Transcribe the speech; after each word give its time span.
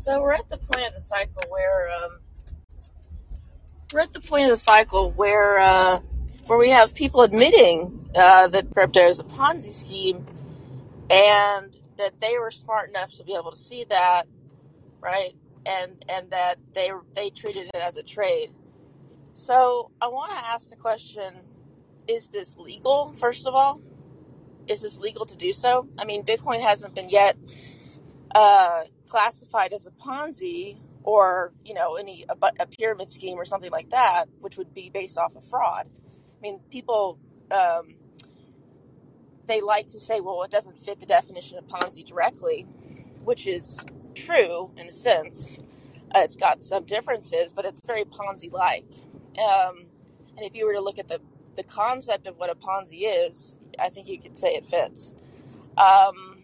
So 0.00 0.22
we're 0.22 0.32
at 0.32 0.48
the 0.48 0.56
point 0.56 0.88
of 0.88 0.94
the 0.94 1.00
cycle 1.00 1.42
where 1.50 1.90
um, 1.90 2.20
we're 3.92 4.00
at 4.00 4.14
the 4.14 4.20
point 4.20 4.44
of 4.44 4.50
the 4.52 4.56
cycle 4.56 5.10
where 5.10 5.58
uh, 5.58 5.98
where 6.46 6.58
we 6.58 6.70
have 6.70 6.94
people 6.94 7.20
admitting 7.20 8.08
uh, 8.16 8.48
that 8.48 8.70
crypto 8.72 9.04
is 9.04 9.18
a 9.18 9.24
Ponzi 9.24 9.74
scheme 9.74 10.26
and 11.10 11.78
that 11.98 12.18
they 12.18 12.38
were 12.38 12.50
smart 12.50 12.88
enough 12.88 13.12
to 13.12 13.24
be 13.24 13.34
able 13.34 13.50
to 13.50 13.58
see 13.58 13.84
that, 13.90 14.22
right? 15.02 15.34
And 15.66 16.02
and 16.08 16.30
that 16.30 16.56
they 16.72 16.92
they 17.12 17.28
treated 17.28 17.66
it 17.66 17.76
as 17.76 17.98
a 17.98 18.02
trade. 18.02 18.52
So 19.34 19.90
I 20.00 20.08
want 20.08 20.32
to 20.32 20.38
ask 20.38 20.70
the 20.70 20.76
question: 20.76 21.44
Is 22.08 22.28
this 22.28 22.56
legal? 22.56 23.12
First 23.12 23.46
of 23.46 23.54
all, 23.54 23.82
is 24.66 24.80
this 24.80 24.98
legal 24.98 25.26
to 25.26 25.36
do 25.36 25.52
so? 25.52 25.88
I 25.98 26.06
mean, 26.06 26.24
Bitcoin 26.24 26.62
hasn't 26.62 26.94
been 26.94 27.10
yet 27.10 27.36
uh, 28.34 28.82
classified 29.08 29.72
as 29.72 29.86
a 29.86 29.90
Ponzi 29.90 30.78
or 31.02 31.52
you 31.64 31.74
know 31.74 31.96
any 31.96 32.24
a, 32.28 32.52
a 32.60 32.66
pyramid 32.66 33.10
scheme 33.10 33.38
or 33.38 33.44
something 33.44 33.70
like 33.70 33.90
that, 33.90 34.26
which 34.40 34.56
would 34.58 34.74
be 34.74 34.90
based 34.90 35.18
off 35.18 35.36
of 35.36 35.44
fraud. 35.44 35.86
I 35.86 36.40
mean, 36.42 36.60
people 36.70 37.18
um, 37.50 37.96
they 39.46 39.60
like 39.60 39.88
to 39.88 39.98
say, 39.98 40.20
well, 40.20 40.42
it 40.42 40.50
doesn't 40.50 40.82
fit 40.82 41.00
the 41.00 41.06
definition 41.06 41.58
of 41.58 41.66
Ponzi 41.66 42.04
directly, 42.04 42.66
which 43.24 43.46
is 43.46 43.80
true 44.14 44.70
in 44.76 44.86
a 44.86 44.90
sense. 44.90 45.58
Uh, 46.14 46.20
it's 46.20 46.36
got 46.36 46.60
some 46.60 46.84
differences, 46.84 47.52
but 47.52 47.64
it's 47.64 47.80
very 47.84 48.04
Ponzi-like. 48.04 48.86
Um, 49.38 49.86
and 50.36 50.46
if 50.46 50.54
you 50.54 50.66
were 50.66 50.74
to 50.74 50.80
look 50.80 50.98
at 50.98 51.08
the 51.08 51.20
the 51.56 51.64
concept 51.64 52.26
of 52.26 52.38
what 52.38 52.50
a 52.50 52.54
Ponzi 52.54 53.02
is, 53.02 53.58
I 53.78 53.88
think 53.88 54.08
you 54.08 54.20
could 54.20 54.36
say 54.36 54.54
it 54.54 54.66
fits. 54.66 55.14
Um, 55.76 56.39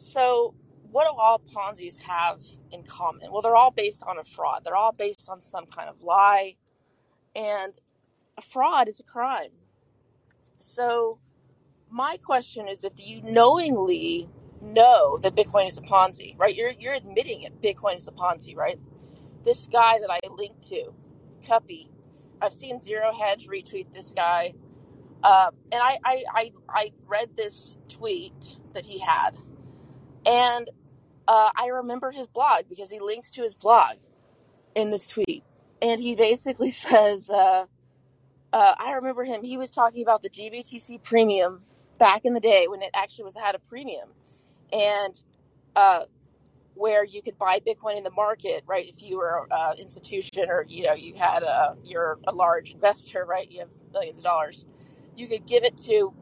so, 0.00 0.54
what 0.90 1.04
do 1.06 1.12
all 1.18 1.40
Ponzi's 1.40 2.00
have 2.00 2.40
in 2.72 2.82
common? 2.84 3.30
Well, 3.32 3.42
they're 3.42 3.56
all 3.56 3.70
based 3.72 4.04
on 4.06 4.18
a 4.18 4.24
fraud. 4.24 4.62
They're 4.64 4.76
all 4.76 4.92
based 4.92 5.28
on 5.30 5.40
some 5.40 5.66
kind 5.66 5.88
of 5.88 6.02
lie, 6.02 6.56
and 7.36 7.74
a 8.38 8.42
fraud 8.42 8.88
is 8.88 9.00
a 9.00 9.04
crime. 9.04 9.50
So, 10.56 11.20
my 11.90 12.18
question 12.22 12.68
is 12.68 12.84
if 12.84 12.94
you 12.98 13.20
knowingly 13.24 14.28
know 14.62 15.18
that 15.18 15.36
Bitcoin 15.36 15.68
is 15.68 15.78
a 15.78 15.82
Ponzi, 15.82 16.38
right? 16.38 16.54
You're 16.54 16.72
you're 16.78 16.94
admitting 16.94 17.42
it. 17.42 17.62
Bitcoin 17.62 17.96
is 17.96 18.08
a 18.08 18.12
Ponzi, 18.12 18.56
right? 18.56 18.78
This 19.44 19.66
guy 19.68 19.98
that 20.00 20.10
I 20.10 20.20
linked 20.36 20.62
to, 20.64 20.92
Kuppy, 21.46 21.88
I've 22.42 22.52
seen 22.52 22.80
Zero 22.80 23.12
Hedge 23.12 23.48
retweet 23.48 23.92
this 23.92 24.12
guy, 24.12 24.54
uh, 25.22 25.50
and 25.72 25.82
I, 25.82 25.98
I 26.04 26.24
I 26.34 26.52
I 26.68 26.92
read 27.06 27.36
this 27.36 27.78
tweet 27.88 28.56
that 28.74 28.84
he 28.84 29.00
had, 29.00 29.36
and 30.26 30.68
uh, 31.28 31.50
I 31.56 31.68
remember 31.68 32.10
his 32.10 32.28
blog 32.28 32.64
because 32.68 32.90
he 32.90 33.00
links 33.00 33.30
to 33.32 33.42
his 33.42 33.54
blog 33.54 33.96
in 34.74 34.90
this 34.90 35.08
tweet, 35.08 35.44
and 35.80 36.00
he 36.00 36.16
basically 36.16 36.70
says, 36.72 37.30
uh, 37.30 37.66
uh, 38.52 38.74
I 38.78 38.92
remember 38.92 39.24
him. 39.24 39.42
He 39.42 39.56
was 39.56 39.70
talking 39.70 40.02
about 40.02 40.22
the 40.22 40.30
GBTC 40.30 41.02
premium 41.02 41.62
back 41.98 42.24
in 42.24 42.34
the 42.34 42.40
day 42.40 42.66
when 42.68 42.82
it 42.82 42.90
actually 42.94 43.24
was 43.24 43.36
had 43.36 43.54
a 43.54 43.58
premium, 43.60 44.08
and 44.72 45.20
uh, 45.76 46.04
where 46.74 47.04
you 47.04 47.22
could 47.22 47.38
buy 47.38 47.60
Bitcoin 47.60 47.96
in 47.96 48.04
the 48.04 48.10
market, 48.10 48.62
right? 48.66 48.88
If 48.88 49.02
you 49.02 49.18
were 49.18 49.46
an 49.50 49.78
institution 49.78 50.46
or 50.48 50.64
you 50.68 50.84
know 50.84 50.94
you 50.94 51.14
had 51.14 51.42
a 51.42 51.76
you're 51.84 52.18
a 52.26 52.32
large 52.32 52.72
investor, 52.72 53.24
right? 53.24 53.50
You 53.50 53.60
have 53.60 53.68
millions 53.92 54.18
of 54.18 54.24
dollars, 54.24 54.64
you 55.16 55.28
could 55.28 55.46
give 55.46 55.64
it 55.64 55.76
to 55.86 56.12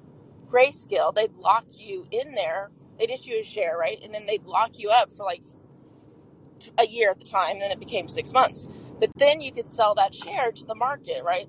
Grayscale. 0.44 1.14
They'd 1.14 1.34
lock 1.36 1.66
you 1.76 2.04
in 2.10 2.34
there. 2.34 2.70
They'd 2.98 3.10
issue 3.10 3.34
a 3.40 3.44
share, 3.44 3.76
right? 3.78 3.98
And 4.04 4.14
then 4.14 4.26
they'd 4.26 4.44
lock 4.44 4.78
you 4.78 4.90
up 4.90 5.12
for 5.12 5.24
like 5.24 5.42
a 6.78 6.86
year 6.86 7.10
at 7.10 7.18
the 7.18 7.24
time. 7.26 7.52
And 7.52 7.62
then 7.62 7.70
it 7.70 7.80
became 7.80 8.08
six 8.08 8.32
months. 8.32 8.68
But 9.00 9.10
then 9.16 9.40
you 9.40 9.52
could 9.52 9.66
sell 9.66 9.94
that 9.96 10.14
share 10.14 10.52
to 10.52 10.66
the 10.66 10.74
market, 10.74 11.22
right? 11.24 11.48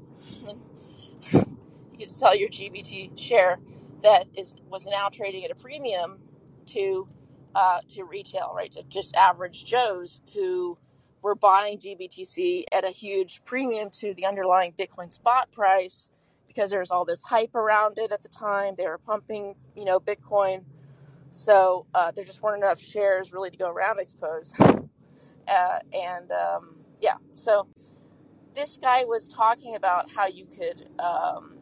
you 1.93 1.99
could 1.99 2.11
sell 2.11 2.35
your 2.35 2.49
GBT 2.49 3.19
share 3.19 3.59
that 4.03 4.25
is 4.37 4.55
was 4.69 4.87
now 4.87 5.09
trading 5.09 5.45
at 5.45 5.51
a 5.51 5.55
premium 5.55 6.19
to 6.67 7.07
uh, 7.55 7.79
to 7.89 8.03
retail, 8.03 8.53
right? 8.55 8.71
To 8.73 8.83
just 8.89 9.15
average 9.15 9.65
Joes 9.65 10.21
who 10.33 10.77
were 11.21 11.35
buying 11.35 11.79
GBTC 11.79 12.65
at 12.71 12.85
a 12.85 12.91
huge 12.91 13.41
premium 13.45 13.89
to 13.99 14.13
the 14.15 14.25
underlying 14.25 14.73
Bitcoin 14.79 15.11
spot 15.11 15.51
price 15.51 16.09
because 16.47 16.69
there 16.69 16.79
was 16.79 16.91
all 16.91 17.05
this 17.05 17.23
hype 17.23 17.55
around 17.55 17.97
it 17.97 18.11
at 18.11 18.23
the 18.23 18.29
time. 18.29 18.75
They 18.77 18.87
were 18.87 18.99
pumping, 18.99 19.55
you 19.75 19.85
know, 19.85 19.99
Bitcoin. 19.99 20.63
So 21.31 21.87
uh, 21.95 22.11
there 22.11 22.25
just 22.25 22.41
weren't 22.43 22.63
enough 22.63 22.81
shares 22.81 23.33
really 23.33 23.49
to 23.51 23.57
go 23.57 23.69
around, 23.69 23.99
I 23.99 24.03
suppose. 24.03 24.53
Uh, 25.47 25.79
and 25.93 26.31
um, 26.31 26.77
yeah, 27.01 27.15
so 27.35 27.67
this 28.53 28.77
guy 28.77 29.05
was 29.05 29.27
talking 29.27 29.75
about 29.75 30.09
how 30.15 30.27
you 30.27 30.45
could. 30.45 30.87
Um, 30.99 31.57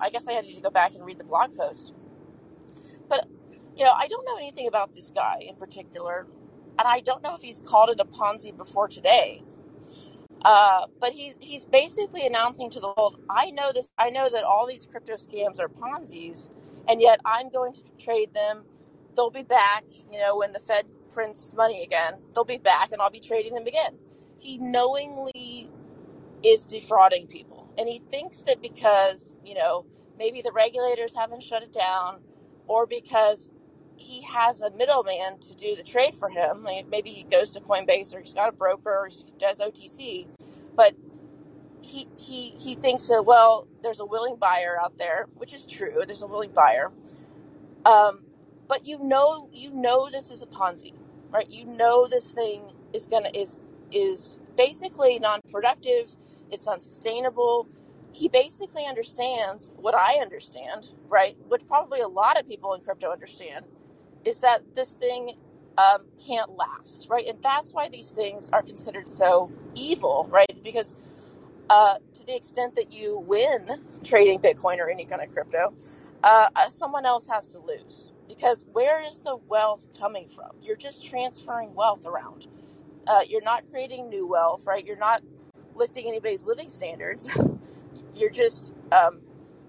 I 0.00 0.10
guess 0.10 0.28
I 0.28 0.32
had 0.34 0.46
to 0.48 0.62
go 0.62 0.70
back 0.70 0.94
and 0.94 1.04
read 1.04 1.18
the 1.18 1.24
blog 1.24 1.56
post, 1.56 1.94
but 3.08 3.26
you 3.76 3.84
know, 3.84 3.92
I 3.96 4.08
don't 4.08 4.24
know 4.26 4.36
anything 4.38 4.68
about 4.68 4.94
this 4.94 5.10
guy 5.10 5.42
in 5.48 5.56
particular, 5.56 6.26
and 6.78 6.88
I 6.88 7.00
don't 7.00 7.22
know 7.22 7.34
if 7.34 7.42
he's 7.42 7.60
called 7.60 7.90
it 7.90 8.00
a 8.00 8.06
Ponzi 8.06 8.56
before 8.56 8.88
today. 8.88 9.40
Uh, 10.44 10.86
but 11.00 11.12
he's 11.12 11.38
he's 11.42 11.66
basically 11.66 12.26
announcing 12.26 12.70
to 12.70 12.80
the 12.80 12.88
world, 12.96 13.20
I 13.30 13.50
know 13.52 13.72
this. 13.74 13.90
I 13.98 14.10
know 14.10 14.28
that 14.30 14.44
all 14.44 14.66
these 14.66 14.86
crypto 14.86 15.14
scams 15.14 15.60
are 15.60 15.68
Ponzi's, 15.68 16.50
and 16.88 17.00
yet 17.00 17.20
I'm 17.24 17.50
going 17.50 17.72
to 17.74 17.82
trade 17.98 18.34
them. 18.34 18.64
They'll 19.16 19.30
be 19.30 19.42
back. 19.42 19.84
You 20.12 20.20
know, 20.20 20.36
when 20.38 20.52
the 20.52 20.60
Fed 20.60 20.86
prints 21.12 21.52
money 21.54 21.82
again, 21.82 22.14
they'll 22.34 22.44
be 22.44 22.58
back, 22.58 22.92
and 22.92 23.00
I'll 23.02 23.10
be 23.10 23.20
trading 23.20 23.54
them 23.54 23.66
again. 23.66 23.98
He 24.40 24.58
knowingly 24.58 25.70
is 26.44 26.66
defrauding 26.66 27.26
people. 27.26 27.72
And 27.78 27.88
he 27.88 28.00
thinks 28.10 28.42
that 28.42 28.62
because, 28.62 29.32
you 29.44 29.54
know, 29.54 29.86
maybe 30.18 30.42
the 30.42 30.52
regulators 30.52 31.14
haven't 31.16 31.42
shut 31.42 31.62
it 31.62 31.72
down 31.72 32.20
or 32.66 32.86
because 32.86 33.50
he 33.96 34.22
has 34.22 34.60
a 34.60 34.70
middleman 34.70 35.38
to 35.40 35.54
do 35.56 35.74
the 35.76 35.82
trade 35.82 36.14
for 36.14 36.28
him. 36.28 36.62
Like 36.62 36.88
maybe 36.88 37.10
he 37.10 37.24
goes 37.24 37.50
to 37.52 37.60
Coinbase 37.60 38.14
or 38.14 38.20
he's 38.20 38.34
got 38.34 38.48
a 38.48 38.52
broker 38.52 38.90
or 38.90 39.08
he 39.08 39.24
does 39.38 39.58
OTC. 39.60 40.28
But 40.76 40.94
he, 41.88 42.08
he, 42.18 42.50
he 42.50 42.74
thinks 42.74 43.08
that, 43.08 43.24
well, 43.24 43.66
there's 43.82 44.00
a 44.00 44.06
willing 44.06 44.36
buyer 44.36 44.78
out 44.80 44.98
there, 44.98 45.26
which 45.36 45.54
is 45.54 45.66
true. 45.66 46.02
There's 46.06 46.22
a 46.22 46.26
willing 46.26 46.52
buyer. 46.54 46.92
Um, 47.84 48.20
but 48.68 48.86
you 48.86 48.98
know, 48.98 49.48
you 49.52 49.70
know, 49.70 50.08
this 50.10 50.30
is 50.30 50.42
a 50.42 50.46
Ponzi, 50.46 50.92
right? 51.30 51.48
You 51.48 51.64
know, 51.64 52.06
this 52.06 52.32
thing 52.32 52.62
is 52.92 53.06
gonna 53.06 53.30
is 53.34 53.60
is 53.90 54.40
basically 54.56 55.18
non-productive. 55.18 56.14
It's 56.50 56.66
unsustainable. 56.66 57.66
He 58.12 58.28
basically 58.28 58.84
understands 58.86 59.72
what 59.76 59.94
I 59.94 60.14
understand, 60.20 60.92
right? 61.08 61.36
Which 61.48 61.66
probably 61.66 62.00
a 62.00 62.08
lot 62.08 62.38
of 62.38 62.46
people 62.46 62.74
in 62.74 62.82
crypto 62.82 63.10
understand, 63.10 63.66
is 64.24 64.40
that 64.40 64.74
this 64.74 64.94
thing 64.94 65.32
um, 65.78 66.06
can't 66.26 66.50
last, 66.56 67.06
right? 67.08 67.26
And 67.26 67.40
that's 67.42 67.72
why 67.72 67.88
these 67.88 68.10
things 68.10 68.50
are 68.52 68.62
considered 68.62 69.08
so 69.08 69.50
evil, 69.74 70.28
right? 70.30 70.62
Because 70.62 70.96
uh, 71.70 71.96
to 72.14 72.26
the 72.26 72.34
extent 72.36 72.74
that 72.76 72.92
you 72.92 73.18
win 73.26 73.66
trading 74.04 74.40
Bitcoin 74.40 74.78
or 74.78 74.90
any 74.90 75.04
kind 75.04 75.22
of 75.22 75.30
crypto, 75.30 75.74
uh, 76.24 76.48
uh, 76.56 76.68
someone 76.68 77.06
else 77.06 77.28
has 77.28 77.46
to 77.48 77.58
lose. 77.60 78.12
Because 78.28 78.64
where 78.72 79.04
is 79.06 79.20
the 79.20 79.36
wealth 79.48 79.88
coming 79.98 80.28
from? 80.28 80.50
You're 80.62 80.76
just 80.76 81.04
transferring 81.06 81.74
wealth 81.74 82.06
around. 82.06 82.46
Uh, 83.06 83.20
you're 83.28 83.42
not 83.44 83.64
creating 83.70 84.08
new 84.10 84.28
wealth, 84.28 84.66
right? 84.66 84.86
You're 84.86 84.96
not 84.98 85.22
lifting 85.74 86.06
anybody's 86.08 86.46
living 86.46 86.68
standards. 86.68 87.30
You're 88.16 88.30
just 88.30 88.74
um, 88.92 89.22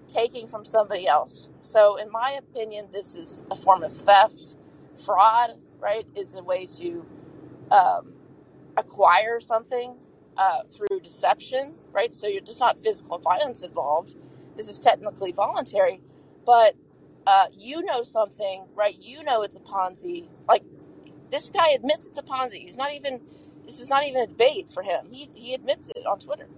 taking 0.08 0.48
from 0.48 0.64
somebody 0.64 1.06
else. 1.06 1.48
So, 1.62 1.96
in 1.96 2.10
my 2.12 2.38
opinion, 2.38 2.88
this 2.92 3.14
is 3.14 3.42
a 3.50 3.56
form 3.56 3.82
of 3.84 3.92
theft. 3.92 4.56
Fraud, 5.04 5.52
right, 5.80 6.06
is 6.16 6.34
a 6.36 6.42
way 6.42 6.66
to 6.78 7.06
um, 7.72 8.14
acquire 8.78 9.40
something 9.40 9.96
uh, 10.36 10.62
through 10.64 11.00
deception, 11.00 11.74
right? 11.92 12.12
So 12.14 12.26
you're 12.26 12.40
just 12.40 12.60
not 12.60 12.80
physical 12.80 13.18
violence 13.18 13.62
involved. 13.62 14.14
This 14.56 14.68
is 14.68 14.80
technically 14.80 15.32
voluntary, 15.32 16.00
but 16.46 16.74
uh, 17.26 17.46
you 17.56 17.82
know 17.82 18.02
something, 18.02 18.64
right? 18.74 18.96
You 19.00 19.22
know 19.22 19.42
it's 19.42 19.56
a 19.56 19.60
Ponzi. 19.60 20.28
Like 20.48 20.64
this 21.30 21.50
guy 21.50 21.70
admits 21.70 22.06
it's 22.06 22.18
a 22.18 22.22
Ponzi. 22.22 22.60
He's 22.60 22.76
not 22.76 22.92
even. 22.92 23.20
This 23.66 23.80
is 23.80 23.90
not 23.90 24.04
even 24.04 24.22
a 24.22 24.26
debate 24.26 24.70
for 24.70 24.82
him. 24.82 25.06
He 25.12 25.30
he 25.34 25.54
admits 25.54 25.88
it 25.90 26.04
on 26.06 26.18
Twitter. 26.18 26.48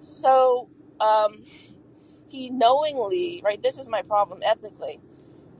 So 0.00 0.70
um, 1.00 1.42
he 2.28 2.50
knowingly, 2.50 3.42
right? 3.44 3.62
This 3.62 3.78
is 3.78 3.88
my 3.88 4.02
problem 4.02 4.40
ethically. 4.42 5.00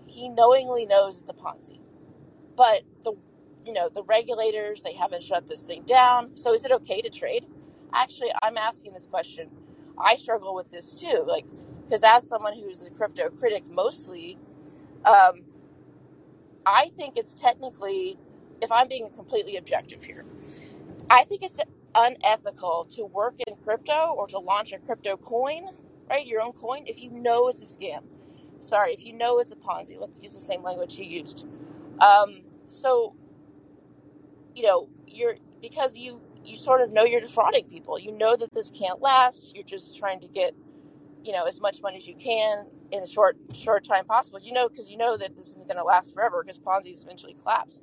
He 0.07 0.29
knowingly 0.29 0.87
knows 0.87 1.21
it's 1.21 1.31
a 1.31 1.35
Ponzi, 1.35 1.81
but 2.57 2.83
the 3.05 3.15
you 3.65 3.73
know 3.73 3.89
the 3.93 4.03
regulators 4.05 4.83
they 4.83 4.95
haven't 4.95 5.23
shut 5.23 5.47
this 5.47 5.63
thing 5.63 5.83
down. 5.85 6.37
So 6.37 6.55
is 6.55 6.65
it 6.65 6.73
okay 6.73 7.01
to 7.03 7.11
trade? 7.11 7.47
Actually, 7.95 8.33
I'm 8.43 8.59
asking 8.59 8.95
this 8.95 9.07
question. 9.07 9.51
I 9.99 10.17
struggle 10.17 10.55
with 10.55 10.71
this 10.73 10.95
too, 10.95 11.25
like 11.29 11.47
because 11.85 12.05
as 12.05 12.29
someone 12.29 12.55
who's 12.59 12.87
a 12.87 12.91
crypto 12.93 13.31
critic 13.31 13.65
mostly, 13.71 14.39
um, 15.05 15.45
I 16.67 16.91
think 16.97 17.17
it's 17.17 17.35
technically 17.35 18.17
if 18.63 18.73
I'm 18.73 18.89
being 18.89 19.11
completely 19.11 19.57
objective 19.57 20.05
here, 20.05 20.25
I 21.11 21.25
think 21.25 21.43
it's 21.43 21.61
unethical 21.95 22.87
to 22.91 23.05
work 23.07 23.35
in 23.47 23.55
crypto 23.57 24.15
or 24.17 24.27
to 24.29 24.39
launch 24.39 24.73
a 24.73 24.79
crypto 24.79 25.17
coin, 25.17 25.65
right? 26.11 26.27
Your 26.27 26.43
own 26.43 26.53
coin, 26.53 26.85
if 26.87 27.03
you 27.03 27.11
know 27.11 27.49
it's 27.49 27.63
a 27.63 27.79
scam. 27.79 28.03
Sorry, 28.61 28.95
if 28.95 29.05
you 29.07 29.13
know 29.15 29.39
it's 29.41 29.53
a 29.53 29.57
Ponzi, 29.57 30.01
let's 30.01 30.21
use 30.23 30.33
the 30.33 30.41
same 30.41 30.63
language 30.63 30.95
you 30.97 31.05
used. 31.05 31.47
Um, 32.01 32.43
so, 32.65 33.15
you 34.55 34.65
know, 34.65 34.89
you're 35.07 35.37
because 35.63 35.97
you 35.97 36.21
you 36.45 36.57
sort 36.57 36.81
of 36.81 36.93
know 36.93 37.05
you're 37.05 37.21
defrauding 37.21 37.67
people. 37.69 37.99
You 37.99 38.17
know 38.19 38.37
that 38.37 38.53
this 38.55 38.71
can't 38.71 39.01
last. 39.01 39.55
You're 39.55 39.65
just 39.65 39.97
trying 39.99 40.21
to 40.21 40.29
get 40.29 40.55
you 41.25 41.33
know 41.33 41.47
as 41.47 41.61
much 41.61 41.81
money 41.83 41.99
as 41.99 42.07
you 42.09 42.17
can 42.17 42.67
in 42.93 43.03
the 43.03 43.09
short 43.09 43.37
short 43.55 43.85
time 43.85 44.05
possible. 44.07 44.41
You 44.41 44.53
know 44.53 44.69
because 44.69 44.91
you 44.91 44.97
know 44.97 45.17
that 45.17 45.37
this 45.37 45.51
isn't 45.51 45.69
going 45.69 45.79
to 45.79 45.85
last 45.85 46.15
forever 46.15 46.43
because 46.45 46.59
Ponzi's 46.59 47.03
eventually 47.03 47.35
collapse. 47.35 47.83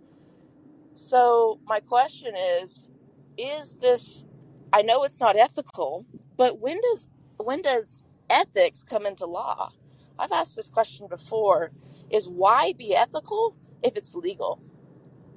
So 0.96 1.60
my 1.68 1.82
question 1.82 2.36
is, 2.38 2.90
is 3.38 3.76
this? 3.76 4.26
I 4.74 4.84
know 4.84 5.04
it's 5.04 5.22
not 5.22 5.38
ethical, 5.38 6.06
but 6.38 6.60
when 6.60 6.80
does 6.82 7.08
when 7.38 7.62
does 7.62 8.06
ethics 8.30 8.84
come 8.84 9.06
into 9.06 9.26
law? 9.26 9.72
I've 10.20 10.32
asked 10.34 10.58
this 10.58 10.70
question 10.70 11.08
before. 11.10 11.72
Is 12.12 12.30
why 12.30 12.74
be 12.78 12.96
ethical 12.96 13.56
if 13.84 13.98
it's 13.98 14.16
legal? 14.16 14.62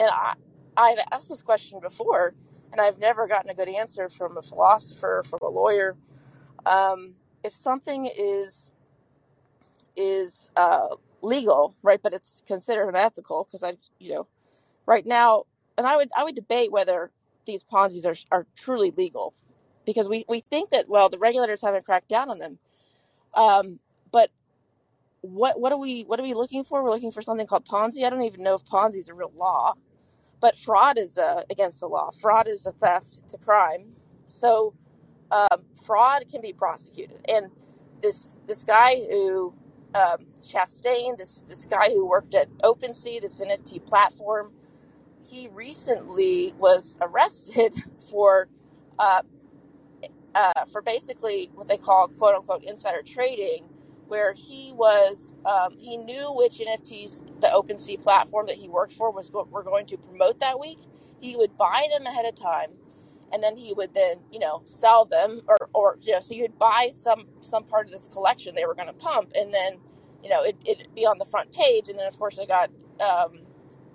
And 0.00 0.10
I 0.12 0.34
I've 0.76 0.98
asked 1.12 1.28
this 1.28 1.42
question 1.42 1.80
before, 1.80 2.34
and 2.72 2.80
I've 2.80 2.98
never 2.98 3.28
gotten 3.28 3.50
a 3.50 3.54
good 3.54 3.68
answer 3.68 4.08
from 4.08 4.36
a 4.36 4.42
philosopher, 4.42 5.22
from 5.24 5.40
a 5.42 5.48
lawyer. 5.48 5.96
Um, 6.66 7.14
if 7.44 7.54
something 7.54 8.10
is 8.18 8.70
is 9.96 10.50
uh, 10.56 10.96
legal, 11.22 11.76
right, 11.82 12.00
but 12.02 12.14
it's 12.14 12.42
considered 12.46 12.88
unethical, 12.88 13.44
because 13.44 13.62
I, 13.62 13.76
you 14.00 14.14
know, 14.14 14.26
right 14.86 15.06
now, 15.06 15.44
and 15.78 15.86
I 15.86 15.96
would 15.96 16.10
I 16.16 16.24
would 16.24 16.34
debate 16.36 16.72
whether 16.72 17.10
these 17.46 17.64
Ponzi's 17.64 18.04
are 18.06 18.16
are 18.30 18.46
truly 18.56 18.90
legal, 18.92 19.34
because 19.86 20.08
we 20.08 20.24
we 20.28 20.40
think 20.50 20.70
that 20.70 20.88
well 20.88 21.08
the 21.08 21.18
regulators 21.18 21.62
haven't 21.62 21.84
cracked 21.84 22.08
down 22.08 22.30
on 22.30 22.38
them, 22.38 22.58
um, 23.34 23.80
but 24.12 24.30
what 25.22 25.60
what 25.60 25.72
are 25.72 25.78
we 25.78 26.02
what 26.04 26.20
are 26.20 26.24
we 26.24 26.34
looking 26.34 26.64
for? 26.64 26.82
We're 26.82 26.90
looking 26.90 27.12
for 27.12 27.22
something 27.22 27.46
called 27.46 27.66
Ponzi. 27.66 28.04
I 28.04 28.10
don't 28.10 28.22
even 28.22 28.42
know 28.44 28.54
if 28.54 28.64
Ponzi 28.64 28.98
is 28.98 29.08
a 29.08 29.14
real 29.14 29.32
law, 29.36 29.74
but 30.42 30.56
fraud 30.58 30.98
is 30.98 31.16
uh, 31.16 31.44
against 31.48 31.80
the 31.80 31.86
law. 31.86 32.10
Fraud 32.10 32.48
is 32.48 32.66
a 32.66 32.72
theft. 32.72 33.20
It's 33.22 33.32
a 33.32 33.38
crime. 33.38 33.86
So 34.26 34.74
um, 35.30 35.62
fraud 35.86 36.24
can 36.30 36.42
be 36.42 36.52
prosecuted, 36.52 37.24
and 37.30 37.46
this 38.00 38.38
this 38.46 38.64
guy 38.64 38.96
who 39.08 39.54
um, 39.94 40.18
Chastain, 40.42 41.16
this 41.16 41.44
this 41.48 41.64
guy 41.64 41.88
who 41.88 42.06
worked 42.06 42.34
at 42.34 42.50
OpenSea, 42.58 43.22
this 43.22 43.40
NFT 43.40 43.86
platform 43.86 44.52
he 45.30 45.48
recently 45.52 46.52
was 46.58 46.96
arrested 47.00 47.74
for 48.10 48.48
uh, 48.98 49.22
uh, 50.34 50.64
for 50.70 50.82
basically 50.82 51.50
what 51.54 51.68
they 51.68 51.76
call 51.76 52.08
quote 52.08 52.34
unquote 52.34 52.64
insider 52.64 53.02
trading, 53.02 53.68
where 54.12 54.34
he 54.34 54.74
was 54.76 55.32
um, 55.46 55.72
he 55.80 55.96
knew 55.96 56.30
which 56.36 56.58
NFTs 56.60 57.22
the 57.40 57.48
OpenSea 57.48 58.02
platform 58.02 58.46
that 58.48 58.56
he 58.56 58.68
worked 58.68 58.92
for 58.92 59.10
was 59.10 59.30
go- 59.30 59.48
were 59.50 59.64
going 59.64 59.86
to 59.86 59.96
promote 59.96 60.38
that 60.40 60.60
week. 60.60 60.80
He 61.22 61.34
would 61.38 61.56
buy 61.56 61.88
them 61.90 62.06
ahead 62.06 62.26
of 62.26 62.36
time, 62.36 62.72
and 63.32 63.42
then 63.42 63.56
he 63.56 63.72
would 63.74 63.94
then 63.94 64.16
you 64.30 64.38
know 64.38 64.64
sell 64.66 65.06
them 65.06 65.40
or 65.48 65.56
or 65.74 65.98
you 66.02 66.12
know 66.12 66.20
so 66.20 66.34
you 66.34 66.42
would 66.42 66.58
buy 66.58 66.90
some 66.92 67.26
some 67.40 67.64
part 67.64 67.86
of 67.86 67.92
this 67.92 68.06
collection 68.06 68.54
they 68.54 68.66
were 68.66 68.76
going 68.76 68.88
to 68.88 68.94
pump, 68.94 69.32
and 69.34 69.54
then 69.54 69.76
you 70.22 70.28
know 70.28 70.42
it, 70.44 70.56
it'd 70.66 70.94
be 70.94 71.06
on 71.06 71.18
the 71.18 71.26
front 71.26 71.50
page, 71.54 71.88
and 71.88 71.98
then 71.98 72.06
of 72.06 72.18
course 72.18 72.38
it 72.38 72.48
got 72.48 72.70
um, 73.00 73.32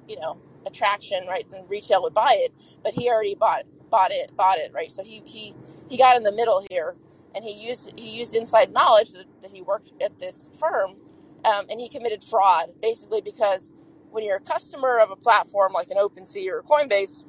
you 0.09 0.19
know 0.19 0.41
attraction 0.65 1.27
right 1.29 1.45
then 1.51 1.65
retail 1.69 2.03
would 2.03 2.15
buy 2.15 2.33
it 2.39 2.53
but 2.83 2.93
he 2.93 3.09
already 3.09 3.35
bought 3.35 3.63
bought 3.91 4.11
it 4.11 4.35
bought 4.37 4.57
it 4.59 4.71
right 4.73 4.91
so 4.91 5.03
he 5.03 5.21
he 5.25 5.55
he 5.89 5.97
got 5.97 6.17
in 6.17 6.23
the 6.23 6.33
middle 6.33 6.65
here 6.71 6.95
and 7.37 7.45
he 7.45 7.53
used 7.67 7.93
he 7.97 8.11
used 8.11 8.35
inside 8.35 8.73
knowledge 8.73 9.13
that, 9.13 9.27
that 9.43 9.51
he 9.53 9.63
worked 9.63 9.91
at 10.03 10.19
this 10.19 10.51
firm 10.59 10.97
um, 11.45 11.67
and 11.71 11.79
he 11.81 11.89
committed 11.89 12.23
fraud 12.23 12.71
basically 12.83 13.21
because 13.21 13.71
when 14.11 14.25
you're 14.25 14.37
a 14.37 14.41
customer 14.41 14.99
of 14.99 15.11
a 15.11 15.17
platform 15.17 15.73
like 15.73 15.89
an 15.91 15.97
OpenSea 15.97 16.49
or 16.51 16.63
Coinbase 16.63 17.25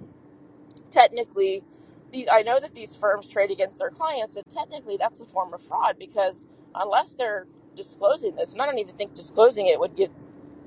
technically 0.90 1.64
these 2.12 2.28
I 2.32 2.42
know 2.42 2.60
that 2.60 2.74
these 2.74 2.96
firms 2.96 3.28
trade 3.28 3.50
against 3.52 3.78
their 3.80 3.90
clients 3.90 4.36
and 4.36 4.46
technically 4.50 4.98
that's 4.98 5.20
a 5.20 5.26
form 5.26 5.54
of 5.54 5.62
fraud 5.62 5.96
because 6.00 6.46
unless 6.74 7.14
they're 7.14 7.46
disclosing 7.76 8.36
this 8.36 8.54
and 8.54 8.62
I 8.62 8.66
don't 8.66 8.78
even 8.80 8.94
think 8.94 9.14
disclosing 9.14 9.68
it 9.68 9.80
would 9.80 9.96
get 9.96 10.10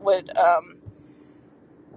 would 0.02 0.36
um, 0.38 0.76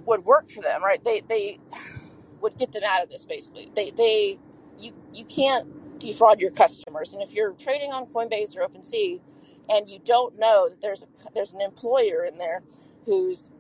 would 0.07 0.25
work 0.25 0.49
for 0.49 0.63
them, 0.63 0.83
right? 0.85 1.03
They 1.05 1.23
they 1.23 1.59
would 2.43 2.57
get 2.59 2.73
them 2.73 2.83
out 2.87 3.05
of 3.05 3.11
this 3.11 3.27
basically. 3.27 3.71
They 3.75 3.91
they 3.91 4.41
you 4.79 4.93
you 5.15 5.25
can't 5.25 5.69
defraud 6.13 6.41
your 6.41 6.51
customers, 6.51 7.13
and 7.13 7.23
if 7.23 7.33
you're 7.33 7.53
trading 7.53 7.93
on 7.93 8.07
Coinbase 8.07 8.57
or 8.57 8.67
OpenSea, 8.67 9.21
and 9.69 9.89
you 9.89 9.99
don't 10.05 10.39
know 10.39 10.69
that 10.69 10.81
there's 10.81 11.03
a 11.03 11.07
there's 11.35 11.53
an 11.53 11.61
employer 11.61 12.25
in 12.25 12.39
there 12.39 12.63
who's 13.07 13.51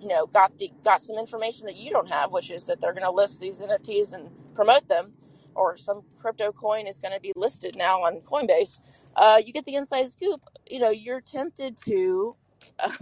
you 0.00 0.08
know 0.08 0.26
got 0.26 0.56
the 0.58 0.70
got 0.84 1.00
some 1.00 1.16
information 1.18 1.66
that 1.66 1.76
you 1.76 1.90
don't 1.90 2.08
have, 2.08 2.32
which 2.32 2.50
is 2.50 2.66
that 2.66 2.80
they're 2.80 2.92
going 2.92 3.04
to 3.04 3.10
list 3.10 3.40
these 3.40 3.62
NFTs 3.62 4.12
and 4.14 4.30
promote 4.54 4.88
them, 4.88 5.12
or 5.54 5.76
some 5.76 6.02
crypto 6.18 6.52
coin 6.52 6.86
is 6.86 7.00
going 7.00 7.14
to 7.14 7.20
be 7.20 7.32
listed 7.36 7.76
now 7.76 7.98
on 7.98 8.20
Coinbase. 8.20 8.80
Uh, 9.16 9.40
you 9.44 9.52
get 9.52 9.64
the 9.64 9.74
inside 9.74 10.08
scoop. 10.08 10.42
You 10.70 10.80
know 10.80 10.90
you're 10.90 11.20
tempted 11.20 11.76
to. 11.86 12.34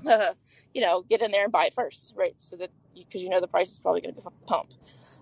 Uh, 0.07 0.33
you 0.75 0.83
know, 0.83 1.03
get 1.03 1.23
in 1.23 1.31
there 1.31 1.45
and 1.45 1.53
buy 1.53 1.65
it 1.65 1.73
first, 1.73 2.13
right? 2.15 2.35
So 2.37 2.57
that 2.57 2.71
because 2.95 3.23
you 3.23 3.31
know 3.31 3.41
the 3.41 3.49
price 3.49 3.71
is 3.71 3.79
probably 3.79 4.03
going 4.03 4.15
to 4.15 4.21
be 4.21 4.29
pumped. 4.47 4.77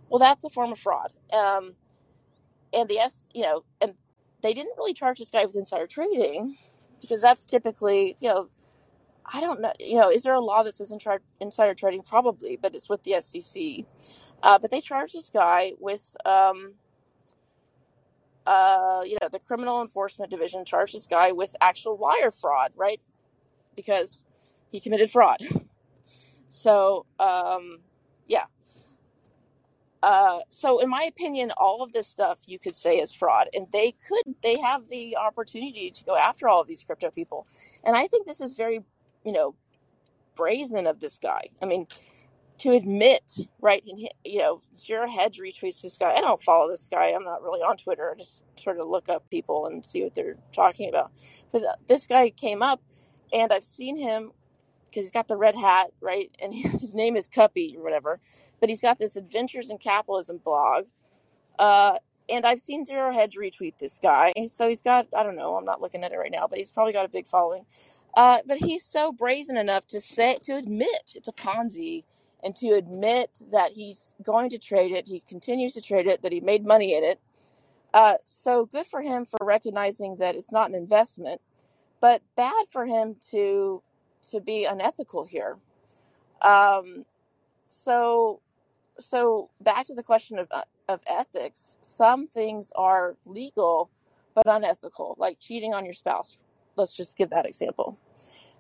Well, 0.08 0.18
that's 0.18 0.44
a 0.44 0.50
form 0.50 0.72
of 0.72 0.78
fraud. 0.78 1.12
Um, 1.32 1.74
and 2.74 2.88
the 2.88 2.98
S, 2.98 3.28
you 3.34 3.42
know, 3.42 3.64
and 3.80 3.94
they 4.42 4.52
didn't 4.54 4.76
really 4.76 4.94
charge 4.94 5.18
this 5.18 5.30
guy 5.30 5.44
with 5.44 5.56
insider 5.56 5.86
trading 5.86 6.56
because 7.00 7.22
that's 7.22 7.44
typically, 7.44 8.16
you 8.20 8.28
know, 8.28 8.48
I 9.32 9.40
don't 9.40 9.60
know, 9.60 9.72
you 9.80 9.96
know, 9.96 10.10
is 10.10 10.22
there 10.22 10.34
a 10.34 10.40
law 10.40 10.62
that 10.62 10.74
says 10.74 10.92
insider 11.40 11.74
trading? 11.74 12.02
Probably, 12.02 12.56
but 12.60 12.74
it's 12.74 12.88
with 12.88 13.02
the 13.04 13.20
SEC. 13.20 13.86
Uh, 14.42 14.58
but 14.58 14.70
they 14.70 14.80
charged 14.80 15.14
this 15.14 15.30
guy 15.30 15.72
with, 15.78 16.16
um, 16.26 16.74
uh, 18.46 19.02
you 19.06 19.16
know, 19.22 19.28
the 19.28 19.38
criminal 19.38 19.80
enforcement 19.80 20.30
division 20.30 20.64
charged 20.64 20.94
this 20.94 21.06
guy 21.06 21.32
with 21.32 21.56
actual 21.60 21.96
wire 21.96 22.30
fraud, 22.30 22.72
right? 22.76 23.00
Because 23.74 24.24
he 24.70 24.80
committed 24.80 25.10
fraud. 25.10 25.38
So, 26.54 27.04
um, 27.18 27.80
yeah. 28.28 28.44
Uh, 30.04 30.40
so 30.48 30.80
in 30.80 30.90
my 30.90 31.04
opinion, 31.04 31.50
all 31.56 31.82
of 31.82 31.94
this 31.94 32.06
stuff 32.06 32.42
you 32.46 32.58
could 32.58 32.76
say 32.76 32.98
is 32.98 33.14
fraud, 33.14 33.48
and 33.54 33.66
they 33.72 33.94
could 34.06 34.34
they 34.42 34.54
have 34.62 34.86
the 34.90 35.16
opportunity 35.16 35.90
to 35.90 36.04
go 36.04 36.14
after 36.14 36.46
all 36.46 36.60
of 36.60 36.68
these 36.68 36.82
crypto 36.82 37.10
people, 37.10 37.46
and 37.86 37.96
I 37.96 38.06
think 38.06 38.26
this 38.26 38.38
is 38.42 38.52
very, 38.52 38.80
you 39.24 39.32
know, 39.32 39.54
brazen 40.36 40.86
of 40.86 41.00
this 41.00 41.16
guy. 41.16 41.48
I 41.62 41.64
mean, 41.64 41.86
to 42.58 42.72
admit, 42.72 43.38
right? 43.62 43.82
And 43.86 43.98
you 44.26 44.40
know, 44.40 44.60
Zero 44.76 45.08
Hedge 45.08 45.40
retweets 45.40 45.80
this 45.80 45.96
guy. 45.96 46.12
I 46.12 46.20
don't 46.20 46.42
follow 46.42 46.70
this 46.70 46.86
guy. 46.86 47.08
I'm 47.08 47.24
not 47.24 47.42
really 47.42 47.62
on 47.62 47.78
Twitter. 47.78 48.12
I 48.12 48.18
just 48.18 48.44
sort 48.56 48.78
of 48.78 48.88
look 48.88 49.08
up 49.08 49.30
people 49.30 49.66
and 49.66 49.82
see 49.84 50.02
what 50.02 50.14
they're 50.14 50.36
talking 50.52 50.90
about. 50.90 51.12
But 51.50 51.62
uh, 51.64 51.76
this 51.88 52.06
guy 52.06 52.30
came 52.30 52.62
up, 52.62 52.82
and 53.32 53.52
I've 53.52 53.64
seen 53.64 53.96
him 53.96 54.32
because 54.94 55.06
he's 55.06 55.12
got 55.12 55.26
the 55.26 55.36
red 55.36 55.56
hat, 55.56 55.90
right? 56.00 56.30
And 56.40 56.54
his 56.54 56.94
name 56.94 57.16
is 57.16 57.28
Kuppy 57.28 57.76
or 57.76 57.82
whatever. 57.82 58.20
But 58.60 58.68
he's 58.68 58.80
got 58.80 58.98
this 58.98 59.16
Adventures 59.16 59.70
in 59.70 59.78
Capitalism 59.78 60.38
blog. 60.38 60.84
Uh, 61.58 61.98
and 62.28 62.46
I've 62.46 62.60
seen 62.60 62.84
Zero 62.84 63.12
Hedge 63.12 63.36
retweet 63.36 63.76
this 63.78 63.98
guy. 63.98 64.32
So 64.46 64.68
he's 64.68 64.80
got, 64.80 65.06
I 65.14 65.22
don't 65.22 65.36
know, 65.36 65.56
I'm 65.56 65.64
not 65.64 65.82
looking 65.82 66.04
at 66.04 66.12
it 66.12 66.16
right 66.16 66.30
now, 66.32 66.46
but 66.46 66.58
he's 66.58 66.70
probably 66.70 66.92
got 66.92 67.04
a 67.04 67.08
big 67.08 67.26
following. 67.26 67.66
Uh, 68.16 68.38
but 68.46 68.56
he's 68.58 68.84
so 68.84 69.12
brazen 69.12 69.56
enough 69.56 69.86
to 69.88 70.00
say, 70.00 70.38
to 70.44 70.56
admit 70.56 71.12
it's 71.14 71.28
a 71.28 71.32
Ponzi 71.32 72.04
and 72.42 72.54
to 72.56 72.70
admit 72.70 73.40
that 73.52 73.72
he's 73.72 74.14
going 74.22 74.48
to 74.50 74.58
trade 74.58 74.92
it. 74.92 75.06
He 75.06 75.20
continues 75.20 75.72
to 75.72 75.82
trade 75.82 76.06
it, 76.06 76.22
that 76.22 76.32
he 76.32 76.40
made 76.40 76.64
money 76.64 76.96
in 76.96 77.04
it. 77.04 77.20
Uh, 77.92 78.14
so 78.24 78.66
good 78.66 78.86
for 78.86 79.02
him 79.02 79.26
for 79.26 79.38
recognizing 79.42 80.16
that 80.16 80.34
it's 80.34 80.50
not 80.50 80.68
an 80.68 80.74
investment, 80.74 81.40
but 82.00 82.22
bad 82.36 82.66
for 82.70 82.86
him 82.86 83.16
to 83.30 83.82
to 84.30 84.40
be 84.40 84.64
unethical 84.64 85.24
here. 85.24 85.56
Um, 86.42 87.04
so, 87.66 88.40
so 88.98 89.50
back 89.60 89.86
to 89.86 89.94
the 89.94 90.02
question 90.02 90.38
of 90.38 90.48
uh, 90.50 90.62
of 90.88 91.02
ethics. 91.06 91.78
Some 91.82 92.26
things 92.26 92.72
are 92.76 93.16
legal 93.24 93.90
but 94.34 94.46
unethical, 94.46 95.14
like 95.18 95.38
cheating 95.38 95.74
on 95.74 95.84
your 95.84 95.94
spouse. 95.94 96.36
Let's 96.76 96.94
just 96.94 97.16
give 97.16 97.30
that 97.30 97.46
example. 97.46 97.98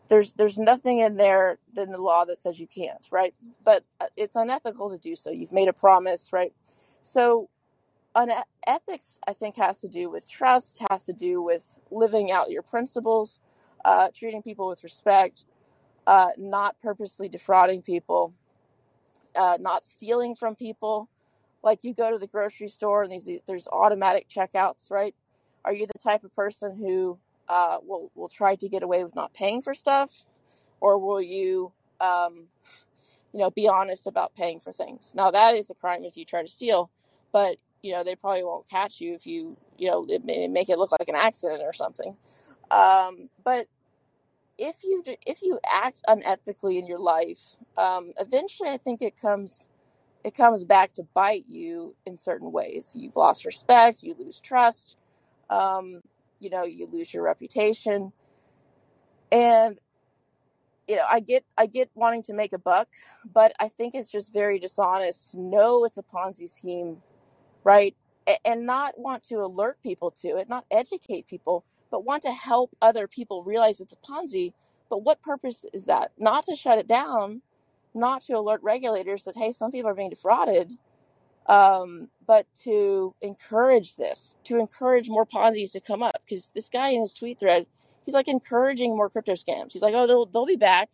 There's 0.08 0.32
there's 0.34 0.58
nothing 0.58 1.00
in 1.00 1.16
there 1.16 1.58
in 1.76 1.90
the 1.90 2.00
law 2.00 2.24
that 2.26 2.40
says 2.40 2.60
you 2.60 2.66
can't, 2.66 3.06
right? 3.10 3.34
But 3.64 3.84
uh, 4.00 4.06
it's 4.16 4.36
unethical 4.36 4.90
to 4.90 4.98
do 4.98 5.16
so. 5.16 5.30
You've 5.30 5.52
made 5.52 5.68
a 5.68 5.72
promise, 5.72 6.32
right? 6.32 6.52
So, 7.02 7.48
un- 8.14 8.30
ethics, 8.66 9.18
I 9.26 9.32
think, 9.32 9.56
has 9.56 9.80
to 9.80 9.88
do 9.88 10.10
with 10.10 10.30
trust, 10.30 10.82
has 10.90 11.06
to 11.06 11.12
do 11.12 11.42
with 11.42 11.80
living 11.90 12.30
out 12.30 12.50
your 12.50 12.62
principles, 12.62 13.40
uh, 13.84 14.08
treating 14.14 14.42
people 14.42 14.68
with 14.68 14.84
respect, 14.84 15.46
uh, 16.06 16.30
not 16.38 16.78
purposely 16.80 17.28
defrauding 17.28 17.82
people. 17.82 18.34
uh, 19.36 19.58
not 19.60 19.84
stealing 19.84 20.34
from 20.34 20.54
people. 20.54 21.08
Like 21.62 21.84
you 21.84 21.94
go 21.94 22.10
to 22.10 22.18
the 22.18 22.26
grocery 22.26 22.68
store 22.68 23.02
and 23.02 23.12
these 23.12 23.28
there's 23.46 23.68
automatic 23.68 24.28
checkouts, 24.28 24.90
right? 24.90 25.14
Are 25.64 25.72
you 25.72 25.86
the 25.86 25.98
type 25.98 26.24
of 26.24 26.34
person 26.34 26.76
who 26.76 27.18
uh, 27.48 27.78
will 27.82 28.10
will 28.14 28.28
try 28.28 28.54
to 28.56 28.68
get 28.68 28.82
away 28.82 29.04
with 29.04 29.14
not 29.16 29.34
paying 29.34 29.62
for 29.62 29.74
stuff, 29.74 30.24
or 30.80 30.98
will 30.98 31.22
you, 31.22 31.72
um, 32.00 32.48
you 33.32 33.40
know, 33.40 33.50
be 33.50 33.68
honest 33.68 34.06
about 34.06 34.34
paying 34.34 34.60
for 34.60 34.72
things? 34.72 35.12
Now 35.16 35.30
that 35.32 35.56
is 35.56 35.70
a 35.70 35.74
crime 35.74 36.04
if 36.04 36.16
you 36.16 36.24
try 36.24 36.42
to 36.42 36.48
steal, 36.48 36.90
but 37.32 37.56
you 37.82 37.92
know 37.92 38.04
they 38.04 38.16
probably 38.16 38.44
won't 38.44 38.68
catch 38.70 39.00
you 39.00 39.14
if 39.14 39.26
you 39.26 39.56
you 39.78 39.88
know 39.90 40.06
it 40.08 40.24
may 40.24 40.48
make 40.48 40.68
it 40.70 40.78
look 40.78 40.92
like 40.92 41.08
an 41.08 41.16
accident 41.16 41.62
or 41.64 41.72
something. 41.74 42.16
Um, 42.70 43.30
but 43.44 43.66
if 44.58 44.84
you 44.84 45.02
if 45.26 45.42
you 45.42 45.58
act 45.70 46.02
unethically 46.08 46.78
in 46.78 46.86
your 46.86 46.98
life, 47.00 47.56
um, 47.76 48.12
eventually 48.18 48.70
I 48.70 48.76
think 48.76 49.02
it 49.02 49.20
comes 49.20 49.68
it 50.24 50.34
comes 50.34 50.64
back 50.64 50.94
to 50.94 51.04
bite 51.14 51.46
you 51.48 51.94
in 52.06 52.16
certain 52.16 52.52
ways. 52.52 52.96
You've 52.98 53.16
lost 53.16 53.44
respect, 53.46 54.02
you 54.02 54.14
lose 54.18 54.40
trust, 54.40 54.96
um, 55.50 56.00
you 56.40 56.50
know, 56.50 56.64
you 56.64 56.86
lose 56.86 57.12
your 57.14 57.24
reputation, 57.24 58.12
and 59.32 59.78
you 60.88 60.96
know, 60.96 61.04
I 61.10 61.20
get 61.20 61.44
I 61.58 61.66
get 61.66 61.90
wanting 61.94 62.22
to 62.24 62.34
make 62.34 62.52
a 62.52 62.58
buck, 62.58 62.88
but 63.32 63.52
I 63.60 63.68
think 63.68 63.94
it's 63.94 64.10
just 64.10 64.32
very 64.32 64.58
dishonest 64.58 65.34
know 65.36 65.84
it's 65.84 65.98
a 65.98 66.02
Ponzi 66.02 66.48
scheme 66.48 66.98
right? 67.64 67.94
And 68.44 68.66
not 68.66 68.98
want 68.98 69.24
to 69.24 69.36
alert 69.36 69.78
people 69.82 70.10
to 70.22 70.38
it, 70.38 70.48
not 70.48 70.66
educate 70.72 71.28
people, 71.28 71.64
but 71.92 72.04
want 72.04 72.22
to 72.24 72.32
help 72.32 72.72
other 72.82 73.08
people 73.08 73.44
realize 73.44 73.80
it's 73.80 73.94
a 73.94 73.96
Ponzi. 73.96 74.54
But 74.90 75.04
what 75.04 75.22
purpose 75.22 75.66
is 75.74 75.86
that? 75.86 76.12
Not 76.18 76.44
to 76.46 76.56
shut 76.56 76.78
it 76.78 76.88
down, 76.88 77.42
not 77.94 78.22
to 78.24 78.34
alert 78.38 78.62
regulators 78.64 79.24
that, 79.24 79.36
hey, 79.36 79.52
some 79.52 79.72
people 79.72 79.90
are 79.90 79.94
being 79.96 80.10
defrauded, 80.10 80.74
um, 81.46 82.10
but 82.26 82.46
to 82.64 83.14
encourage 83.22 83.96
this, 83.96 84.36
to 84.44 84.58
encourage 84.58 85.08
more 85.08 85.26
Ponzi's 85.26 85.72
to 85.72 85.80
come 85.80 86.02
up. 86.02 86.16
Because 86.26 86.50
this 86.54 86.68
guy 86.70 86.90
in 86.90 87.00
his 87.00 87.14
tweet 87.14 87.40
thread, 87.40 87.66
he's 88.06 88.14
like 88.14 88.28
encouraging 88.28 88.96
more 88.96 89.10
crypto 89.10 89.34
scams. 89.34 89.72
He's 89.72 89.82
like, 89.82 89.94
oh, 89.94 90.06
they'll, 90.06 90.26
they'll 90.26 90.46
be 90.46 90.56
back, 90.56 90.90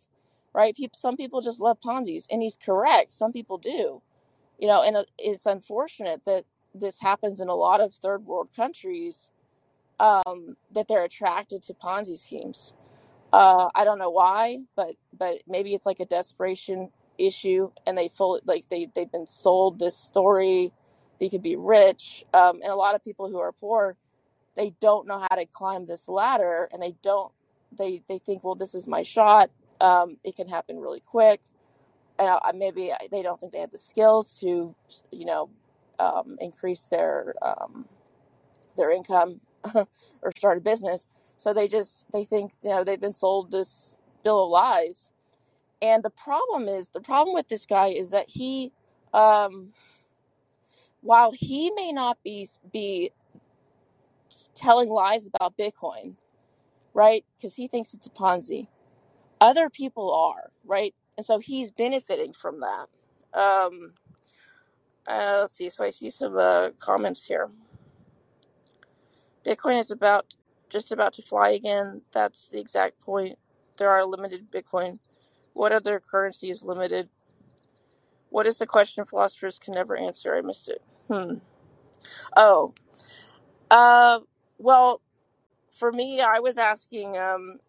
right? 0.53 0.75
People, 0.75 0.99
some 0.99 1.17
people 1.17 1.41
just 1.41 1.61
love 1.61 1.79
Ponzi's. 1.81 2.27
And 2.31 2.43
he's 2.43 2.57
correct. 2.63 3.11
Some 3.13 3.33
people 3.33 3.57
do 3.59 4.01
you 4.59 4.67
know 4.67 4.83
and 4.83 4.97
uh, 4.97 5.03
it's 5.19 5.45
unfortunate 5.47 6.23
that 6.25 6.45
this 6.73 6.99
happens 6.99 7.41
in 7.41 7.49
a 7.49 7.55
lot 7.55 7.81
of 7.81 7.93
third 7.93 8.25
world 8.25 8.49
countries 8.55 9.31
um, 9.99 10.55
that 10.73 10.87
they're 10.87 11.03
attracted 11.03 11.61
to 11.63 11.73
ponzi 11.73 12.17
schemes. 12.17 12.73
Uh, 13.33 13.69
i 13.75 13.85
don't 13.85 13.97
know 13.97 14.09
why 14.09 14.57
but 14.75 14.95
but 15.17 15.35
maybe 15.47 15.73
it's 15.73 15.85
like 15.85 16.01
a 16.01 16.05
desperation 16.05 16.89
issue 17.17 17.69
and 17.85 17.97
they 17.97 18.09
full 18.09 18.39
like 18.45 18.67
they, 18.69 18.89
they've 18.93 19.11
been 19.11 19.27
sold 19.27 19.79
this 19.79 19.95
story. 19.95 20.71
They 21.19 21.29
could 21.29 21.43
be 21.43 21.55
rich 21.55 22.25
um, 22.33 22.61
and 22.61 22.71
a 22.71 22.75
lot 22.75 22.95
of 22.95 23.03
people 23.03 23.29
who 23.29 23.39
are 23.39 23.51
poor 23.53 23.95
they 24.55 24.73
don't 24.81 25.07
know 25.07 25.17
how 25.17 25.35
to 25.35 25.45
climb 25.45 25.85
this 25.85 26.09
ladder 26.09 26.67
and 26.73 26.81
they 26.81 26.95
don't 27.01 27.31
they 27.77 28.01
they 28.09 28.17
think 28.17 28.43
well 28.43 28.55
this 28.55 28.75
is 28.75 28.87
my 28.87 29.03
shot. 29.03 29.49
Um, 29.79 30.17
it 30.23 30.35
can 30.35 30.47
happen 30.47 30.79
really 30.79 30.99
quick 30.99 31.41
and 32.19 32.29
I, 32.29 32.51
maybe 32.53 32.91
they 33.11 33.23
don't 33.23 33.39
think 33.39 33.51
they 33.51 33.59
have 33.59 33.71
the 33.71 33.77
skills 33.77 34.39
to, 34.41 34.75
you 35.11 35.25
know, 35.25 35.49
um, 35.99 36.37
increase 36.41 36.85
their 36.85 37.35
um, 37.41 37.85
their 38.77 38.91
income 38.91 39.41
or 39.75 40.31
start 40.37 40.59
a 40.59 40.61
business. 40.61 41.07
So 41.37 41.53
they 41.53 41.67
just 41.67 42.05
they 42.13 42.25
think 42.25 42.53
you 42.63 42.71
know 42.71 42.83
they've 42.83 43.01
been 43.01 43.13
sold 43.13 43.51
this 43.51 43.97
bill 44.23 44.45
of 44.45 44.51
lies. 44.51 45.11
And 45.81 46.03
the 46.03 46.11
problem 46.11 46.67
is 46.67 46.89
the 46.91 47.01
problem 47.01 47.35
with 47.35 47.49
this 47.49 47.65
guy 47.67 47.89
is 47.89 48.11
that 48.11 48.29
he, 48.29 48.73
um, 49.13 49.73
while 51.01 51.31
he 51.33 51.71
may 51.75 51.91
not 51.91 52.17
be 52.23 52.49
be 52.73 53.11
telling 54.55 54.89
lies 54.89 55.27
about 55.27 55.57
Bitcoin, 55.57 56.15
right? 56.93 57.25
Because 57.37 57.55
he 57.55 57.67
thinks 57.67 57.93
it's 57.93 58.07
a 58.07 58.11
Ponzi. 58.11 58.67
Other 59.41 59.69
people 59.69 60.13
are 60.13 60.51
right, 60.65 60.95
and 61.17 61.25
so 61.25 61.39
he's 61.39 61.71
benefiting 61.71 62.33
from 62.33 62.61
that. 62.61 62.87
Um, 63.39 63.93
Uh, 65.07 65.37
let's 65.41 65.53
see. 65.55 65.69
So 65.69 65.83
I 65.85 65.91
see 65.91 66.09
some 66.09 66.37
uh, 66.37 66.69
comments 66.79 67.25
here. 67.25 67.49
Bitcoin 69.45 69.79
is 69.79 69.91
about 69.91 70.35
just 70.69 70.91
about 70.91 71.13
to 71.13 71.23
fly 71.23 71.51
again. 71.51 72.03
That's 72.13 72.49
the 72.49 72.59
exact 72.59 72.99
point. 73.01 73.37
There 73.77 73.89
are 73.89 74.05
limited 74.05 74.51
Bitcoin. 74.51 74.99
What 75.53 75.71
other 75.73 75.99
currency 76.01 76.51
is 76.51 76.63
limited? 76.63 77.09
What 78.29 78.47
is 78.47 78.57
the 78.57 78.67
question 78.67 79.05
philosophers 79.05 79.59
can 79.59 79.75
never 79.75 79.97
answer? 79.97 80.35
I 80.35 80.41
missed 80.41 80.69
it. 80.69 80.83
Hmm. 81.09 81.35
Oh. 82.37 82.73
Uh. 83.71 84.21
Well, 84.59 85.01
for 85.71 85.91
me, 85.91 86.21
I 86.21 86.39
was 86.39 86.57
asking. 86.57 87.17
Um. 87.17 87.59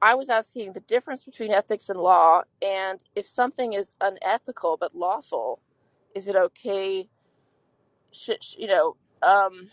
I 0.00 0.14
was 0.14 0.30
asking 0.30 0.72
the 0.72 0.80
difference 0.80 1.24
between 1.24 1.50
ethics 1.52 1.88
and 1.88 1.98
law, 2.00 2.42
and 2.62 3.02
if 3.16 3.26
something 3.26 3.72
is 3.72 3.94
unethical 4.00 4.76
but 4.80 4.94
lawful, 4.94 5.60
is 6.14 6.26
it 6.28 6.36
okay? 6.36 7.08
Should 8.12 8.44
you 8.56 8.66
know? 8.66 8.96
Um 9.22 9.68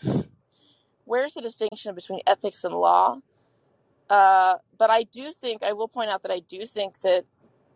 where's 1.04 1.34
the 1.34 1.40
distinction 1.40 1.94
between 1.94 2.20
ethics 2.26 2.64
and 2.64 2.74
law? 2.74 3.18
Uh, 4.08 4.54
but 4.78 4.90
I 4.90 5.02
do 5.02 5.32
think, 5.32 5.62
I 5.62 5.72
will 5.72 5.88
point 5.88 6.10
out 6.10 6.22
that 6.22 6.30
I 6.30 6.40
do 6.40 6.64
think 6.66 7.00
that 7.00 7.24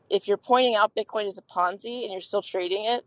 if 0.09 0.28
you're 0.28 0.37
pointing 0.37 0.76
out 0.76 0.95
Bitcoin 0.95 1.26
is 1.26 1.38
a 1.38 1.42
Ponzi 1.42 2.02
and 2.02 2.12
you're 2.12 2.21
still 2.21 2.42
trading 2.42 2.85
it, 2.85 3.04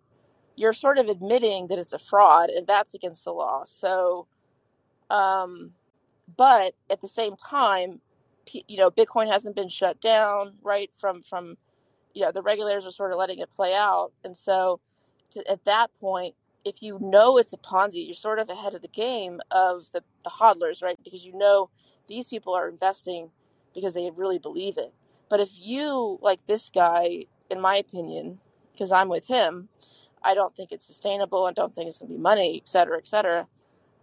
you're 0.55 0.73
sort 0.73 0.97
of 0.97 1.09
admitting 1.09 1.67
that 1.67 1.79
it's 1.79 1.93
a 1.93 1.99
fraud, 1.99 2.49
and 2.49 2.65
that's 2.65 2.93
against 2.93 3.25
the 3.25 3.31
law. 3.31 3.63
So, 3.65 4.27
um, 5.09 5.71
but 6.37 6.75
at 6.89 7.01
the 7.01 7.07
same 7.07 7.35
time, 7.35 7.99
you 8.67 8.77
know, 8.77 8.89
Bitcoin 8.89 9.29
hasn't 9.31 9.55
been 9.55 9.69
shut 9.69 9.99
down, 9.99 10.53
right? 10.63 10.89
From 10.97 11.21
from 11.21 11.57
you 12.13 12.21
know, 12.21 12.31
the 12.31 12.41
regulators 12.41 12.85
are 12.85 12.91
sort 12.91 13.11
of 13.11 13.17
letting 13.17 13.39
it 13.39 13.49
play 13.53 13.73
out, 13.73 14.11
and 14.23 14.35
so 14.37 14.79
to, 15.31 15.49
at 15.49 15.65
that 15.65 15.93
point, 15.99 16.35
if 16.63 16.81
you 16.81 16.97
know 16.99 17.37
it's 17.37 17.53
a 17.53 17.57
Ponzi, 17.57 18.05
you're 18.05 18.15
sort 18.15 18.39
of 18.39 18.49
ahead 18.49 18.73
of 18.73 18.81
the 18.81 18.87
game 18.87 19.39
of 19.51 19.91
the, 19.93 20.03
the 20.23 20.31
hodlers, 20.31 20.81
right? 20.81 20.97
Because 21.03 21.25
you 21.25 21.37
know 21.37 21.69
these 22.07 22.27
people 22.27 22.53
are 22.53 22.67
investing 22.67 23.29
because 23.73 23.93
they 23.93 24.09
really 24.15 24.39
believe 24.39 24.77
it. 24.77 24.93
But 25.29 25.39
if 25.39 25.49
you, 25.53 26.19
like 26.21 26.45
this 26.45 26.69
guy, 26.69 27.25
in 27.49 27.61
my 27.61 27.75
opinion, 27.77 28.39
because 28.71 28.91
I'm 28.91 29.09
with 29.09 29.27
him, 29.27 29.69
I 30.23 30.33
don't 30.33 30.55
think 30.55 30.71
it's 30.71 30.85
sustainable. 30.85 31.45
I 31.45 31.53
don't 31.53 31.75
think 31.75 31.87
it's 31.87 31.99
going 31.99 32.09
to 32.09 32.15
be 32.15 32.21
money, 32.21 32.61
et 32.63 32.67
cetera, 32.67 32.97
et 32.97 33.07
cetera. 33.07 33.47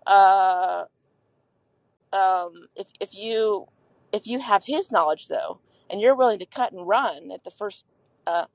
Uh, 0.07 0.85
um, 2.13 2.69
if 2.77 2.89
if 3.01 3.15
you 3.15 3.67
if 4.13 4.27
you 4.27 4.41
have 4.41 4.65
his 4.67 4.93
knowledge 4.93 5.29
though, 5.29 5.61
and 5.91 6.01
you're 6.01 6.15
willing 6.15 6.39
to 6.39 6.47
cut 6.47 6.73
and 6.73 6.87
run 6.87 7.31
at 7.33 7.45
the 7.45 7.51
first, 7.51 7.87
uh, 8.27 8.47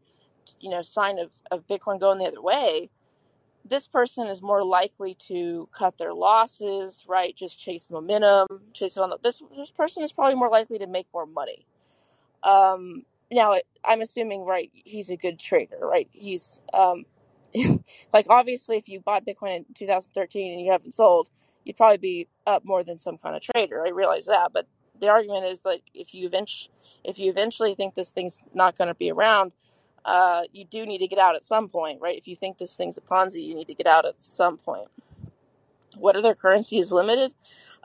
you 0.60 0.70
know, 0.70 0.82
sign 0.82 1.20
of 1.20 1.32
of 1.52 1.68
Bitcoin 1.68 2.00
going 2.00 2.18
the 2.18 2.26
other 2.26 2.42
way, 2.42 2.90
this 3.66 3.88
person 3.88 4.28
is 4.28 4.42
more 4.42 4.64
likely 4.64 5.16
to 5.28 5.68
cut 5.72 5.98
their 5.98 6.14
losses, 6.14 7.04
right? 7.08 7.36
Just 7.36 7.60
chase 7.60 7.88
momentum, 7.90 8.48
chase 8.74 8.98
it 8.98 9.02
on 9.02 9.10
the, 9.10 9.18
this 9.22 9.42
this 9.56 9.72
person 9.72 10.04
is 10.04 10.14
probably 10.14 10.36
more 10.36 10.50
likely 10.50 10.80
to 10.80 10.88
make 10.88 11.08
more 11.14 11.26
money. 11.26 11.66
Um, 12.44 13.04
now 13.32 13.56
I'm 13.84 14.02
assuming, 14.02 14.46
right? 14.46 14.72
He's 14.74 15.10
a 15.10 15.18
good 15.18 15.40
trader, 15.40 15.80
right? 15.82 16.08
He's 16.12 16.62
um, 16.74 17.06
like 18.14 18.28
obviously, 18.30 18.78
if 18.78 18.88
you 18.88 19.00
bought 19.02 19.26
Bitcoin 19.26 19.58
in 19.58 19.66
2013 19.74 20.54
and 20.54 20.62
you 20.62 20.72
haven't 20.72 20.94
sold, 20.94 21.30
you'd 21.64 21.78
probably 21.78 21.98
be 21.98 22.28
up 22.46 22.64
more 22.66 22.84
than 22.84 22.98
some 22.98 23.18
kind 23.18 23.36
of 23.36 23.42
trader. 23.42 23.86
I 23.86 23.90
realize 23.90 24.26
that, 24.26 24.52
but 24.54 24.68
the 25.00 25.10
argument 25.10 25.46
is 25.46 25.66
like 25.66 25.84
if 25.94 26.14
you 26.14 26.26
eventually, 26.26 26.72
if 27.04 27.20
you 27.20 27.30
eventually 27.30 27.76
think 27.76 27.96
this 27.96 28.12
thing's 28.12 28.38
not 28.54 28.78
going 28.78 28.88
to 28.88 28.96
be 28.96 29.12
around 29.12 29.52
uh, 30.08 30.44
you 30.54 30.66
do 30.66 30.86
need 30.86 31.00
to 31.00 31.08
get 31.08 31.20
out 31.20 31.36
at 31.36 31.44
some 31.44 31.70
point, 31.70 32.02
right? 32.02 32.18
If 32.18 32.28
you 32.28 32.36
think 32.36 32.58
this 32.58 32.76
thing's 32.76 32.98
a 32.98 33.02
Ponzi, 33.02 33.44
you 33.44 33.54
need 33.54 33.68
to 33.68 33.76
get 33.76 33.86
out 33.86 34.06
at 34.06 34.20
some 34.20 34.58
point. 34.58 34.88
What 35.98 36.16
other 36.16 36.34
currency 36.34 36.80
is 36.80 36.92
limited? 36.92 37.34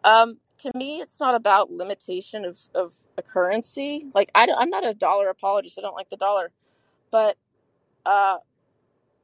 Um, 0.05 0.38
to 0.59 0.71
me, 0.75 1.00
it's 1.00 1.19
not 1.19 1.35
about 1.35 1.71
limitation 1.71 2.45
of, 2.45 2.59
of 2.75 2.95
a 3.19 3.23
currency. 3.23 4.11
Like 4.14 4.31
I 4.35 4.47
I'm 4.57 4.71
not 4.71 4.87
a 4.87 4.95
dollar 4.95 5.29
apologist. 5.29 5.79
I 5.79 5.83
don't 5.83 5.97
like 5.97 6.11
the 6.11 6.17
dollar, 6.17 6.52
but 7.11 7.37
uh, 8.07 8.38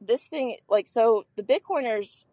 this 0.01 0.27
thing, 0.27 0.57
like, 0.69 0.87
so 0.87 1.23
the 1.35 1.43
Bitcoiners, 1.43 2.25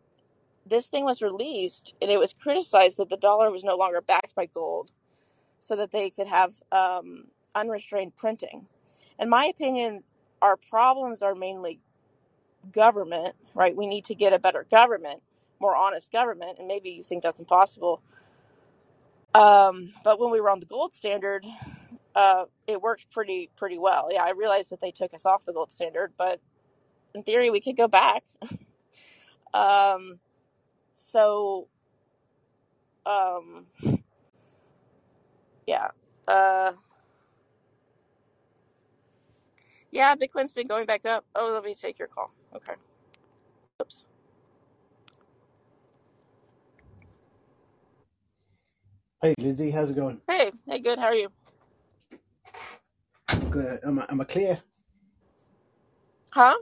this 0.67 0.89
thing 0.89 1.05
was 1.05 1.23
released 1.23 1.95
and 2.03 2.11
it 2.11 2.19
was 2.19 2.33
criticized 2.33 2.99
that 2.99 3.09
the 3.09 3.17
dollar 3.17 3.51
was 3.51 3.65
no 3.65 3.77
longer 3.77 4.01
backed 4.01 4.35
by 4.35 4.47
gold, 4.47 4.91
so 5.61 5.77
that 5.77 5.91
they 5.91 6.11
could 6.11 6.27
have 6.27 6.55
um, 6.73 7.25
unrestrained 7.55 8.15
printing. 8.17 8.67
In 9.19 9.29
my 9.29 9.47
opinion, 9.47 10.03
our 10.43 10.57
problems 10.57 11.23
are 11.23 11.35
mainly 11.35 11.81
government, 12.73 13.35
right? 13.55 13.77
We 13.77 13.87
need 13.87 14.07
to 14.07 14.15
get 14.15 14.33
a 14.33 14.39
better 14.39 14.67
government, 14.71 15.23
more 15.61 15.77
honest 15.77 16.13
government, 16.13 16.59
and 16.59 16.69
maybe 16.69 16.91
you 16.91 17.03
think 17.05 17.23
that's 17.23 17.41
impossible. 17.41 18.03
Um, 19.35 19.93
but 20.05 20.21
when 20.21 20.33
we 20.33 20.41
were 20.41 20.51
on 20.51 20.61
the 20.61 20.67
gold 20.67 20.95
standard, 20.95 21.45
uh, 22.15 22.47
it 22.67 22.83
worked 22.83 23.11
pretty 23.13 23.51
pretty 23.57 23.79
well. 23.79 24.09
Yeah, 24.13 24.25
I 24.25 24.31
realized 24.33 24.71
that 24.73 24.81
they 24.83 24.93
took 24.93 25.15
us 25.15 25.27
off 25.27 25.45
the 25.47 25.53
gold 25.55 25.73
standard, 25.73 26.13
but 26.19 26.41
in 27.15 27.23
theory, 27.25 27.51
we 27.51 27.61
could 27.61 27.77
go 27.77 27.89
back. 27.89 28.25
Um, 29.55 30.21
so, 30.95 31.69
um, 33.07 33.67
yeah. 35.67 35.89
Uh, 36.29 36.73
yeah, 39.91 40.15
Bitcoin's 40.15 40.53
been 40.53 40.67
going 40.67 40.87
back 40.87 41.07
up. 41.07 41.25
Oh, 41.35 41.53
let 41.53 41.65
me 41.65 41.75
take 41.75 41.99
your 41.99 42.09
call. 42.09 42.33
Okay. 42.55 42.75
Oops. 43.83 44.07
Hey, 49.23 49.35
Lizzie, 49.39 49.71
how's 49.71 49.91
it 49.91 49.97
going? 49.97 50.21
Hey, 50.29 50.53
hey, 50.69 50.79
good. 50.79 50.99
How 50.99 51.07
are 51.07 51.15
you? 51.15 51.29
Good. 53.51 53.81
Am 53.85 53.99
I, 53.99 54.07
am 54.11 54.21
I 54.21 54.25
clear? 54.25 54.61
Huh? 56.33 56.57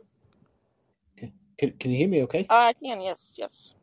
Can, 1.16 1.72
can, 1.78 1.90
you 1.90 1.96
hear 1.96 2.08
me 2.08 2.22
okay? 2.22 2.46
Uh, 2.50 2.54
I 2.54 2.72
can. 2.72 3.00
Yes, 3.00 3.34
yes. 3.36 3.74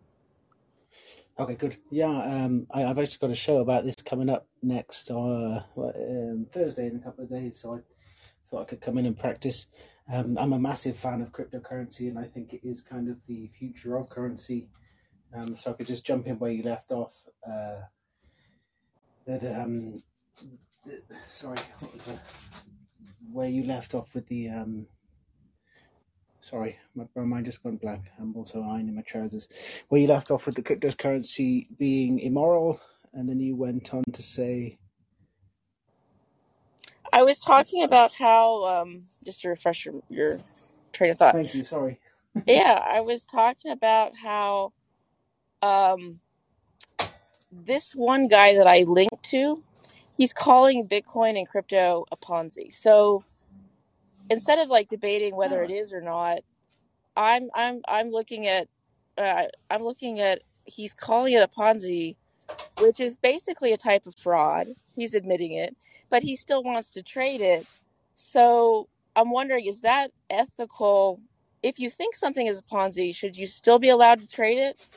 Okay, 1.40 1.56
good. 1.56 1.78
Yeah, 1.90 2.10
um, 2.10 2.68
I, 2.72 2.84
I've 2.86 3.00
actually 3.00 3.18
got 3.20 3.32
a 3.32 3.36
show 3.36 3.58
about 3.60 3.86
this 3.86 3.96
coming 3.96 4.30
up 4.30 4.48
next 4.62 5.10
uh, 5.10 5.64
what, 5.76 5.96
um, 5.96 6.48
Thursday 6.54 6.88
in 6.88 6.98
a 6.98 7.00
couple 7.00 7.24
of 7.24 7.30
days, 7.30 7.60
so 7.62 7.76
I 7.76 7.80
thought 8.52 8.62
I 8.62 8.66
could 8.66 8.82
come 8.82 8.98
in 8.98 9.06
and 9.06 9.18
practice. 9.18 9.66
Um, 10.12 10.38
I'm 10.38 10.54
a 10.54 10.60
massive 10.60 10.98
fan 10.98 11.22
of 11.22 11.32
cryptocurrency, 11.32 12.10
and 12.10 12.20
I 12.20 12.26
think 12.26 12.54
it 12.54 12.62
is 12.64 12.82
kind 12.84 13.10
of 13.10 13.18
the 13.28 13.50
future 13.58 13.98
of 13.98 14.10
currency. 14.10 14.70
Um, 15.34 15.56
so 15.56 15.72
I 15.72 15.74
could 15.74 15.88
just 15.88 16.06
jump 16.06 16.28
in 16.28 16.38
where 16.38 16.52
you 16.52 16.64
left 16.64 16.92
off. 16.92 17.14
Uh, 17.48 17.80
that 19.26 19.62
um, 19.62 20.04
sorry, 21.32 21.60
the, 22.06 22.20
where 23.32 23.50
you 23.50 23.64
left 23.64 23.94
off 23.94 24.14
with 24.14 24.28
the 24.28 24.50
um, 24.50 24.86
sorry, 26.42 26.78
my, 26.96 27.06
my 27.16 27.24
mind 27.24 27.46
just 27.46 27.64
went 27.64 27.82
blank. 27.82 28.04
I'm 28.20 28.36
also 28.36 28.62
ironing 28.64 28.96
my 28.96 29.04
trousers. 29.04 29.48
Where 29.88 30.02
you 30.02 30.08
left 30.08 30.32
off 30.32 30.46
with 30.46 30.56
the 30.56 30.64
cryptocurrency 30.64 31.68
being 31.78 32.20
immoral, 32.20 32.82
and 33.14 33.30
then 33.30 33.40
you 33.40 33.56
went 33.56 33.94
on 33.94 34.04
to 34.12 34.22
say, 34.22 34.78
I 37.14 37.24
was 37.24 37.40
talking 37.40 37.84
about 37.84 38.14
how, 38.14 38.66
um, 38.66 39.06
just 39.26 39.42
to 39.42 39.50
refresh 39.50 39.86
your, 39.86 39.96
your 40.10 40.40
train 40.94 41.12
of 41.12 41.18
thought. 41.18 41.36
"Thank 41.36 41.56
you, 41.56 41.66
sorry." 41.66 42.00
Yeah, 42.48 42.82
I 42.86 43.02
was 43.02 43.24
talking 43.26 43.72
about 43.72 44.14
how, 44.16 44.74
um, 45.62 46.20
this 47.52 47.94
one 47.94 48.28
guy 48.28 48.56
that 48.56 48.68
I 48.68 48.84
linked 48.88 49.24
to, 49.32 49.64
he's 50.18 50.34
calling 50.34 50.88
Bitcoin 50.88 51.38
and 51.38 51.48
crypto 51.48 52.06
a 52.12 52.18
Ponzi. 52.18 52.74
So 52.74 53.24
instead 54.30 54.60
of 54.60 54.70
like 54.70 54.90
debating 54.90 55.36
whether 55.36 55.64
it 55.64 55.72
is 55.72 55.94
or 55.94 56.02
not, 56.02 56.40
I'm 57.16 57.50
I'm 57.54 57.82
I'm 57.88 58.10
looking 58.10 58.48
at 58.48 58.68
uh, 59.18 59.46
I'm 59.70 59.84
looking 59.84 60.20
at 60.20 60.42
he's 60.66 60.94
calling 60.94 61.34
it 61.34 61.44
a 61.44 61.48
Ponzi, 61.48 62.16
which 62.80 63.00
is 63.00 63.16
basically 63.16 63.74
a 63.74 63.78
type 63.78 64.06
of 64.08 64.16
fraud. 64.16 64.70
He's 64.96 65.14
admitting 65.14 65.54
it, 65.54 65.76
but 66.10 66.24
he 66.24 66.36
still 66.36 66.64
wants 66.64 66.90
to 66.92 67.04
trade 67.04 67.42
it. 67.42 67.66
So 68.16 68.88
I'm 69.16 69.32
wondering, 69.32 69.66
is 69.66 69.82
that 69.82 70.12
ethical? 70.30 71.20
If 71.64 71.80
you 71.80 71.90
think 71.90 72.16
something 72.16 72.48
is 72.48 72.60
a 72.60 72.64
Ponzi, 72.64 73.16
should 73.16 73.38
you 73.38 73.48
still 73.48 73.80
be 73.80 73.90
allowed 73.90 74.22
to 74.22 74.28
trade 74.28 74.58
it? 74.58 74.88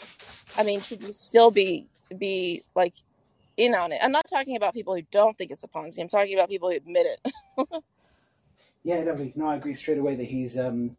I 0.56 0.62
mean, 0.62 0.80
should 0.80 1.02
you 1.02 1.12
still 1.14 1.50
be 1.50 1.86
be 2.16 2.62
like 2.74 2.94
in 3.56 3.74
on 3.74 3.92
it? 3.92 3.98
I'm 4.02 4.12
not 4.12 4.26
talking 4.28 4.56
about 4.56 4.74
people 4.74 4.94
who 4.94 5.02
don't 5.10 5.36
think 5.36 5.50
it's 5.50 5.64
a 5.64 5.68
Ponzi. 5.68 6.00
I'm 6.00 6.08
talking 6.08 6.34
about 6.34 6.48
people 6.48 6.70
who 6.70 6.76
admit 6.76 7.06
it. 7.06 7.32
yeah, 8.84 8.96
lovely. 8.96 9.32
No, 9.36 9.48
I 9.48 9.56
agree 9.56 9.74
straight 9.74 9.98
away 9.98 10.14
that 10.16 10.26
he's 10.26 10.58
um, 10.58 10.96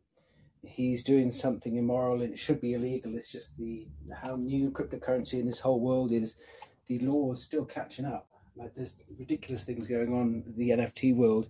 he's 0.75 1.03
doing 1.03 1.31
something 1.31 1.77
immoral 1.77 2.21
and 2.21 2.33
it 2.33 2.39
should 2.39 2.59
be 2.59 2.73
illegal. 2.73 3.15
It's 3.15 3.31
just 3.31 3.55
the 3.57 3.87
how 4.13 4.35
new 4.35 4.71
cryptocurrency 4.71 5.35
in 5.35 5.47
this 5.47 5.59
whole 5.59 5.79
world 5.79 6.11
is. 6.11 6.35
The 6.87 6.99
law 6.99 7.33
is 7.33 7.41
still 7.41 7.65
catching 7.65 8.05
up. 8.05 8.27
Like 8.57 8.75
there's 8.75 8.95
ridiculous 9.17 9.63
things 9.63 9.87
going 9.87 10.13
on 10.13 10.43
the 10.57 10.71
NFT 10.71 11.15
world. 11.15 11.49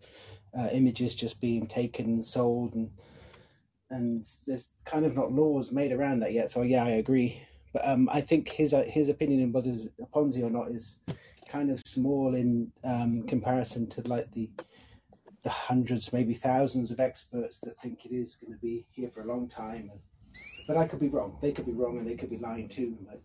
Uh, 0.58 0.70
images 0.72 1.16
just 1.16 1.42
being 1.42 1.68
taken 1.68 2.06
and 2.06 2.26
sold, 2.26 2.76
and 2.76 2.90
and 3.90 4.26
there's 4.48 4.70
kind 4.86 5.06
of 5.06 5.14
not 5.14 5.34
laws 5.34 5.72
made 5.72 5.92
around 5.92 6.22
that 6.22 6.32
yet. 6.32 6.50
So 6.50 6.62
yeah, 6.62 6.86
I 6.86 6.92
agree. 6.92 7.42
But 7.74 7.86
um, 7.86 8.08
I 8.10 8.22
think 8.22 8.50
his 8.50 8.74
uh, 8.74 8.84
his 8.88 9.10
opinion 9.10 9.44
on 9.44 9.52
whether 9.52 9.70
it's 9.72 9.84
a 10.02 10.06
Ponzi 10.06 10.44
or 10.44 10.50
not 10.50 10.70
is 10.70 10.98
kind 11.50 11.70
of 11.70 11.82
small 11.86 12.36
in 12.36 12.72
um, 12.84 13.24
comparison 13.24 13.88
to 13.88 14.02
like 14.08 14.32
the 14.32 14.50
the 15.46 15.52
hundreds, 15.52 16.14
maybe 16.14 16.36
thousands 16.36 16.92
of 16.92 17.02
experts 17.02 17.62
that 17.62 17.80
think 17.82 18.06
it 18.06 18.14
is 18.16 18.38
going 18.38 18.54
to 18.54 18.60
be 18.60 18.88
here 18.92 19.12
for 19.12 19.24
a 19.24 19.28
long 19.28 19.50
time. 19.50 19.92
And, 19.94 20.02
but 20.68 20.78
I 20.78 20.88
could 20.88 21.00
be 21.02 21.10
wrong. 21.10 21.38
They 21.42 21.54
could 21.54 21.66
be 21.68 21.74
wrong, 21.74 22.00
and 22.00 22.08
they 22.08 22.16
could 22.16 22.30
be 22.32 22.38
lying 22.40 22.70
too. 22.70 22.98
Like 23.08 23.22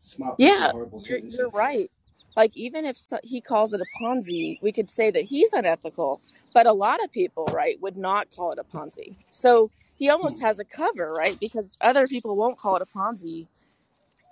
smart 0.00 0.38
Yeah, 0.38 0.70
horrible 0.70 1.02
you're 1.08 1.20
you're 1.28 1.50
right. 1.50 1.90
Like 2.36 2.56
even 2.56 2.84
if 2.84 2.98
he 3.22 3.40
calls 3.40 3.72
it 3.74 3.80
a 3.80 3.86
Ponzi, 4.02 4.58
we 4.60 4.72
could 4.72 4.90
say 4.90 5.10
that 5.12 5.22
he's 5.24 5.52
unethical, 5.52 6.20
but 6.52 6.66
a 6.66 6.72
lot 6.72 7.02
of 7.04 7.12
people, 7.12 7.46
right, 7.52 7.80
would 7.80 7.96
not 7.96 8.28
call 8.34 8.52
it 8.52 8.58
a 8.58 8.64
Ponzi. 8.64 9.14
So 9.30 9.70
he 9.96 10.10
almost 10.10 10.40
hmm, 10.40 10.42
has 10.42 10.58
a 10.58 10.64
cover, 10.64 11.12
right? 11.14 11.38
Because 11.38 11.78
other 11.80 12.08
people 12.08 12.34
won't 12.36 12.58
call 12.58 12.76
it 12.76 12.82
a 12.82 12.86
Ponzi, 12.98 13.46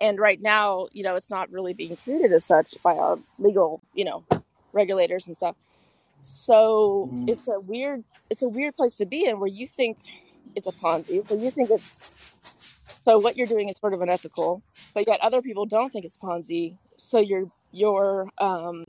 and 0.01 0.19
right 0.19 0.41
now, 0.41 0.87
you 0.93 1.03
know, 1.03 1.15
it's 1.15 1.29
not 1.31 1.51
really 1.51 1.73
being 1.73 1.97
treated 1.97 2.33
as 2.33 2.45
such 2.45 2.75
by 2.83 2.95
our 2.97 3.19
legal, 3.39 3.81
you 3.93 4.05
know, 4.05 4.23
regulators 4.73 5.27
and 5.27 5.37
stuff. 5.37 5.55
So 6.23 7.07
hmm. 7.11 7.25
it's 7.27 7.47
a 7.47 7.59
weird 7.59 8.03
it's 8.29 8.41
a 8.41 8.49
weird 8.49 8.75
place 8.75 8.95
to 8.97 9.05
be 9.05 9.25
in 9.25 9.39
where 9.39 9.49
you 9.49 9.67
think 9.67 9.97
it's 10.55 10.67
a 10.67 10.71
Ponzi. 10.71 11.27
So 11.27 11.35
you 11.35 11.51
think 11.51 11.69
it's 11.69 12.01
so 13.05 13.19
what 13.19 13.37
you're 13.37 13.47
doing 13.47 13.69
is 13.69 13.77
sort 13.77 13.93
of 13.93 14.01
unethical, 14.01 14.63
but 14.93 15.07
yet 15.07 15.19
other 15.21 15.41
people 15.41 15.65
don't 15.65 15.91
think 15.91 16.05
it's 16.05 16.17
Ponzi. 16.17 16.77
So 16.97 17.19
you're 17.19 17.51
you're 17.71 18.29
um 18.39 18.85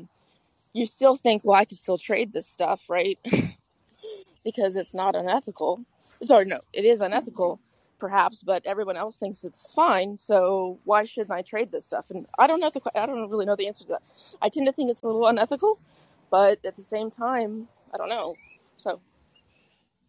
you 0.73 0.87
still 0.87 1.17
think, 1.17 1.43
well, 1.45 1.59
I 1.59 1.65
could 1.65 1.79
still 1.79 1.99
trade 1.99 2.33
this 2.33 2.47
stuff, 2.47 2.91
right? 2.91 3.19
because 4.45 4.77
it's 4.77 4.95
not 4.95 5.15
unethical. 5.15 5.81
Sorry, 6.23 6.45
no, 6.45 6.61
it 6.73 6.85
is 6.85 7.01
unethical, 7.01 7.61
perhaps, 7.99 8.43
but 8.43 8.67
everyone 8.67 8.97
else 8.97 9.17
thinks 9.17 9.45
it's 9.45 9.73
fine. 9.73 10.17
So 10.17 10.79
why 10.85 11.05
shouldn't 11.05 11.31
I 11.31 11.43
trade 11.43 11.73
this 11.73 11.87
stuff? 11.87 12.11
And 12.11 12.27
I 12.39 12.47
don't 12.47 12.61
know. 12.61 12.71
The, 12.71 12.81
I 12.95 13.07
don't 13.07 13.31
really 13.31 13.47
know 13.47 13.57
the 13.57 13.69
answer 13.69 13.85
to 13.85 13.91
that. 13.91 14.03
I 14.43 14.49
tend 14.49 14.67
to 14.67 14.73
think 14.73 14.91
it's 14.91 15.03
a 15.03 15.07
little 15.07 15.27
unethical, 15.27 15.79
but 16.31 16.65
at 16.65 16.77
the 16.77 16.83
same 16.83 17.11
time, 17.11 17.69
I 17.93 17.97
don't 17.97 18.09
know. 18.09 18.35
So 18.77 19.01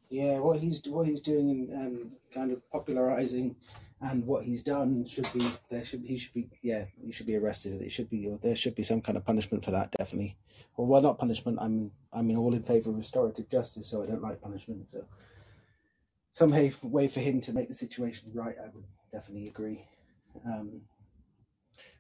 Yeah, 0.10 0.40
what 0.40 0.60
he's 0.60 0.82
what 0.86 1.08
he's 1.08 1.22
doing 1.22 1.70
and 1.72 1.74
um, 1.74 2.12
kind 2.34 2.52
of 2.52 2.70
popularizing, 2.72 3.56
and 4.02 4.26
what 4.26 4.44
he's 4.44 4.64
done 4.64 5.06
should 5.08 5.32
be 5.34 5.46
there 5.70 5.86
should 5.86 6.04
he 6.04 6.18
should 6.18 6.34
be 6.34 6.50
yeah 6.62 6.86
he 7.04 7.12
should 7.12 7.28
be 7.28 7.36
arrested. 7.36 7.82
It 7.82 7.92
should 7.92 8.10
be 8.10 8.30
there 8.42 8.56
should 8.56 8.76
be 8.76 8.84
some 8.84 9.02
kind 9.02 9.18
of 9.18 9.26
punishment 9.26 9.64
for 9.64 9.72
that 9.72 9.92
definitely. 9.98 10.38
Or 10.78 10.86
well, 10.86 11.02
not 11.02 11.20
punishment. 11.20 11.58
I'm 11.62 11.92
I 12.12 12.22
mean 12.22 12.38
all 12.38 12.54
in 12.54 12.64
favor 12.64 12.90
of 12.90 12.98
restorative 12.98 13.50
justice, 13.50 13.88
so 13.88 14.04
I 14.04 14.08
don't 14.08 14.22
like 14.22 14.42
punishment. 14.42 14.90
So 14.90 15.06
some 16.32 16.52
way 16.52 16.74
way 16.84 17.08
for 17.08 17.22
him 17.22 17.42
to 17.42 17.54
make 17.54 17.70
the 17.70 17.76
situation 17.76 18.30
right, 18.34 18.56
I 18.60 18.70
would 18.74 18.84
definitely 19.12 19.48
agree. 19.48 19.88
Um, 20.46 20.82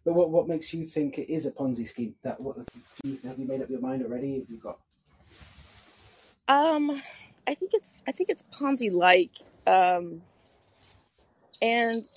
but 0.05 0.13
what 0.13 0.29
what 0.29 0.47
makes 0.47 0.73
you 0.73 0.87
think 0.87 1.17
it 1.17 1.31
is 1.31 1.45
a 1.45 1.51
Ponzi 1.51 1.87
scheme? 1.87 2.15
That 2.23 2.39
what 2.39 2.57
you, 3.03 3.17
have 3.25 3.39
you 3.39 3.47
made 3.47 3.61
up 3.61 3.69
your 3.69 3.81
mind 3.81 4.03
already? 4.03 4.39
Have 4.39 4.49
you 4.49 4.57
got? 4.57 4.79
um, 6.47 7.01
I 7.47 7.55
think 7.55 7.73
it's 7.73 7.97
I 8.07 8.11
think 8.11 8.29
it's 8.29 8.43
Ponzi 8.53 8.91
like, 8.91 9.31
um, 9.67 10.21
and 11.61 12.09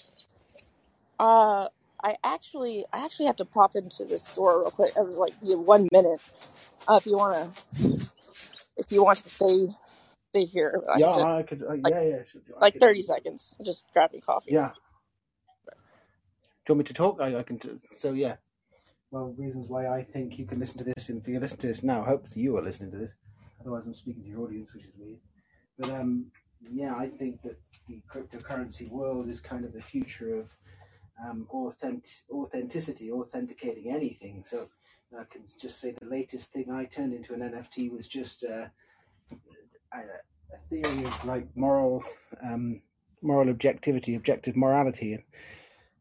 uh. 1.19 1.69
I 2.01 2.15
actually, 2.23 2.85
I 2.93 3.05
actually 3.05 3.27
have 3.27 3.39
to 3.39 3.45
pop 3.45 3.75
into 3.75 4.05
this 4.05 4.23
store 4.23 4.61
real 4.61 4.71
quick. 4.71 4.93
uh, 4.97 5.03
Like, 5.03 5.35
yeah, 5.43 5.57
one 5.57 5.89
minute. 5.91 6.21
Uh, 6.87 6.95
if 6.95 7.07
you 7.07 7.17
wanna, 7.17 7.51
if 8.77 8.93
you 8.93 9.03
want 9.03 9.19
to 9.19 9.29
stay, 9.29 9.75
stay 10.31 10.45
here. 10.45 10.81
I 10.89 10.99
Yeah, 10.99 11.13
to 11.13 11.23
I 11.23 11.43
could. 11.43 11.63
Uh, 11.65 11.75
like, 11.83 11.93
yeah, 11.93 12.03
yeah. 12.03 12.17
Like 12.61 12.75
could. 12.75 12.81
thirty 12.83 13.03
seconds. 13.03 13.57
Just 13.65 13.85
grabbing 13.93 14.21
coffee. 14.21 14.53
Yeah. 14.53 14.71
You 16.69 16.75
want 16.75 16.81
me 16.81 16.85
to 16.85 16.95
talk? 16.95 17.19
I, 17.19 17.39
I 17.39 17.43
can. 17.43 17.59
T- 17.59 17.71
so 17.93 18.13
yeah. 18.13 18.37
Well, 19.11 19.35
reasons 19.39 19.69
why 19.69 19.87
I 19.89 20.05
think 20.05 20.39
you 20.39 20.45
can 20.45 20.61
listen 20.61 20.77
to 20.79 20.85
this, 20.85 21.09
and 21.09 21.23
if 21.23 21.27
you 21.27 21.41
listen 21.41 21.57
to 21.59 21.67
this 21.67 21.83
now, 21.83 22.05
hopefully 22.05 22.43
you 22.43 22.59
are 22.59 22.63
listening 22.63 22.91
to 22.91 22.99
this. 22.99 23.11
Otherwise, 23.63 23.85
I'm 23.87 23.95
speaking 23.95 24.25
to 24.25 24.29
your 24.29 24.43
audience, 24.43 24.75
which 24.75 24.85
is 24.85 24.91
weird. 24.99 25.17
But 25.79 25.89
um, 25.91 26.27
yeah, 26.71 26.95
I 26.95 27.09
think 27.09 27.41
that 27.41 27.59
the 27.89 28.03
cryptocurrency 28.13 28.91
world 28.91 29.31
is 29.31 29.41
kind 29.41 29.65
of 29.65 29.73
the 29.73 29.81
future 29.81 30.39
of 30.39 30.51
um, 31.27 31.47
authentic- 31.51 32.25
authenticity, 32.31 33.11
authenticating 33.13 33.91
anything. 33.91 34.45
So 34.47 34.69
I 35.19 35.25
can 35.33 35.45
just 35.59 35.81
say 35.81 35.95
the 35.99 36.07
latest 36.07 36.53
thing 36.53 36.71
I 36.71 36.85
turned 36.85 37.15
into 37.15 37.33
an 37.33 37.41
NFT 37.41 37.91
was 37.91 38.07
just 38.07 38.45
uh, 38.45 38.67
a, 39.95 39.97
a 39.97 40.59
theory 40.69 41.05
of 41.05 41.25
like 41.25 41.47
moral, 41.57 42.05
um, 42.45 42.83
moral 43.23 43.49
objectivity, 43.49 44.17
objective 44.17 44.55
morality, 44.55 45.15
and 45.15 45.23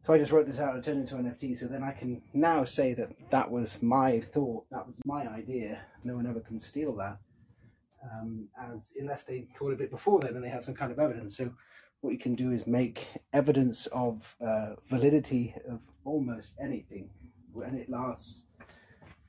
so 0.08 0.14
I 0.14 0.18
just 0.18 0.32
wrote 0.32 0.48
this 0.48 0.60
out 0.60 0.74
and 0.74 0.86
turned 0.86 1.00
it 1.00 1.02
into 1.02 1.18
an 1.18 1.26
NFT. 1.26 1.60
So 1.60 1.66
then 1.66 1.84
I 1.84 1.92
can 1.92 2.22
now 2.34 2.64
say 2.64 2.94
that 2.94 3.10
that 3.30 3.52
was 3.52 3.82
my 3.82 4.22
thought, 4.22 4.64
that 4.72 4.88
was 4.88 4.96
my 5.04 5.28
idea. 5.28 5.82
No 6.06 6.16
one 6.16 6.26
ever 6.26 6.40
can 6.40 6.62
steal 6.62 6.96
that, 6.96 7.18
um, 8.02 8.48
as 8.58 8.80
unless 8.98 9.24
they 9.24 9.50
thought 9.60 9.74
of 9.74 9.82
it 9.82 9.92
before 9.92 10.22
then 10.22 10.36
and 10.36 10.42
they 10.42 10.48
have 10.48 10.64
some 10.64 10.76
kind 10.76 10.94
of 10.94 11.00
evidence. 11.00 11.36
So 11.36 11.52
what 12.00 12.12
you 12.12 12.20
can 12.20 12.36
do 12.36 12.54
is 12.54 12.66
make 12.66 13.06
evidence 13.34 13.86
of 13.88 14.34
uh, 14.40 14.76
validity 14.90 15.54
of 15.70 15.82
almost 16.06 16.54
anything, 16.64 17.10
and 17.66 17.78
it 17.78 17.90
lasts 17.90 18.44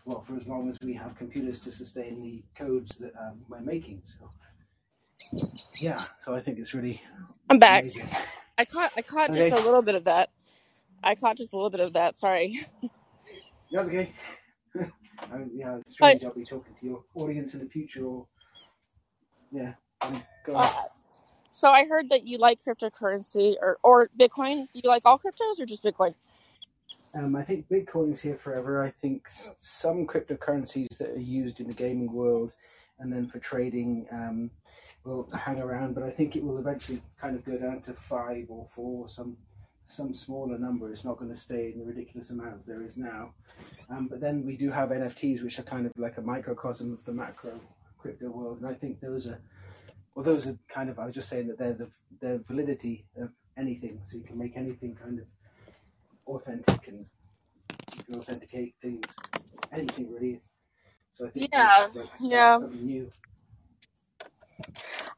well 0.05 0.21
for 0.21 0.37
as 0.37 0.47
long 0.47 0.71
as 0.71 0.77
we 0.81 0.95
have 0.95 1.17
computers 1.17 1.61
to 1.63 1.73
sustain 1.73 2.23
the 2.23 2.45
codes 2.55 2.95
that 3.01 3.15
um, 3.21 3.41
we're 3.49 3.61
making. 3.63 4.03
So 4.05 5.51
yeah, 5.81 6.05
so 6.21 6.37
I 6.37 6.41
think 6.41 6.61
it's 6.61 6.73
really 6.73 7.03
I'm 7.51 7.59
back. 7.59 7.83
amazing. 7.83 8.09
I 8.57 8.65
caught 8.65 8.93
I 8.97 9.03
caught 9.03 9.33
just 9.33 9.53
a 9.53 9.67
little 9.67 9.83
bit 9.83 9.97
of 9.97 10.05
that. 10.05 10.31
I 11.03 11.15
caught 11.15 11.37
just 11.37 11.53
a 11.53 11.57
little 11.57 11.71
bit 11.71 11.81
of 11.81 11.93
that. 11.95 12.17
Sorry. 12.17 12.61
okay. 13.75 14.13
I, 14.79 15.37
yeah, 15.53 15.77
it's 15.79 15.97
But 15.99 16.19
strange. 16.19 16.25
I'll 16.25 16.35
be 16.35 16.45
talking 16.45 16.75
to 16.81 16.87
your 16.87 17.05
audience 17.15 17.55
in 17.55 17.61
the 17.61 17.67
future, 17.69 18.05
or 18.05 18.27
yeah, 19.51 19.75
um, 20.03 20.23
uh, 20.55 20.71
so 21.51 21.71
I 21.71 21.87
heard 21.87 22.11
that 22.11 22.27
you 22.27 22.39
like 22.39 22.61
cryptocurrency 22.63 23.57
or 23.61 23.79
or 23.83 24.11
Bitcoin. 24.19 24.71
Do 24.73 24.81
you 24.83 24.89
like 24.89 25.03
all 25.05 25.19
cryptos 25.19 25.59
or 25.59 25.67
just 25.67 25.83
Bitcoin? 25.83 26.15
Um, 27.15 27.35
I 27.35 27.43
think 27.43 27.69
Bitcoin's 27.69 28.21
here 28.21 28.37
forever. 28.37 28.85
I 28.85 28.91
think 29.01 29.27
some 29.59 30.07
cryptocurrencies 30.07 30.97
that 30.99 31.11
are 31.11 31.19
used 31.19 31.59
in 31.59 31.67
the 31.67 31.75
gaming 31.75 32.13
world 32.13 32.53
and 32.99 33.13
then 33.13 33.27
for 33.27 33.39
trading 33.39 34.07
um, 34.13 34.51
will 35.05 35.29
hang 35.33 35.61
around, 35.61 35.95
but 35.95 36.03
I 36.03 36.11
think 36.11 36.37
it 36.37 36.45
will 36.45 36.59
eventually 36.59 37.03
kind 37.21 37.37
of 37.37 37.45
go 37.45 37.57
down 37.57 37.83
to 37.83 37.95
five 37.95 38.47
or 38.49 38.67
four, 38.75 39.05
or 39.05 39.09
some 39.09 39.37
some 39.89 40.15
smaller 40.15 40.59
number. 40.59 40.93
It's 40.93 41.05
not 41.05 41.19
going 41.19 41.31
to 41.31 41.37
stay 41.37 41.73
in 41.73 41.79
the 41.81 41.85
ridiculous 41.87 42.31
amounts 42.31 42.65
there 42.65 42.83
is 42.83 42.97
now. 42.97 43.35
Um, 43.91 44.09
but 44.09 44.21
then 44.21 44.45
we 44.45 44.57
do 44.57 44.71
have 44.71 44.91
NFTs, 44.91 45.43
which 45.43 45.59
are 45.59 45.63
kind 45.65 45.87
of 45.87 45.93
like 45.97 46.19
a 46.19 46.23
microcosm 46.23 46.93
of 46.93 47.05
the 47.05 47.13
macro 47.13 47.59
crypto 47.99 48.29
world, 48.31 48.59
and 48.59 48.67
I 48.69 48.75
think 48.75 49.01
those 49.01 49.27
are 49.27 49.41
well, 50.15 50.25
those 50.25 50.47
are 50.47 50.59
kind 50.69 50.91
of. 50.91 50.99
I 50.99 51.07
was 51.07 51.15
just 51.15 51.29
saying 51.29 51.49
that 51.49 51.59
they're 51.59 51.75
the 51.75 51.91
the 52.21 52.45
validity 52.49 53.07
of 53.17 53.31
anything, 53.57 54.01
so 54.05 54.17
you 54.17 54.25
can 54.25 54.39
make 54.39 54.57
anything 54.57 54.97
kind 54.97 55.21
of 55.21 55.27
authentic 56.27 56.89
and 56.89 57.07
you 57.97 58.03
can 58.05 58.17
authenticate 58.17 58.75
things, 58.83 59.05
anything 59.73 60.13
really. 60.13 60.41
So 61.15 61.27
I 61.27 61.31
think 61.31 61.51
Yeah, 61.53 61.89
like 61.95 62.09
yeah. 62.21 62.59
something 62.59 62.87
new. 62.87 63.11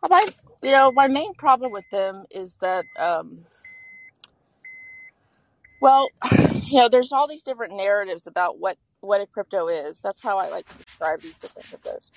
Uh, 0.03 0.09
My 0.11 0.27
you 0.63 0.73
know 0.73 0.93
my 0.93 1.09
main 1.09 1.35
problem 1.35 1.73
with 1.73 1.89
them 1.91 2.25
is 2.31 2.57
that 2.57 2.85
um, 2.99 3.45
well, 5.81 6.09
you 6.65 6.79
know, 6.79 6.89
there's 6.89 7.13
all 7.13 7.29
these 7.29 7.43
different 7.43 7.77
narratives 7.77 8.27
about 8.27 8.59
what 8.59 8.77
what 9.01 9.21
a 9.23 9.27
crypto 9.27 9.69
is. 9.69 10.01
That's 10.03 10.21
how 10.21 10.39
I 10.39 10.51
like 10.51 10.69
to 10.69 10.79
describe 10.79 11.23
these 11.23 11.35
different 11.35 11.69
cryptos. 11.69 12.11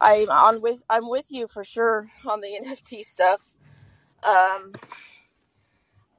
I'm 0.00 0.30
on 0.30 0.62
with 0.62 0.82
I'm 0.90 1.08
with 1.08 1.26
you 1.30 1.46
for 1.46 1.64
sure 1.64 2.10
on 2.26 2.40
the 2.40 2.58
NFT 2.64 3.04
stuff. 3.04 3.40
Um, 4.22 4.72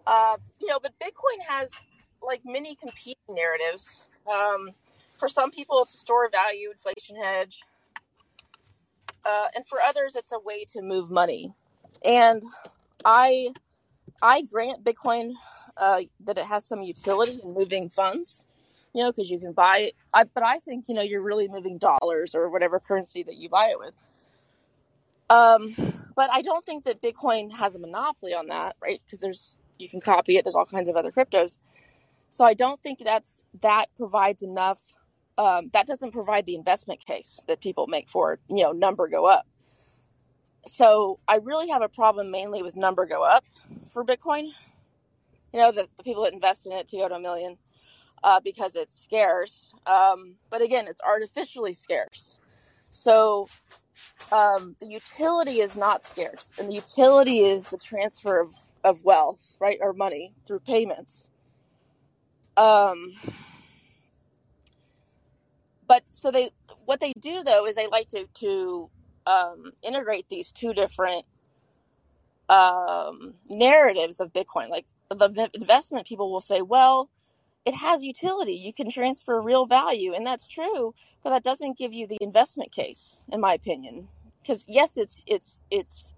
uh, 0.07 0.37
you 0.59 0.67
know, 0.67 0.79
but 0.81 0.93
Bitcoin 0.99 1.43
has 1.47 1.71
like 2.21 2.41
many 2.45 2.75
competing 2.75 3.17
narratives. 3.29 4.05
Um, 4.31 4.71
for 5.17 5.29
some 5.29 5.51
people, 5.51 5.81
it's 5.83 5.93
a 5.93 5.97
store 5.97 6.25
of 6.25 6.31
value, 6.31 6.71
inflation 6.71 7.15
hedge, 7.15 7.61
uh, 9.25 9.47
and 9.55 9.65
for 9.65 9.79
others, 9.81 10.15
it's 10.15 10.31
a 10.31 10.39
way 10.39 10.65
to 10.73 10.81
move 10.81 11.09
money. 11.09 11.53
And 12.03 12.43
I 13.03 13.49
I 14.21 14.43
grant 14.43 14.83
Bitcoin 14.83 15.33
uh, 15.77 16.01
that 16.25 16.37
it 16.37 16.45
has 16.45 16.65
some 16.65 16.81
utility 16.81 17.39
in 17.43 17.53
moving 17.53 17.89
funds. 17.89 18.45
You 18.93 19.03
know, 19.03 19.11
because 19.11 19.29
you 19.29 19.39
can 19.39 19.53
buy 19.53 19.79
it. 19.79 19.93
I, 20.13 20.23
but 20.23 20.43
I 20.43 20.59
think 20.59 20.85
you 20.87 20.95
know 20.95 21.01
you're 21.01 21.21
really 21.21 21.47
moving 21.49 21.77
dollars 21.77 22.33
or 22.33 22.49
whatever 22.49 22.79
currency 22.79 23.23
that 23.23 23.35
you 23.37 23.49
buy 23.49 23.67
it 23.71 23.79
with. 23.79 23.93
Um, 25.29 25.75
but 26.15 26.29
I 26.31 26.41
don't 26.41 26.65
think 26.65 26.85
that 26.85 27.01
Bitcoin 27.01 27.51
has 27.53 27.75
a 27.75 27.79
monopoly 27.79 28.33
on 28.33 28.47
that, 28.47 28.75
right? 28.81 29.01
Because 29.05 29.19
there's 29.21 29.57
you 29.79 29.89
can 29.89 30.01
copy 30.01 30.37
it. 30.37 30.45
There's 30.45 30.55
all 30.55 30.65
kinds 30.65 30.87
of 30.89 30.95
other 30.95 31.11
cryptos. 31.11 31.57
So 32.29 32.45
I 32.45 32.53
don't 32.53 32.79
think 32.79 32.99
that's 32.99 33.43
that 33.61 33.87
provides 33.97 34.43
enough. 34.43 34.81
Um, 35.37 35.69
that 35.73 35.87
doesn't 35.87 36.11
provide 36.11 36.45
the 36.45 36.55
investment 36.55 37.05
case 37.05 37.39
that 37.47 37.61
people 37.61 37.87
make 37.87 38.09
for. 38.09 38.39
You 38.49 38.63
know, 38.63 38.71
number 38.71 39.07
go 39.07 39.27
up. 39.27 39.47
So 40.67 41.19
I 41.27 41.37
really 41.37 41.69
have 41.69 41.81
a 41.81 41.89
problem 41.89 42.31
mainly 42.31 42.63
with 42.63 42.75
number 42.75 43.05
go 43.05 43.23
up 43.23 43.45
for 43.87 44.05
Bitcoin. 44.05 44.51
You 45.55 45.61
know, 45.61 45.71
the, 45.71 45.87
the 45.95 46.03
people 46.03 46.25
that 46.25 46.33
invest 46.33 46.67
in 46.67 46.73
it 46.73 46.85
to 46.89 46.97
go 46.97 47.07
to 47.07 47.15
a 47.15 47.19
million 47.19 47.57
uh, 48.25 48.41
because 48.43 48.75
it's 48.75 49.01
scarce. 49.01 49.71
Um, 49.85 50.35
but 50.49 50.61
again, 50.61 50.85
it's 50.89 50.99
artificially 50.99 51.71
scarce. 51.71 52.41
So 52.89 53.47
um, 54.33 54.75
the 54.81 54.87
utility 54.87 55.59
is 55.59 55.77
not 55.77 56.05
scarce, 56.05 56.51
and 56.59 56.67
the 56.67 56.75
utility 56.75 57.39
is 57.39 57.69
the 57.69 57.77
transfer 57.77 58.41
of, 58.41 58.53
of 58.83 59.05
wealth, 59.05 59.55
right, 59.61 59.77
or 59.79 59.93
money 59.93 60.33
through 60.45 60.59
payments. 60.59 61.29
Um, 62.57 63.13
but 65.87 66.03
so 66.09 66.31
they, 66.31 66.49
what 66.83 66.99
they 66.99 67.13
do 67.17 67.43
though 67.43 67.65
is 67.65 67.75
they 67.75 67.87
like 67.87 68.09
to 68.09 68.25
to 68.41 68.89
um, 69.25 69.71
integrate 69.83 70.27
these 70.27 70.51
two 70.51 70.73
different 70.73 71.23
um, 72.49 73.35
narratives 73.49 74.19
of 74.19 74.33
Bitcoin. 74.33 74.69
Like 74.69 74.85
the 75.09 75.49
investment 75.53 76.07
people 76.07 76.31
will 76.31 76.41
say, 76.41 76.61
well, 76.61 77.09
it 77.65 77.75
has 77.75 78.03
utility. 78.03 78.53
You 78.53 78.73
can 78.73 78.89
transfer 78.91 79.41
real 79.41 79.65
value, 79.65 80.13
and 80.13 80.25
that's 80.25 80.47
true, 80.47 80.93
but 81.23 81.31
that 81.31 81.43
doesn't 81.43 81.77
give 81.77 81.93
you 81.93 82.07
the 82.07 82.17
investment 82.21 82.71
case, 82.71 83.23
in 83.31 83.41
my 83.41 83.53
opinion. 83.53 84.07
Because 84.41 84.65
yes, 84.67 84.97
it's 84.97 85.23
it's 85.25 85.59
it's 85.71 86.13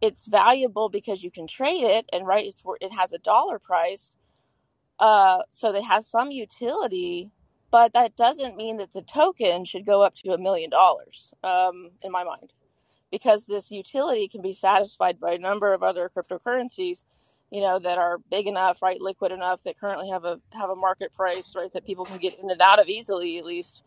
it's 0.00 0.26
valuable 0.26 0.88
because 0.88 1.22
you 1.22 1.30
can 1.30 1.46
trade 1.46 1.84
it, 1.84 2.06
and 2.12 2.26
right, 2.26 2.46
it's 2.46 2.62
it 2.80 2.92
has 2.92 3.12
a 3.12 3.18
dollar 3.18 3.58
price, 3.58 4.14
uh, 4.98 5.38
so 5.50 5.74
it 5.74 5.84
has 5.84 6.06
some 6.06 6.30
utility. 6.30 7.30
But 7.70 7.92
that 7.94 8.16
doesn't 8.16 8.56
mean 8.56 8.78
that 8.78 8.92
the 8.94 9.02
token 9.02 9.64
should 9.64 9.86
go 9.86 10.02
up 10.02 10.14
to 10.16 10.32
a 10.32 10.38
million 10.38 10.70
dollars, 10.70 11.34
um, 11.44 11.90
in 12.02 12.12
my 12.12 12.24
mind 12.24 12.52
because 13.10 13.46
this 13.46 13.70
utility 13.70 14.28
can 14.28 14.42
be 14.42 14.52
satisfied 14.52 15.20
by 15.20 15.32
a 15.32 15.38
number 15.38 15.72
of 15.72 15.82
other 15.84 16.10
cryptocurrencies 16.10 17.04
you 17.50 17.60
know 17.62 17.78
that 17.78 17.98
are 17.98 18.18
big 18.30 18.46
enough 18.46 18.82
right 18.82 19.00
liquid 19.00 19.32
enough 19.32 19.62
that 19.64 19.78
currently 19.78 20.10
have 20.10 20.24
a 20.24 20.40
have 20.52 20.70
a 20.70 20.76
market 20.76 21.12
price 21.14 21.54
right 21.56 21.72
that 21.74 21.86
people 21.86 22.04
can 22.04 22.18
get 22.18 22.38
in 22.40 22.50
and 22.50 22.62
out 22.62 22.80
of 22.80 22.88
easily 22.88 23.38
at 23.38 23.44
least 23.46 23.82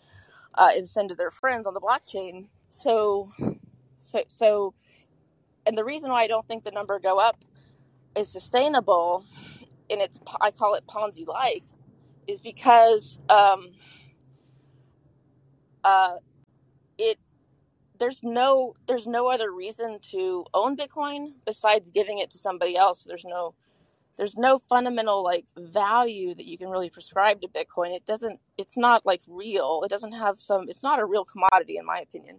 uh, 0.55 0.71
and 0.75 0.87
send 0.89 1.09
to 1.09 1.15
their 1.15 1.31
friends 1.31 1.67
on 1.67 1.73
the 1.73 1.81
blockchain. 1.81 2.47
So 2.69 3.29
so 3.99 4.23
so 4.27 4.73
and 5.65 5.77
the 5.77 5.85
reason 5.85 6.11
why 6.11 6.23
i 6.23 6.27
don't 6.27 6.47
think 6.47 6.63
the 6.65 6.71
number 6.71 6.99
go 6.99 7.19
up 7.19 7.37
is 8.17 8.29
sustainable 8.29 9.25
and 9.89 10.01
it's 10.01 10.19
i 10.41 10.51
call 10.51 10.75
it 10.75 10.85
ponzi 10.87 11.27
like 11.27 11.63
is 12.27 12.41
because 12.41 13.19
um 13.29 13.69
uh 15.83 16.15
there's 17.99 18.23
no 18.23 18.75
there's 18.87 19.07
no 19.07 19.27
other 19.27 19.51
reason 19.51 19.99
to 20.11 20.45
own 20.53 20.75
bitcoin 20.77 21.33
besides 21.45 21.91
giving 21.91 22.19
it 22.19 22.29
to 22.31 22.37
somebody 22.37 22.75
else. 22.75 23.03
There's 23.03 23.25
no 23.25 23.53
there's 24.17 24.35
no 24.35 24.57
fundamental 24.57 25.23
like 25.23 25.45
value 25.57 26.33
that 26.35 26.45
you 26.45 26.57
can 26.57 26.69
really 26.69 26.89
prescribe 26.89 27.41
to 27.41 27.47
bitcoin. 27.47 27.95
It 27.95 28.05
doesn't 28.05 28.39
it's 28.57 28.77
not 28.77 29.05
like 29.05 29.21
real. 29.27 29.81
It 29.83 29.89
doesn't 29.89 30.13
have 30.13 30.39
some 30.39 30.69
it's 30.69 30.83
not 30.83 30.99
a 30.99 31.05
real 31.05 31.25
commodity 31.25 31.77
in 31.77 31.85
my 31.85 31.99
opinion. 31.99 32.37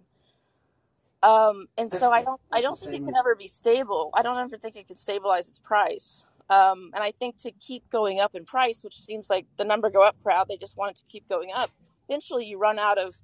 Um 1.22 1.66
and 1.76 1.90
so 1.90 2.12
i 2.12 2.22
don't 2.22 2.40
i 2.52 2.60
don't 2.60 2.78
think 2.78 2.94
it 2.94 3.04
can 3.04 3.16
ever 3.16 3.34
be 3.34 3.48
stable. 3.48 4.10
I 4.14 4.22
don't 4.22 4.38
ever 4.38 4.56
think 4.58 4.76
it 4.76 4.86
can 4.86 4.96
stabilize 4.96 5.48
its 5.48 5.58
price. 5.58 6.24
Um 6.50 6.90
and 6.94 7.02
i 7.02 7.12
think 7.12 7.40
to 7.42 7.52
keep 7.52 7.88
going 7.90 8.20
up 8.20 8.34
in 8.34 8.44
price 8.44 8.82
which 8.82 9.00
seems 9.00 9.30
like 9.30 9.46
the 9.56 9.64
number 9.64 9.90
go 9.90 10.02
up 10.02 10.16
crowd 10.22 10.48
they 10.48 10.56
just 10.56 10.76
want 10.76 10.92
it 10.92 10.96
to 10.96 11.04
keep 11.06 11.28
going 11.28 11.50
up 11.54 11.70
eventually 12.08 12.46
you 12.46 12.58
run 12.58 12.78
out 12.78 12.98
of 12.98 13.20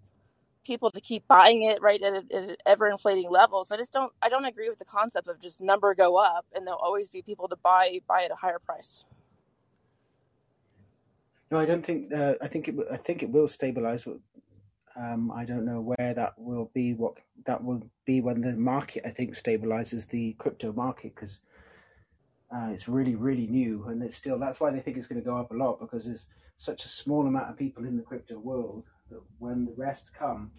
people 0.64 0.90
to 0.90 1.00
keep 1.00 1.26
buying 1.28 1.64
it 1.64 1.80
right 1.80 2.02
at, 2.02 2.30
at 2.32 2.56
ever 2.66 2.88
inflating 2.88 3.30
levels. 3.30 3.70
I 3.70 3.76
just 3.76 3.92
don't 3.92 4.12
I 4.22 4.28
don't 4.28 4.44
agree 4.44 4.68
with 4.68 4.78
the 4.78 4.84
concept 4.84 5.28
of 5.28 5.40
just 5.40 5.60
number 5.60 5.94
go 5.94 6.16
up 6.16 6.46
and 6.54 6.66
there'll 6.66 6.80
always 6.80 7.10
be 7.10 7.22
people 7.22 7.48
to 7.48 7.56
buy 7.56 8.00
buy 8.08 8.24
at 8.24 8.30
a 8.30 8.34
higher 8.34 8.58
price. 8.58 9.04
no. 11.50 11.58
I 11.58 11.66
don't 11.66 11.84
think. 11.84 12.12
Uh, 12.12 12.34
I 12.42 12.48
think 12.48 12.68
it. 12.68 12.74
I 12.90 12.96
think 12.96 13.22
it 13.22 13.30
will 13.30 13.48
stabilize. 13.48 14.06
Um, 14.96 15.32
I 15.32 15.44
don't 15.44 15.64
know 15.64 15.80
where 15.80 16.14
that 16.14 16.34
will 16.38 16.70
be. 16.74 16.94
What 16.94 17.14
that 17.46 17.62
will 17.62 17.82
be 18.04 18.20
when 18.20 18.40
the 18.40 18.52
market, 18.52 19.04
I 19.06 19.10
think, 19.10 19.34
stabilizes 19.34 20.08
the 20.08 20.34
crypto 20.38 20.72
market 20.72 21.14
because 21.14 21.40
uh, 22.54 22.68
it's 22.72 22.88
really, 22.88 23.14
really 23.14 23.46
new, 23.46 23.84
and 23.88 24.02
it's 24.02 24.16
still. 24.16 24.38
That's 24.38 24.60
why 24.60 24.70
they 24.70 24.80
think 24.80 24.96
it's 24.96 25.08
going 25.08 25.20
to 25.20 25.24
go 25.24 25.36
up 25.36 25.50
a 25.50 25.54
lot 25.54 25.80
because 25.80 26.06
there's 26.06 26.28
such 26.58 26.84
a 26.84 26.88
small 26.88 27.26
amount 27.26 27.50
of 27.50 27.56
people 27.56 27.84
in 27.84 27.96
the 27.96 28.02
crypto 28.02 28.38
world 28.38 28.84
that 29.10 29.20
when 29.38 29.64
the 29.66 29.74
rest 29.76 30.12
come, 30.18 30.50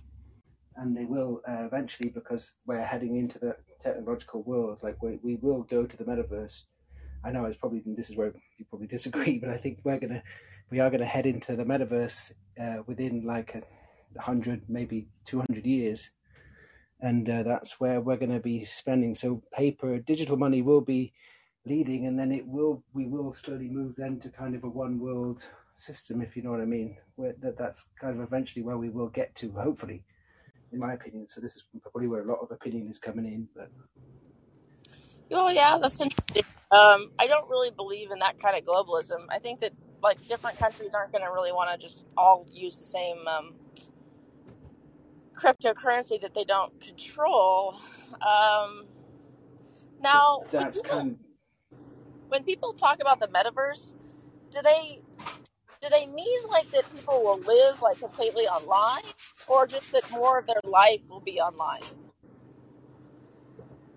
and 0.75 0.95
they 0.95 1.05
will 1.05 1.41
uh, 1.47 1.65
eventually 1.65 2.09
because 2.09 2.53
we're 2.65 2.83
heading 2.83 3.17
into 3.17 3.39
the 3.39 3.55
technological 3.83 4.43
world. 4.43 4.79
Like 4.81 5.01
we 5.01 5.19
we 5.23 5.35
will 5.35 5.63
go 5.63 5.85
to 5.85 5.97
the 5.97 6.03
metaverse. 6.03 6.63
I 7.23 7.31
know 7.31 7.45
it's 7.45 7.57
probably 7.57 7.81
this 7.85 8.09
is 8.09 8.17
where 8.17 8.33
you 8.57 8.65
probably 8.69 8.87
disagree, 8.97 9.39
but 9.39 9.49
I 9.49 9.57
think 9.57 9.79
we're 9.83 9.99
gonna 9.99 10.23
we 10.69 10.79
are 10.79 10.89
gonna 10.89 11.05
head 11.05 11.25
into 11.25 11.55
the 11.55 11.63
metaverse 11.63 12.33
uh, 12.61 12.83
within 12.87 13.25
like 13.25 13.55
a 13.55 14.21
hundred, 14.21 14.63
maybe 14.69 15.07
two 15.25 15.39
hundred 15.39 15.65
years, 15.65 16.09
and 16.99 17.29
uh, 17.29 17.43
that's 17.43 17.79
where 17.79 18.01
we're 18.01 18.17
to 18.17 18.39
be 18.39 18.65
spending. 18.65 19.15
So 19.15 19.41
paper, 19.53 19.99
digital 19.99 20.37
money 20.37 20.61
will 20.61 20.81
be 20.81 21.13
leading, 21.65 22.05
and 22.05 22.17
then 22.17 22.31
it 22.31 22.47
will 22.47 22.83
we 22.93 23.05
will 23.07 23.33
slowly 23.33 23.69
move 23.69 23.95
then 23.97 24.19
to 24.21 24.29
kind 24.29 24.55
of 24.55 24.63
a 24.63 24.69
one 24.69 24.99
world 24.99 25.41
system, 25.75 26.21
if 26.21 26.35
you 26.35 26.43
know 26.43 26.51
what 26.51 26.61
I 26.61 26.65
mean. 26.65 26.97
Where 27.15 27.33
that 27.41 27.57
that's 27.57 27.83
kind 27.99 28.15
of 28.15 28.21
eventually 28.21 28.63
where 28.63 28.77
we 28.77 28.89
will 28.89 29.09
get 29.09 29.35
to, 29.37 29.51
hopefully, 29.51 30.03
in 30.71 30.79
my 30.79 30.93
opinion. 30.93 31.27
So 31.27 31.41
this 31.41 31.55
is 31.55 31.63
probably 31.81 32.07
where 32.07 32.21
a 32.21 32.27
lot 32.27 32.39
of 32.41 32.51
opinion 32.51 32.89
is 32.89 32.99
coming 32.99 33.25
in, 33.25 33.47
but. 33.55 33.69
Oh 35.31 35.49
yeah, 35.49 35.77
that's 35.81 35.99
interesting. 35.99 36.43
Um, 36.71 37.11
I 37.19 37.27
don't 37.27 37.49
really 37.49 37.71
believe 37.71 38.11
in 38.11 38.19
that 38.19 38.39
kind 38.39 38.57
of 38.57 38.63
globalism. 38.63 39.25
I 39.29 39.39
think 39.39 39.59
that 39.59 39.73
like 40.03 40.25
different 40.27 40.59
countries 40.59 40.93
aren't 40.93 41.11
going 41.11 41.23
to 41.23 41.31
really 41.31 41.51
want 41.51 41.71
to 41.71 41.77
just 41.83 42.05
all 42.15 42.45
use 42.51 42.77
the 42.77 42.85
same 42.85 43.27
um, 43.27 43.55
cryptocurrency 45.33 46.21
that 46.21 46.33
they 46.33 46.43
don't 46.43 46.79
control. 46.79 47.79
Um, 48.13 48.85
now, 50.01 50.43
when 50.51 50.71
people 50.71 50.83
kind 50.83 51.17
when 52.29 52.43
people 52.43 52.73
talk 52.73 52.99
about 53.01 53.19
the 53.19 53.27
metaverse, 53.27 53.93
do 54.51 54.61
they 54.61 55.01
do 55.81 55.89
they 55.89 56.05
mean 56.07 56.39
like 56.49 56.69
that 56.71 56.85
people 56.95 57.23
will 57.23 57.39
live 57.39 57.81
like 57.81 57.99
completely 57.99 58.47
online, 58.47 59.03
or 59.47 59.67
just 59.67 59.91
that 59.91 60.09
more 60.11 60.39
of 60.39 60.47
their 60.47 60.61
life 60.63 61.01
will 61.09 61.21
be 61.21 61.39
online? 61.39 61.83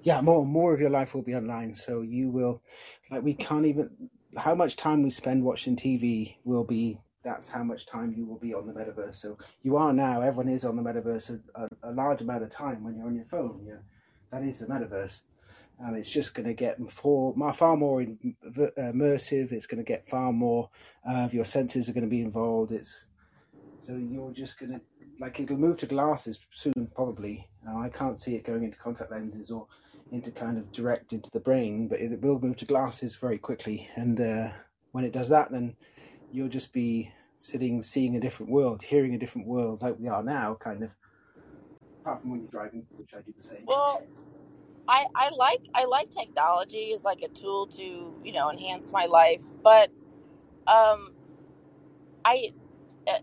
yeah 0.03 0.21
more 0.21 0.45
more 0.45 0.75
of 0.75 0.81
your 0.81 0.91
life 0.91 1.14
will 1.14 1.23
be 1.23 1.35
online. 1.35 1.75
So 1.75 2.03
you 2.03 2.31
will 2.31 2.62
like 3.11 3.23
we 3.23 3.35
can't 3.35 3.67
even 3.67 3.91
how 4.37 4.55
much 4.55 4.77
time 4.77 5.03
we 5.03 5.11
spend 5.11 5.43
watching 5.43 5.77
tv 5.77 6.37
will 6.45 6.64
be 6.64 7.01
that's 7.25 7.49
how 7.49 7.62
much 7.62 7.87
time 7.87 8.14
you 8.17 8.25
will 8.25 8.38
be 8.38 8.55
on 8.55 8.67
the 8.67 8.73
metaverse. 8.73 9.17
So 9.17 9.38
you 9.62 9.77
are 9.77 9.93
now 9.93 10.23
everyone 10.23 10.49
is 10.49 10.64
on 10.64 10.77
the 10.77 10.83
metaverse 10.83 11.38
a, 11.55 11.62
a, 11.62 11.91
a 11.91 11.93
large 11.93 12.21
amount 12.21 12.43
of 12.45 12.51
time 12.51 12.85
when 12.85 12.97
you're 12.97 13.07
on 13.07 13.17
your 13.17 13.27
phone. 13.27 13.64
Yeah 13.67 13.83
that 14.31 14.43
is 14.43 14.59
the 14.59 14.67
metaverse 14.67 15.21
um, 15.85 15.95
it's 15.95 16.11
just 16.11 16.35
going 16.35 16.47
to 16.47 16.55
get 16.55 16.79
far, 16.91 17.33
far 17.55 17.77
more 17.77 18.03
immersive 18.03 19.53
it's 19.53 19.67
going 19.67 19.83
to 19.83 19.88
get 19.88 20.09
far 20.09 20.33
more 20.33 20.69
uh, 21.09 21.19
of 21.19 21.35
your 21.35 21.45
senses 21.45 21.88
are 21.88 21.93
going 21.93 22.05
to 22.05 22.11
be 22.11 22.21
involved 22.21 22.73
it's 22.73 23.07
so 23.87 23.95
you're 23.95 24.33
just 24.33 24.59
going 24.59 24.73
to 24.73 24.81
like 25.21 25.41
it'll 25.41 25.57
move 25.57 25.77
to 25.77 25.87
glasses 25.87 26.38
soon 26.53 26.91
probably 26.95 27.49
uh, 27.69 27.79
i 27.79 27.88
can't 27.88 28.21
see 28.21 28.35
it 28.35 28.45
going 28.45 28.64
into 28.64 28.79
contact 28.79 29.11
lenses 29.11 29.51
or 29.51 29.67
into 30.12 30.31
kind 30.31 30.59
of 30.59 30.71
direct 30.73 31.12
into 31.12 31.31
the 31.31 31.41
brain, 31.41 31.88
but 31.88 32.01
it 32.01 32.21
will 32.23 32.41
move 32.41 32.57
to 32.57 32.64
glasses 32.64 33.17
very 33.17 33.38
quickly. 33.38 33.88
And 33.97 34.21
uh, 34.21 34.49
when 34.93 35.05
it 35.05 35.12
does 35.12 35.29
that, 35.29 35.51
then 35.51 35.77
you'll 36.33 36.49
just 36.49 36.73
be 36.73 37.12
sitting, 37.37 37.83
seeing 37.83 38.17
a 38.17 38.21
different 38.21 38.51
world, 38.51 38.83
hearing 38.83 39.14
a 39.14 39.19
different 39.19 39.47
world, 39.47 39.83
like 39.83 39.99
we 39.99 40.09
are 40.09 40.23
now, 40.23 40.57
kind 40.61 40.83
of. 40.83 40.91
Apart 42.01 42.23
from 42.23 42.31
when 42.31 42.41
you're 42.41 42.51
driving, 42.51 42.87
which 42.97 43.11
I 43.14 43.21
do 43.21 43.35
the 43.37 43.47
same. 43.47 43.64
Well, 43.67 44.03
I 44.88 45.07
I 45.14 45.31
like 45.37 45.68
I 45.74 45.85
like 45.85 46.11
technology 46.11 46.92
as 46.94 47.05
like 47.05 47.22
a 47.22 47.29
tool 47.29 47.66
to 47.68 48.14
you 48.24 48.33
know 48.33 48.51
enhance 48.51 48.92
my 48.92 49.07
life, 49.07 49.42
but 49.62 49.90
um, 50.66 51.12
I. 52.24 52.53
Uh, 53.07 53.18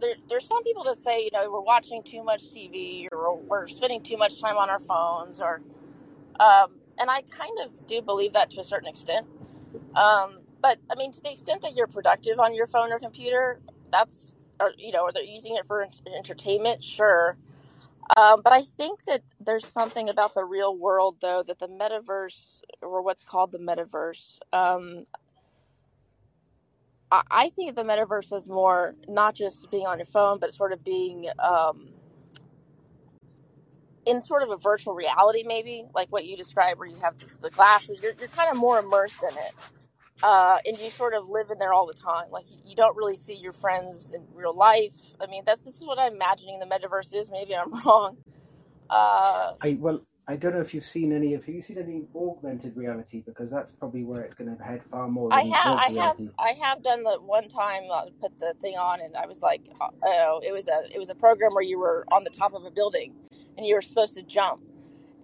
there, 0.00 0.16
there's 0.28 0.46
some 0.46 0.62
people 0.64 0.84
that 0.84 0.96
say, 0.96 1.22
you 1.22 1.30
know, 1.32 1.50
we're 1.50 1.60
watching 1.60 2.02
too 2.02 2.22
much 2.24 2.42
TV 2.44 3.06
or 3.12 3.38
we're 3.38 3.66
spending 3.68 4.02
too 4.02 4.16
much 4.16 4.40
time 4.40 4.56
on 4.56 4.68
our 4.68 4.80
phones 4.80 5.40
or 5.40 5.62
um, 6.40 6.72
and 6.98 7.10
I 7.10 7.22
kind 7.22 7.58
of 7.64 7.86
do 7.86 8.02
believe 8.02 8.32
that 8.34 8.50
to 8.50 8.60
a 8.60 8.64
certain 8.64 8.88
extent. 8.88 9.26
Um, 9.96 10.40
but 10.60 10.78
I 10.90 10.94
mean, 10.96 11.12
to 11.12 11.20
the 11.22 11.30
extent 11.32 11.62
that 11.62 11.74
you're 11.76 11.86
productive 11.86 12.40
on 12.40 12.54
your 12.54 12.66
phone 12.66 12.92
or 12.92 12.98
computer, 12.98 13.60
that's, 13.92 14.34
or, 14.60 14.72
you 14.78 14.92
know, 14.92 15.02
or 15.02 15.12
they're 15.12 15.22
using 15.22 15.56
it 15.56 15.66
for 15.66 15.86
entertainment, 16.16 16.82
sure. 16.82 17.36
Um, 18.16 18.42
but 18.42 18.52
I 18.52 18.62
think 18.62 19.04
that 19.06 19.22
there's 19.40 19.66
something 19.66 20.08
about 20.08 20.34
the 20.34 20.44
real 20.44 20.76
world, 20.76 21.16
though, 21.20 21.42
that 21.46 21.58
the 21.58 21.68
metaverse, 21.68 22.60
or 22.82 23.02
what's 23.02 23.24
called 23.24 23.52
the 23.52 23.58
metaverse, 23.58 24.40
um, 24.52 25.06
I, 27.10 27.22
I 27.30 27.48
think 27.50 27.76
the 27.76 27.84
metaverse 27.84 28.34
is 28.34 28.48
more 28.48 28.94
not 29.08 29.34
just 29.34 29.70
being 29.70 29.86
on 29.86 29.98
your 29.98 30.06
phone, 30.06 30.38
but 30.38 30.52
sort 30.54 30.72
of 30.72 30.84
being 30.84 31.26
um, 31.38 31.88
in 34.06 34.20
sort 34.20 34.42
of 34.42 34.50
a 34.50 34.56
virtual 34.56 34.94
reality, 34.94 35.44
maybe 35.46 35.84
like 35.94 36.08
what 36.10 36.26
you 36.26 36.36
described, 36.36 36.78
where 36.78 36.88
you 36.88 36.96
have 37.02 37.14
the 37.42 37.50
glasses. 37.50 38.00
You're 38.02 38.14
you're 38.18 38.28
kind 38.28 38.50
of 38.50 38.58
more 38.58 38.78
immersed 38.78 39.22
in 39.22 39.30
it, 39.36 39.54
uh, 40.24 40.56
and 40.64 40.78
you 40.78 40.88
sort 40.88 41.12
of 41.12 41.28
live 41.28 41.50
in 41.50 41.58
there 41.58 41.74
all 41.74 41.86
the 41.86 41.92
time. 41.92 42.30
Like 42.30 42.46
you 42.64 42.74
don't 42.74 42.96
really 42.96 43.14
see 43.14 43.34
your 43.34 43.52
friends 43.52 44.14
in 44.14 44.22
real 44.32 44.56
life. 44.56 44.94
I 45.20 45.26
mean, 45.26 45.42
that's 45.44 45.60
this 45.60 45.76
is 45.76 45.86
what 45.86 45.98
I'm 45.98 46.14
imagining 46.14 46.58
the 46.58 46.66
metaverse 46.66 47.14
is. 47.14 47.30
Maybe 47.30 47.54
I'm 47.54 47.70
wrong. 47.84 48.16
Uh, 48.88 49.52
I 49.60 49.76
well, 49.78 50.00
I 50.26 50.36
don't 50.36 50.54
know 50.54 50.62
if 50.62 50.72
you've 50.72 50.86
seen 50.86 51.12
any 51.12 51.34
of. 51.34 51.44
Have 51.44 51.54
you 51.54 51.60
seen 51.60 51.76
any 51.76 52.04
augmented 52.16 52.74
reality? 52.74 53.22
Because 53.26 53.50
that's 53.50 53.72
probably 53.72 54.02
where 54.02 54.22
it's 54.22 54.34
going 54.34 54.56
to 54.56 54.64
head 54.64 54.80
far 54.90 55.08
more 55.08 55.30
I 55.30 55.42
have, 55.42 55.78
I 55.78 55.90
have. 55.90 56.16
I 56.38 56.52
have 56.52 56.82
done 56.82 57.02
the 57.02 57.18
one 57.20 57.46
time 57.46 57.82
uh, 57.92 58.04
put 58.18 58.38
the 58.38 58.54
thing 58.62 58.76
on, 58.78 59.02
and 59.02 59.14
I 59.18 59.26
was 59.26 59.42
like, 59.42 59.68
uh, 59.78 59.88
oh, 60.04 60.40
it 60.42 60.52
was 60.52 60.68
a, 60.68 60.84
it 60.90 60.98
was 60.98 61.10
a 61.10 61.14
program 61.14 61.52
where 61.52 61.62
you 61.62 61.78
were 61.78 62.06
on 62.10 62.24
the 62.24 62.30
top 62.30 62.54
of 62.54 62.64
a 62.64 62.70
building, 62.70 63.12
and 63.58 63.66
you 63.66 63.74
were 63.74 63.82
supposed 63.82 64.14
to 64.14 64.22
jump, 64.22 64.62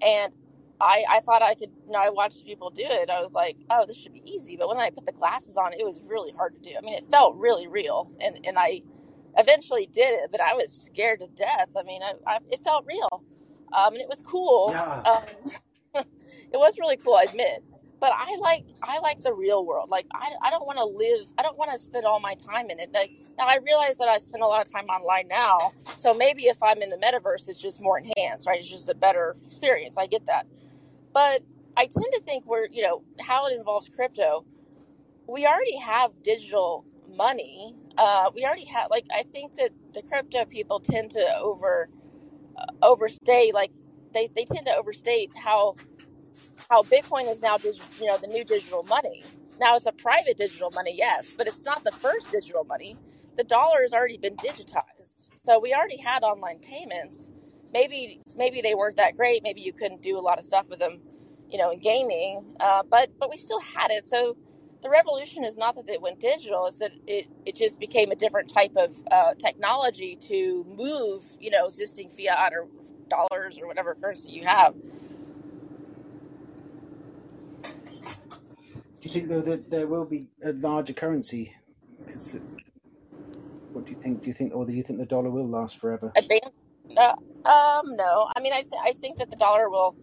and 0.02 0.30
I, 0.80 1.04
I 1.08 1.20
thought 1.20 1.42
I 1.42 1.54
could, 1.54 1.70
you 1.86 1.92
know, 1.92 1.98
I 1.98 2.10
watched 2.10 2.44
people 2.44 2.70
do 2.70 2.84
it. 2.84 3.10
I 3.10 3.20
was 3.20 3.34
like, 3.34 3.56
oh, 3.70 3.84
this 3.86 3.96
should 3.96 4.12
be 4.12 4.22
easy. 4.24 4.56
But 4.56 4.68
when 4.68 4.78
I 4.78 4.90
put 4.90 5.06
the 5.06 5.12
glasses 5.12 5.56
on, 5.56 5.72
it 5.72 5.84
was 5.84 6.02
really 6.06 6.32
hard 6.32 6.54
to 6.54 6.70
do. 6.70 6.76
I 6.76 6.80
mean, 6.80 6.94
it 6.94 7.04
felt 7.10 7.36
really 7.36 7.68
real, 7.68 8.10
and 8.20 8.44
and 8.46 8.58
I 8.58 8.82
eventually 9.36 9.86
did 9.92 10.14
it, 10.22 10.30
but 10.32 10.40
I 10.40 10.54
was 10.54 10.72
scared 10.72 11.20
to 11.20 11.28
death. 11.28 11.70
I 11.78 11.82
mean, 11.82 12.02
I, 12.02 12.14
I 12.26 12.38
it 12.50 12.64
felt 12.64 12.86
real, 12.86 13.24
um, 13.72 13.92
and 13.94 14.02
it 14.02 14.08
was 14.08 14.22
cool. 14.26 14.70
Yeah, 14.72 15.02
Um, 15.02 15.24
it 15.94 16.58
was 16.58 16.78
really 16.78 16.96
cool, 16.96 17.14
I 17.14 17.24
admit. 17.28 17.62
But 18.00 18.12
I 18.16 18.36
like 18.40 18.64
I 18.82 18.98
like 19.00 19.20
the 19.20 19.34
real 19.34 19.66
world. 19.66 19.90
Like 19.90 20.06
I, 20.14 20.30
I 20.42 20.50
don't 20.50 20.66
want 20.66 20.78
to 20.78 20.86
live. 20.86 21.26
I 21.38 21.42
don't 21.42 21.58
want 21.58 21.70
to 21.70 21.78
spend 21.78 22.06
all 22.06 22.18
my 22.18 22.34
time 22.34 22.70
in 22.70 22.80
it. 22.80 22.90
Like 22.94 23.10
now, 23.36 23.44
I 23.46 23.58
realize 23.62 23.98
that 23.98 24.08
I 24.08 24.16
spend 24.16 24.42
a 24.42 24.46
lot 24.46 24.64
of 24.66 24.72
time 24.72 24.86
online 24.86 25.28
now. 25.28 25.72
So 25.96 26.14
maybe 26.14 26.44
if 26.44 26.62
I'm 26.62 26.80
in 26.80 26.88
the 26.88 26.96
metaverse, 26.96 27.48
it's 27.50 27.60
just 27.60 27.82
more 27.82 27.98
enhanced, 28.00 28.46
right? 28.46 28.58
It's 28.58 28.70
just 28.70 28.88
a 28.88 28.94
better 28.94 29.36
experience. 29.44 29.98
I 29.98 30.06
get 30.06 30.24
that. 30.26 30.46
But 31.12 31.42
I 31.76 31.86
tend 31.86 32.06
to 32.14 32.22
think 32.22 32.46
we're 32.46 32.66
you 32.70 32.82
know 32.82 33.04
how 33.20 33.46
it 33.48 33.56
involves 33.58 33.88
crypto. 33.88 34.44
We 35.28 35.46
already 35.46 35.78
have 35.78 36.22
digital 36.22 36.84
money. 37.16 37.74
Uh, 37.98 38.30
we 38.34 38.44
already 38.44 38.66
have 38.66 38.90
like 38.90 39.06
I 39.16 39.22
think 39.24 39.54
that 39.54 39.70
the 39.94 40.02
crypto 40.02 40.44
people 40.46 40.80
tend 40.80 41.12
to 41.12 41.38
over 41.40 41.88
overstay 42.82 43.52
like 43.54 43.72
they, 44.14 44.28
they 44.34 44.44
tend 44.44 44.66
to 44.66 44.74
overstate 44.76 45.30
how 45.36 45.76
how 46.70 46.82
Bitcoin 46.84 47.30
is 47.30 47.42
now, 47.42 47.58
dig- 47.58 47.76
you 48.00 48.06
know, 48.06 48.18
the 48.18 48.26
new 48.26 48.44
digital 48.44 48.82
money. 48.84 49.24
Now 49.60 49.76
it's 49.76 49.86
a 49.86 49.92
private 49.92 50.36
digital 50.36 50.70
money, 50.72 50.94
yes, 50.96 51.34
but 51.36 51.46
it's 51.48 51.64
not 51.64 51.84
the 51.84 51.92
first 51.92 52.30
digital 52.32 52.64
money. 52.64 52.96
The 53.36 53.44
dollar 53.44 53.82
has 53.82 53.92
already 53.92 54.18
been 54.18 54.36
digitized, 54.36 55.30
so 55.36 55.58
we 55.60 55.74
already 55.74 55.98
had 55.98 56.22
online 56.24 56.58
payments. 56.60 57.30
Maybe 57.72 58.20
maybe 58.36 58.60
they 58.62 58.74
weren't 58.74 58.96
that 58.96 59.14
great. 59.16 59.42
Maybe 59.42 59.60
you 59.62 59.72
couldn't 59.72 60.02
do 60.02 60.18
a 60.18 60.20
lot 60.22 60.38
of 60.38 60.44
stuff 60.44 60.68
with 60.70 60.78
them, 60.80 61.00
you 61.50 61.58
know, 61.58 61.70
in 61.70 61.78
gaming. 61.80 62.54
Uh, 62.60 62.82
but 62.88 63.10
but 63.18 63.30
we 63.30 63.38
still 63.38 63.60
had 63.60 63.90
it. 63.90 64.06
So 64.06 64.36
the 64.82 64.90
revolution 64.90 65.44
is 65.44 65.56
not 65.56 65.74
that 65.76 65.88
it 65.88 66.02
went 66.02 66.20
digital; 66.20 66.66
it's 66.66 66.78
that 66.80 66.92
it 67.06 67.28
it 67.46 67.56
just 67.56 67.78
became 67.80 68.10
a 68.10 68.16
different 68.16 68.52
type 68.52 68.72
of 68.76 68.92
uh, 69.12 69.34
technology 69.34 70.16
to 70.28 70.64
move, 70.68 71.24
you 71.40 71.50
know, 71.50 71.66
existing 71.66 72.10
fiat 72.10 72.52
or 72.54 72.68
dollars 73.08 73.58
or 73.60 73.66
whatever 73.66 73.94
currency 73.94 74.30
you 74.32 74.44
have. 74.46 74.74
do 79.00 79.08
you 79.08 79.10
think 79.10 79.28
though 79.28 79.42
that 79.42 79.70
there 79.70 79.86
will 79.88 80.06
be 80.06 80.28
a 80.44 80.52
larger 80.52 80.94
currency? 80.94 81.54
'Cause 82.08 82.36
what 83.72 83.86
do 83.86 83.92
you 83.92 83.98
think? 84.02 84.22
Do 84.22 84.30
you 84.30 84.34
think, 84.34 84.54
or 84.54 84.66
do 84.66 84.72
you 84.72 84.82
think 84.82 84.98
the 84.98 85.06
dollar 85.06 85.30
will 85.30 85.48
last 85.48 85.78
forever? 85.78 86.12
Advan 86.16 86.50
uh, 86.96 87.14
um, 87.48 87.96
no. 87.96 88.28
I 88.36 88.40
mean, 88.40 88.52
I, 88.52 88.62
th- 88.62 88.82
I 88.84 88.92
think 88.92 89.18
that 89.18 89.30
the 89.30 89.36
dollar 89.36 89.70
will 89.70 89.96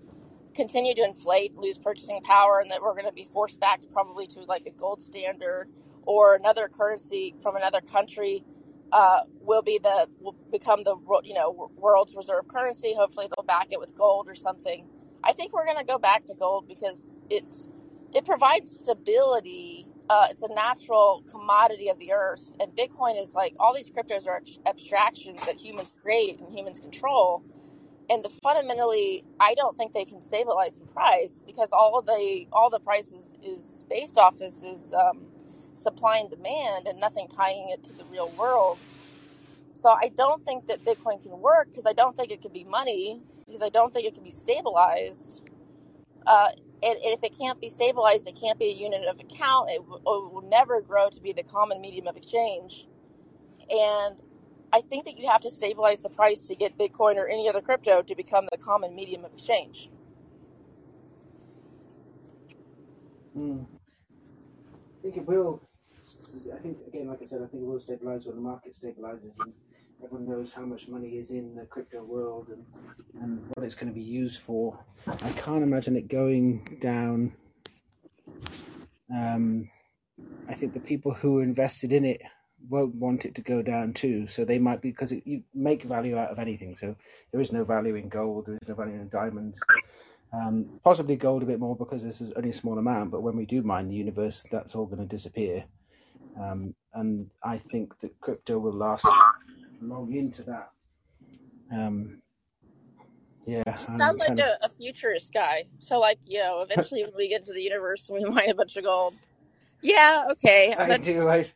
continue 0.56 0.96
to 0.96 1.04
inflate, 1.04 1.56
lose 1.58 1.80
purchasing 1.80 2.22
power, 2.24 2.60
and 2.62 2.72
that 2.72 2.82
we're 2.84 2.94
going 2.94 3.08
to 3.08 3.14
be 3.14 3.26
forced 3.26 3.60
back 3.62 3.82
probably 3.94 4.28
to 4.28 4.42
like 4.42 4.68
a 4.68 4.72
gold 4.72 5.02
standard 5.02 5.70
or 6.04 6.36
another 6.36 6.70
currency 6.70 7.36
from 7.42 7.58
another 7.58 7.82
country 7.82 8.44
uh, 8.94 9.22
will 9.42 9.64
be 9.64 9.80
the 9.84 10.10
will 10.20 10.36
become 10.52 10.84
the 10.84 10.98
you 11.24 11.36
know 11.36 11.72
world's 11.78 12.16
reserve 12.16 12.48
currency. 12.50 12.96
Hopefully, 12.98 13.28
they'll 13.36 13.46
back 13.46 13.70
it 13.72 13.80
with 13.80 13.96
gold 13.96 14.28
or 14.30 14.36
something. 14.36 14.88
I 15.24 15.34
think 15.34 15.54
we're 15.54 15.66
going 15.66 15.78
to 15.80 15.86
go 15.86 16.00
back 16.00 16.26
to 16.26 16.36
gold 16.36 16.68
because 16.68 17.20
it's 17.30 17.70
it 18.16 18.26
provides 18.26 18.72
stability. 18.80 19.88
Uh, 20.10 20.28
it's 20.30 20.44
a 20.44 20.54
natural 20.54 21.24
commodity 21.32 21.90
of 21.90 21.98
the 22.00 22.14
earth, 22.14 22.56
and 22.60 22.72
Bitcoin 22.76 23.20
is 23.22 23.34
like 23.36 23.56
all 23.60 23.74
these 23.76 23.90
cryptos 23.90 24.28
are 24.28 24.42
abstractions 24.68 25.46
that 25.48 25.58
humans 25.60 25.94
create 26.04 26.40
and 26.42 26.54
humans 26.58 26.80
control. 26.80 27.44
And 28.10 28.24
the 28.26 28.30
fundamentally 28.30 29.24
i 29.40 29.56
don't 29.56 29.78
think 29.78 29.94
they 29.94 30.06
can 30.06 30.22
stabilize 30.22 30.80
in 30.80 30.88
price 30.88 31.42
because 31.46 31.72
all 31.74 32.02
the 32.02 32.48
all 32.54 32.70
the 32.70 32.80
prices 32.80 33.38
is 33.44 33.86
based 33.90 34.18
off 34.18 34.42
is 34.42 34.64
is 34.66 34.94
um, 34.94 35.28
supply 35.76 36.18
and 36.20 36.30
demand 36.30 36.88
and 36.88 37.00
nothing 37.00 37.28
tying 37.30 37.70
it 37.72 37.84
to 37.86 37.94
the 37.94 38.06
real 38.06 38.32
world. 38.32 38.82
So 39.74 39.92
i 39.92 40.10
don't 40.16 40.44
think 40.44 40.68
that 40.68 40.84
bitcoin 40.86 41.22
can 41.24 41.40
work 41.42 41.70
because 41.70 41.88
i 41.88 41.94
don't 41.94 42.16
think 42.18 42.32
it 42.32 42.42
could 42.42 42.54
be 42.54 42.66
money 42.66 43.22
because 43.48 43.64
i 43.64 43.70
don't 43.70 43.94
think 43.94 44.08
it 44.08 44.16
can 44.16 44.24
be 44.24 44.32
stabilized. 44.32 45.44
Uh, 46.28 46.50
If 46.84 47.24
it 47.24 47.38
can't 47.38 47.62
be 47.62 47.70
stabilized, 47.70 48.28
it 48.28 48.40
can't 48.40 48.60
be 48.60 48.68
a 48.68 48.74
unit 48.74 49.06
of 49.08 49.20
account. 49.20 49.70
It, 49.72 49.80
w- 49.80 49.98
it 49.98 50.34
will 50.34 50.48
never 50.50 50.82
grow 50.82 51.10
to 51.10 51.22
be 51.22 51.34
the 51.34 51.44
common 51.44 51.82
medium 51.82 52.08
of 52.08 52.18
exchange. 52.18 52.88
And 53.70 54.22
I 54.74 54.82
think 54.82 55.06
that 55.06 55.18
you 55.20 55.28
have 55.30 55.42
to 55.42 55.52
stabilize 55.52 56.04
the 56.04 56.10
price 56.10 56.48
to 56.48 56.56
get 56.56 56.78
Bitcoin 56.78 57.18
or 57.18 57.28
any 57.28 57.50
other 57.50 57.62
crypto 57.62 58.02
to 58.04 58.16
become 58.16 58.48
the 58.52 58.58
common 58.60 58.96
medium 58.96 59.26
of 59.26 59.34
exchange. 59.34 59.90
Mm. 63.38 63.66
I 63.66 65.04
think 65.04 65.18
it 65.18 65.28
will. 65.28 65.67
I 66.54 66.60
think 66.60 66.78
again, 66.88 67.08
like 67.08 67.22
I 67.22 67.26
said, 67.26 67.42
I 67.42 67.48
think 67.48 67.64
it 67.64 67.66
will 67.66 67.80
stabilize 67.80 68.26
when 68.26 68.36
the 68.36 68.42
market 68.42 68.76
stabilizes 68.76 69.40
and 69.40 69.54
everyone 70.04 70.30
knows 70.30 70.54
how 70.54 70.64
much 70.64 70.88
money 70.88 71.10
is 71.10 71.32
in 71.32 71.56
the 71.56 71.66
crypto 71.66 72.04
world 72.04 72.50
and, 72.50 72.66
and 73.22 73.42
what 73.54 73.66
it's 73.66 73.76
going 73.76 73.88
to 73.88 73.94
be 73.94 74.06
used 74.06 74.42
for. 74.42 74.78
I 75.08 75.30
can't 75.32 75.64
imagine 75.64 75.96
it 75.96 76.08
going 76.08 76.80
down. 76.82 77.34
Um, 79.14 79.70
I 80.50 80.54
think 80.54 80.74
the 80.74 80.80
people 80.80 81.14
who 81.14 81.40
are 81.40 81.44
invested 81.44 81.92
in 81.92 82.04
it 82.04 82.22
won't 82.70 82.96
want 82.96 83.26
it 83.26 83.36
to 83.36 83.42
go 83.42 83.62
down 83.62 83.94
too. 83.94 84.28
So 84.28 84.44
they 84.44 84.60
might 84.60 84.82
be 84.82 84.92
because 84.92 85.12
it, 85.12 85.24
you 85.26 85.44
make 85.54 85.84
value 85.84 86.18
out 86.18 86.32
of 86.32 86.40
anything. 86.40 86.76
So 86.76 86.96
there 87.32 87.42
is 87.42 87.52
no 87.54 87.64
value 87.64 87.96
in 87.96 88.10
gold. 88.10 88.48
There 88.48 88.58
is 88.62 88.68
no 88.68 88.76
value 88.76 88.96
in 88.96 89.10
diamonds. 89.10 89.60
Um, 90.34 90.80
possibly 90.84 91.16
gold 91.16 91.44
a 91.44 91.46
bit 91.46 91.60
more 91.60 91.76
because 91.76 92.04
this 92.04 92.20
is 92.20 92.32
only 92.36 92.50
a 92.50 92.54
small 92.54 92.78
amount. 92.78 93.12
But 93.12 93.22
when 93.22 93.38
we 93.38 93.46
do 93.46 93.62
mine 93.62 93.88
the 93.88 93.96
universe, 93.96 94.44
that's 94.52 94.76
all 94.76 94.86
going 94.86 95.00
to 95.00 95.16
disappear. 95.16 95.64
Um, 96.40 96.76
and 96.94 97.30
I 97.44 97.60
think 97.72 98.00
that 98.02 98.20
crypto 98.22 98.60
will 98.60 98.74
last 98.74 99.06
long 99.82 100.14
into 100.14 100.44
that. 100.44 100.70
Um, 101.74 102.22
yeah, 103.46 103.64
Sound 103.78 104.02
I'm 104.02 104.18
like 104.18 104.28
kind 104.28 104.40
of. 104.42 104.48
a, 104.62 104.66
a 104.66 104.70
futurist 104.70 105.34
guy. 105.34 105.66
So, 105.80 106.00
like, 106.00 106.20
you 106.26 106.40
know, 106.40 106.62
eventually 106.62 107.04
when 107.04 107.14
we 107.18 107.30
get 107.30 107.42
into 107.42 107.54
the 107.54 107.62
universe 107.64 108.10
and 108.10 108.24
we 108.24 108.30
mine 108.30 108.50
a 108.50 108.56
bunch 108.56 108.78
of 108.78 108.84
gold. 108.86 109.16
Yeah, 109.82 110.26
okay. 110.32 110.76
I 110.80 110.88
But, 110.88 111.04
do. 111.04 111.30
I. 111.30 111.52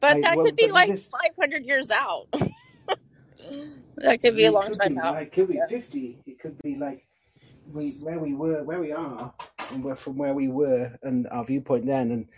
but 0.00 0.18
I. 0.18 0.22
that 0.22 0.36
Well, 0.36 0.46
could 0.46 0.56
be 0.56 0.70
like 0.72 0.88
this. 0.88 1.06
500 1.10 1.64
years 1.64 1.90
out. 1.90 2.28
that 3.98 4.20
could 4.22 4.36
be 4.36 4.46
a 4.46 4.52
long 4.52 4.74
time 4.74 4.92
be 4.94 4.98
out. 4.98 5.22
It 5.22 5.32
could 5.32 5.48
be 5.48 5.54
Yeah. 5.56 5.66
fifty. 5.68 6.22
It 6.26 6.40
could 6.40 6.58
be 6.62 6.76
like 6.76 7.06
we 7.74 7.92
where 8.02 8.18
we 8.18 8.34
were, 8.34 8.62
where 8.64 8.80
we 8.80 8.92
are, 8.92 9.32
and 9.72 9.84
we're 9.84 9.96
from 9.96 10.16
where 10.18 10.34
we 10.34 10.48
were, 10.48 10.92
and 11.02 11.26
our 11.28 11.44
viewpoint 11.44 11.86
then, 11.86 12.10
and 12.12 12.28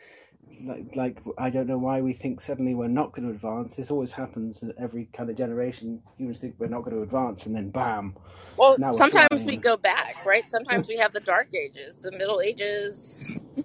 like 0.64 0.96
like 0.96 1.18
I 1.38 1.50
don't 1.50 1.66
know 1.66 1.78
why 1.78 2.00
we 2.00 2.12
think 2.12 2.40
suddenly 2.40 2.74
we're 2.74 2.88
not 2.88 3.12
going 3.12 3.28
to 3.28 3.34
advance. 3.34 3.76
This 3.76 3.90
always 3.90 4.12
happens 4.12 4.62
in 4.62 4.72
every 4.78 5.08
kind 5.12 5.30
of 5.30 5.36
generation. 5.36 6.02
Humans 6.18 6.38
think 6.38 6.54
we're 6.58 6.68
not 6.68 6.84
going 6.84 6.96
to 6.96 7.02
advance, 7.02 7.46
and 7.46 7.54
then 7.54 7.70
bam, 7.70 8.14
Well, 8.56 8.76
sometimes 8.94 9.44
we 9.44 9.56
go 9.56 9.76
back, 9.76 10.24
right? 10.24 10.48
Sometimes 10.48 10.88
we 10.88 10.96
have 10.96 11.12
the 11.12 11.20
Dark 11.20 11.54
Ages, 11.54 12.02
the 12.02 12.12
Middle 12.12 12.40
Ages. 12.40 13.42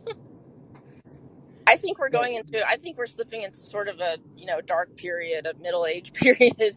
I 1.67 1.75
think 1.75 1.99
we're 1.99 2.09
going 2.09 2.35
into, 2.35 2.65
I 2.65 2.77
think 2.77 2.97
we're 2.97 3.07
slipping 3.07 3.41
into 3.43 3.59
sort 3.59 3.89
of 3.89 3.99
a, 3.99 4.17
you 4.37 4.45
know, 4.45 4.61
dark 4.61 4.95
period, 4.95 5.45
a 5.45 5.53
middle 5.61 5.85
age 5.85 6.13
period, 6.13 6.75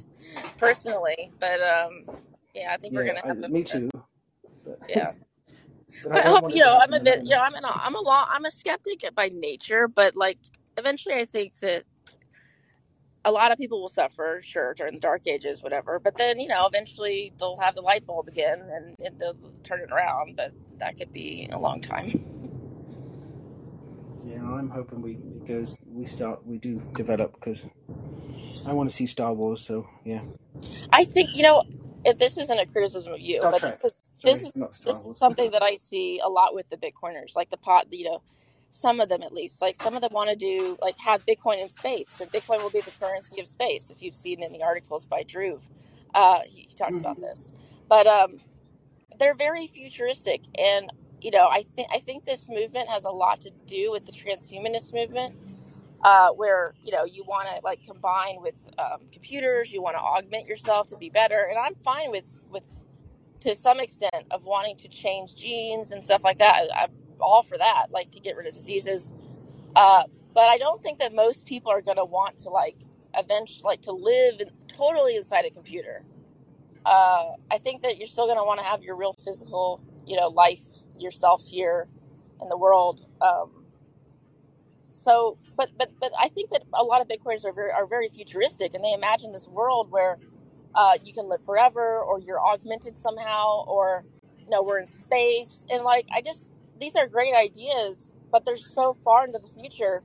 personally. 0.59 1.31
But, 1.39 1.61
um, 1.61 2.05
yeah, 2.55 2.73
I 2.73 2.77
think 2.77 2.95
we're 2.95 3.05
yeah, 3.05 3.13
going 3.13 3.23
to 3.23 3.25
I, 3.25 3.29
have 3.29 3.45
a, 3.45 3.49
me 3.49 3.63
too. 3.63 3.89
But 4.65 4.81
yeah. 4.89 5.13
But 6.03 6.13
I 6.13 6.21
But 6.21 6.25
don't 6.25 6.41
hope, 6.41 6.43
want 6.43 6.55
you 6.55 6.63
to 6.63 6.63
know, 6.63 6.79
I'm 6.83 6.93
a 6.95 7.01
bit, 7.01 7.21
you 7.25 7.35
know, 7.37 7.43
I'm 7.43 7.55
an, 7.55 7.63
I'm 7.65 7.95
a 7.97 8.01
long, 8.03 8.27
I'm 8.31 8.45
a 8.47 8.51
skeptic 8.51 9.05
by 9.15 9.31
nature, 9.35 9.89
but 9.89 10.17
like 10.17 10.39
eventually 10.79 11.17
I 11.17 11.27
think 11.27 11.59
that 11.61 11.85
a 13.25 13.33
lot 13.33 13.53
of 13.53 13.59
people 13.59 13.83
will 13.83 13.91
suffer, 13.91 14.41
sure, 14.45 14.75
during 14.75 14.95
the 14.95 15.01
dark 15.01 15.27
ages, 15.29 15.63
whatever. 15.63 16.01
But 16.01 16.17
then, 16.19 16.41
you 16.41 16.49
know, 16.49 16.67
eventually 16.67 17.33
they'll 17.39 17.59
have 17.59 17.77
the 17.77 17.83
light 17.83 18.07
bulb 18.07 18.29
again 18.29 18.61
and, 18.73 18.97
and 19.05 19.21
they'll 19.21 19.39
turn 19.65 19.81
it 19.81 19.93
around. 19.93 20.37
But 20.37 20.53
that 20.79 20.97
could 20.99 21.13
be 21.13 21.49
a 21.53 21.59
long 21.61 21.83
time. 21.83 22.27
yeah, 24.23 24.43
I'm 24.43 24.71
hoping 24.71 25.03
we 25.03 25.21
it 25.37 25.47
goes. 25.47 25.77
We 25.87 26.07
start. 26.07 26.47
We 26.47 26.59
do 26.59 26.83
develop 26.97 27.35
because 27.35 27.65
I 28.67 28.75
want 28.75 28.91
to 28.91 28.97
see 28.97 29.07
Star 29.07 29.33
Wars. 29.35 29.65
So 29.67 29.87
yeah, 30.05 30.23
I 30.93 31.05
think, 31.05 31.37
you 31.37 31.43
know, 31.45 31.63
if 32.05 32.19
this 32.19 32.39
isn't 32.39 32.59
a 32.59 32.67
criticism 32.67 33.15
of 33.15 33.21
you, 33.21 33.41
Star 33.41 33.51
but 33.51 33.63
Trek. 33.63 33.81
This 34.25 34.45
is 34.45 34.55
this 34.63 34.65
is 34.75 34.83
this 34.87 35.01
is 35.05 35.19
something 35.19 35.53
that 35.53 35.63
I 35.63 35.77
see 35.77 36.21
a 36.25 36.29
lot 36.29 36.55
with 36.55 36.71
the 36.71 36.77
Bitcoiners, 36.79 37.37
like 37.37 37.51
the 37.51 37.59
pot, 37.59 37.87
you 37.93 38.07
know, 38.07 38.23
some 38.71 39.01
of 39.01 39.09
them 39.11 39.23
at 39.23 39.33
least. 39.33 39.63
Like 39.63 39.77
some 39.77 39.95
of 39.97 40.03
them 40.03 40.13
want 40.15 40.31
to 40.31 40.37
do 40.37 40.79
like 40.83 40.97
have 41.01 41.27
Bitcoin 41.27 41.61
in 41.63 41.69
space, 41.71 42.21
and 42.21 42.33
Bitcoin 42.33 42.63
will 42.63 42.71
be 42.71 42.83
the 42.83 42.93
currency 42.93 43.41
of 43.41 43.49
space. 43.49 43.91
If 43.91 44.03
you've 44.03 44.15
seen 44.17 44.43
in 44.43 44.53
the 44.53 44.63
articles 44.63 45.07
by 45.07 45.25
Drew, 45.25 45.61
uh, 46.15 46.41
he, 46.47 46.67
he 46.69 46.75
talks 46.77 47.01
about 47.01 47.21
hmm 47.21 47.23
this. 47.23 47.53
But 47.89 48.07
um, 48.09 48.39
they're 49.19 49.35
very 49.35 49.69
futuristic 49.69 50.43
and 50.59 50.93
you 51.21 51.31
know 51.33 51.49
i 51.51 51.63
think 51.63 51.89
i 51.93 51.99
think 51.99 52.25
this 52.25 52.49
movement 52.49 52.89
has 52.89 53.05
a 53.05 53.11
lot 53.11 53.41
to 53.43 53.51
do 53.67 53.91
with 53.93 54.05
the 54.07 54.13
transhumanist 54.13 54.95
movement 54.95 55.35
uh, 56.05 56.31
where 56.31 56.75
you 56.85 56.93
know 56.93 57.05
you 57.05 57.25
want 57.25 57.49
to 57.49 57.61
like 57.65 57.83
combine 57.85 58.41
with 58.41 58.69
um, 58.79 59.01
computers 59.13 59.73
you 59.73 59.83
want 59.83 59.97
to 59.97 60.01
augment 60.03 60.47
yourself 60.47 60.87
to 60.89 60.97
be 60.97 61.11
better 61.11 61.49
and 61.51 61.59
i'm 61.59 61.75
fine 61.77 62.11
with 62.11 62.37
with 62.51 62.65
to 63.41 63.55
some 63.55 63.81
extent 63.81 64.25
of 64.31 64.45
wanting 64.45 64.77
to 64.77 64.89
change 64.89 65.35
genes 65.35 65.93
and 65.93 66.03
stuff 66.03 66.25
like 66.25 66.39
that 66.39 66.69
I, 66.75 66.85
i'm 66.85 66.91
all 67.21 67.43
for 67.43 67.59
that 67.59 67.87
like 67.91 68.11
to 68.13 68.21
get 68.21 68.37
rid 68.37 68.47
of 68.47 68.55
diseases 68.55 69.13
uh, 69.77 70.05
but 70.35 70.49
i 70.49 70.59
don't 70.59 70.83
think 70.83 70.99
that 70.99 71.15
most 71.15 71.47
people 71.47 71.73
are 71.73 71.83
going 71.83 71.99
to 71.99 72.05
want 72.05 72.39
to 72.39 72.51
like 72.51 72.77
eventually 73.15 73.63
like 73.65 73.83
to 73.83 73.93
live 73.93 74.41
in, 74.41 74.51
totally 74.69 75.17
inside 75.17 75.45
a 75.45 75.51
computer 75.51 76.05
uh, 76.85 77.33
I 77.51 77.59
think 77.59 77.83
that 77.83 77.99
you're 77.99 78.07
still 78.07 78.27
going 78.27 78.39
to 78.39 78.45
want 78.45 78.61
to 78.61 78.67
have 78.67 78.83
your 78.83 78.97
real 78.97 79.13
physical, 79.13 79.81
you 80.07 80.17
know, 80.17 80.29
life 80.29 80.65
yourself 80.99 81.47
here 81.47 81.89
in 82.41 82.49
the 82.49 82.57
world. 82.57 83.07
Um, 83.21 83.65
so, 84.91 85.39
but 85.57 85.71
but 85.79 85.91
but 86.01 86.13
I 86.19 86.29
think 86.29 86.51
that 86.51 86.63
a 86.75 86.83
lot 86.83 87.01
of 87.01 87.09
Bitcoiners 87.09 87.45
are 87.45 87.53
very 87.53 87.71
are 87.71 87.87
very 87.87 88.09
futuristic, 88.09 88.75
and 88.75 88.85
they 88.85 88.93
imagine 88.93 89.33
this 89.33 89.47
world 89.49 89.91
where 89.91 90.19
uh, 90.75 90.95
you 91.05 91.13
can 91.13 91.29
live 91.29 91.45
forever, 91.45 92.01
or 92.01 92.21
you're 92.21 92.41
augmented 92.41 92.99
somehow, 93.01 93.65
or 93.67 94.05
you 94.39 94.51
know, 94.51 94.63
we're 94.63 94.79
in 94.79 94.87
space, 94.87 95.67
and 95.71 95.85
like 95.85 96.07
I 96.15 96.23
just 96.23 96.53
these 96.79 96.97
are 96.97 97.07
great 97.07 97.35
ideas, 97.35 98.13
but 98.33 98.45
they're 98.45 98.59
so 98.59 98.95
far 98.95 99.27
into 99.27 99.39
the 99.39 99.49
future. 99.49 100.03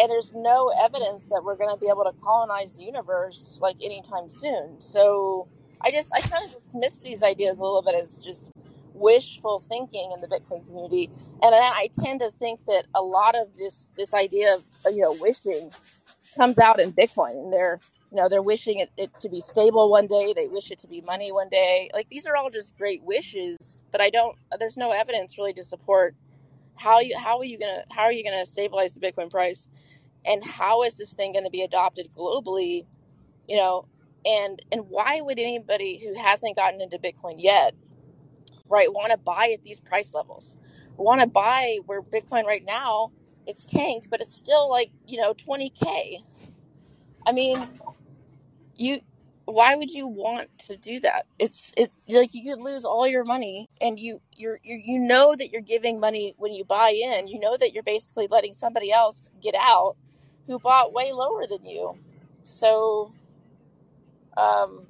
And 0.00 0.08
there's 0.08 0.32
no 0.32 0.70
evidence 0.80 1.28
that 1.28 1.42
we're 1.44 1.56
going 1.56 1.74
to 1.74 1.80
be 1.80 1.88
able 1.88 2.04
to 2.04 2.12
colonize 2.22 2.76
the 2.76 2.84
universe 2.84 3.58
like 3.60 3.76
anytime 3.82 4.28
soon. 4.28 4.80
So 4.80 5.48
I 5.80 5.90
just 5.90 6.12
I 6.14 6.20
kind 6.20 6.44
of 6.44 6.62
dismiss 6.62 7.00
these 7.00 7.22
ideas 7.22 7.58
a 7.58 7.64
little 7.64 7.82
bit 7.82 7.96
as 7.96 8.16
just 8.18 8.52
wishful 8.94 9.60
thinking 9.68 10.12
in 10.14 10.20
the 10.20 10.28
Bitcoin 10.28 10.64
community, 10.66 11.10
and 11.42 11.54
I 11.54 11.88
tend 11.92 12.20
to 12.20 12.30
think 12.38 12.60
that 12.66 12.86
a 12.94 13.02
lot 13.02 13.34
of 13.34 13.48
this 13.56 13.88
this 13.96 14.14
idea 14.14 14.54
of 14.54 14.64
you 14.86 15.02
know 15.02 15.12
wishing 15.14 15.72
comes 16.36 16.58
out 16.58 16.80
in 16.80 16.92
Bitcoin, 16.92 17.32
and 17.32 17.52
they're 17.52 17.80
you 18.10 18.16
know 18.16 18.28
they're 18.28 18.42
wishing 18.42 18.80
it, 18.80 18.90
it 18.96 19.10
to 19.20 19.28
be 19.28 19.40
stable 19.40 19.90
one 19.90 20.06
day, 20.06 20.32
they 20.34 20.48
wish 20.48 20.70
it 20.70 20.78
to 20.80 20.88
be 20.88 21.00
money 21.02 21.32
one 21.32 21.48
day. 21.50 21.90
Like 21.94 22.08
these 22.10 22.26
are 22.26 22.36
all 22.36 22.50
just 22.50 22.76
great 22.78 23.02
wishes, 23.02 23.82
but 23.92 24.00
I 24.00 24.10
don't. 24.10 24.36
There's 24.58 24.76
no 24.76 24.92
evidence 24.92 25.38
really 25.38 25.52
to 25.54 25.64
support 25.64 26.14
how 26.76 27.00
you 27.00 27.16
how 27.18 27.38
are 27.38 27.44
you 27.44 27.58
gonna 27.58 27.84
how 27.90 28.02
are 28.02 28.12
you 28.12 28.24
gonna 28.24 28.46
stabilize 28.46 28.94
the 28.94 29.00
Bitcoin 29.00 29.30
price 29.30 29.68
and 30.26 30.44
how 30.44 30.82
is 30.84 30.96
this 30.98 31.12
thing 31.14 31.34
to 31.34 31.50
be 31.50 31.62
adopted 31.62 32.08
globally 32.16 32.86
you 33.48 33.56
know 33.56 33.86
and 34.26 34.62
and 34.72 34.82
why 34.88 35.20
would 35.22 35.38
anybody 35.38 35.98
who 35.98 36.14
hasn't 36.20 36.56
gotten 36.56 36.80
into 36.80 36.98
bitcoin 36.98 37.36
yet 37.38 37.74
right 38.68 38.92
want 38.92 39.10
to 39.10 39.18
buy 39.18 39.50
at 39.54 39.62
these 39.62 39.80
price 39.80 40.14
levels 40.14 40.56
want 40.96 41.20
to 41.20 41.26
buy 41.26 41.78
where 41.86 42.02
bitcoin 42.02 42.44
right 42.44 42.64
now 42.64 43.12
it's 43.46 43.64
tanked 43.64 44.10
but 44.10 44.20
it's 44.20 44.34
still 44.34 44.70
like 44.70 44.90
you 45.06 45.18
know 45.20 45.34
20k 45.34 46.18
i 47.26 47.32
mean 47.32 47.58
you 48.78 49.00
why 49.46 49.76
would 49.76 49.90
you 49.90 50.06
want 50.06 50.50
to 50.60 50.76
do 50.76 51.00
that? 51.00 51.26
It's 51.38 51.72
it's 51.76 51.98
like 52.08 52.34
you 52.34 52.44
could 52.54 52.62
lose 52.62 52.84
all 52.84 53.06
your 53.08 53.24
money 53.24 53.68
and 53.80 53.98
you 53.98 54.20
you're, 54.36 54.58
you 54.62 54.80
you 54.84 54.98
know 54.98 55.34
that 55.36 55.50
you're 55.50 55.62
giving 55.62 56.00
money 56.00 56.34
when 56.38 56.52
you 56.54 56.64
buy 56.64 56.90
in. 56.90 57.28
You 57.28 57.40
know 57.40 57.56
that 57.56 57.72
you're 57.74 57.82
basically 57.82 58.28
letting 58.30 58.52
somebody 58.54 58.92
else 58.92 59.30
get 59.42 59.54
out 59.58 59.96
who 60.46 60.58
bought 60.58 60.92
way 60.92 61.12
lower 61.12 61.46
than 61.46 61.64
you. 61.64 61.98
So 62.44 63.12
um 64.36 64.86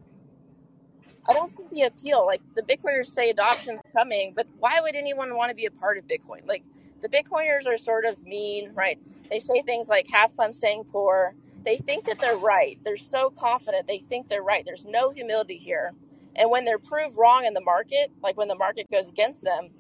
i 1.28 1.32
don't 1.32 1.50
see 1.50 1.64
the 1.72 1.82
appeal. 1.82 2.26
Like 2.26 2.42
the 2.56 2.62
bitcoiners 2.62 3.06
say 3.06 3.30
adoption's 3.30 3.82
coming 3.96 4.32
but 4.36 4.46
why 4.58 4.80
would 4.82 4.96
anyone 4.96 5.36
want 5.36 5.50
to 5.50 5.54
be 5.56 5.66
a 5.66 5.70
part 5.70 5.98
of 5.98 6.06
bitcoin? 6.08 6.46
Like 6.48 6.64
the 7.00 7.08
bitcoiners 7.08 7.66
are 7.66 7.78
sort 7.78 8.04
of 8.06 8.22
mean 8.24 8.72
right? 8.74 8.98
They 9.30 9.38
say 9.40 9.62
things 9.62 9.88
like 9.88 10.08
have 10.12 10.32
fun 10.32 10.52
staying 10.52 10.84
poor 10.84 11.34
they 11.64 11.76
think 11.76 12.06
that 12.06 12.20
they're 12.20 12.38
right. 12.38 12.78
They're 12.84 12.96
so 12.96 13.30
confident. 13.30 13.86
They 13.86 13.98
think 13.98 14.28
they're 14.28 14.42
right. 14.42 14.64
There's 14.64 14.86
no 14.86 15.10
humility 15.10 15.56
here. 15.56 15.92
And 16.36 16.50
when 16.50 16.64
they're 16.64 16.78
proved 16.78 17.16
wrong 17.18 17.46
in 17.46 17.54
the 17.54 17.62
market 17.62 18.10
like 18.22 18.36
when 18.36 18.48
the 18.48 18.56
market 18.56 18.86
goes 18.90 19.08
against 19.08 19.42
them 19.44 19.70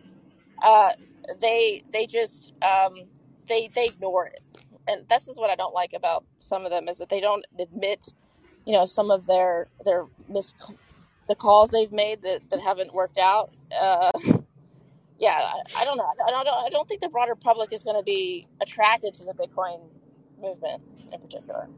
uh 0.62 0.92
they 1.40 1.82
they 1.92 2.06
just 2.06 2.52
um 2.62 2.94
they 3.48 3.68
they 3.74 3.86
ignore 3.86 4.26
it. 4.28 4.42
And 4.88 5.06
that's 5.08 5.26
just 5.26 5.38
what 5.38 5.50
i 5.50 5.56
don't 5.56 5.74
like 5.74 5.92
about 5.94 6.24
some 6.40 6.64
of 6.64 6.70
them 6.72 6.88
is 6.88 6.98
that 6.98 7.10
they 7.10 7.20
don't 7.20 7.44
admit 7.60 8.06
you 8.66 8.72
know 8.74 8.84
some 8.86 9.10
of 9.10 9.26
their 9.26 9.68
their 9.84 10.06
mis 10.28 10.54
the 11.28 11.34
calls 11.36 11.70
they've 11.70 11.92
made 11.92 12.22
that, 12.22 12.42
that 12.50 12.60
haven't 12.60 12.94
worked 12.94 13.18
out. 13.18 13.52
Uh 13.78 14.10
yeah, 15.18 15.52
I, 15.76 15.82
I 15.82 15.84
don't 15.84 15.96
know. 15.96 16.10
I 16.26 16.30
don't, 16.30 16.48
I 16.48 16.68
don't 16.70 16.88
think 16.88 17.00
the 17.00 17.08
broader 17.08 17.36
public 17.36 17.72
is 17.72 17.84
going 17.84 17.96
to 17.96 18.02
be 18.02 18.48
attracted 18.60 19.14
to 19.14 19.24
the 19.24 19.34
Bitcoin 19.34 19.80
movement 20.40 20.82
in 21.12 21.20
particular. 21.20 21.68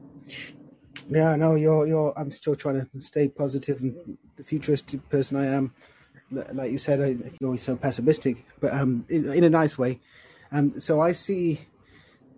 Yeah, 1.09 1.37
no, 1.37 1.55
you're 1.55 1.87
you're. 1.87 2.13
I'm 2.19 2.31
still 2.31 2.57
trying 2.57 2.87
to 2.87 3.01
stay 3.01 3.29
positive 3.29 3.81
and 3.81 4.19
the 4.37 4.45
futuristic 4.45 5.09
person 5.09 5.37
I 5.37 5.47
am. 5.47 5.75
Like 6.31 6.71
you 6.71 6.79
said, 6.79 7.01
I, 7.01 7.07
you're 7.41 7.49
always 7.49 7.63
so 7.63 7.75
pessimistic, 7.77 8.45
but 8.61 8.73
um, 8.73 9.05
in, 9.09 9.33
in 9.33 9.45
a 9.45 9.51
nice 9.51 9.77
way. 9.77 9.99
Um, 10.53 10.81
so 10.81 11.01
I 11.01 11.11
see, 11.11 11.61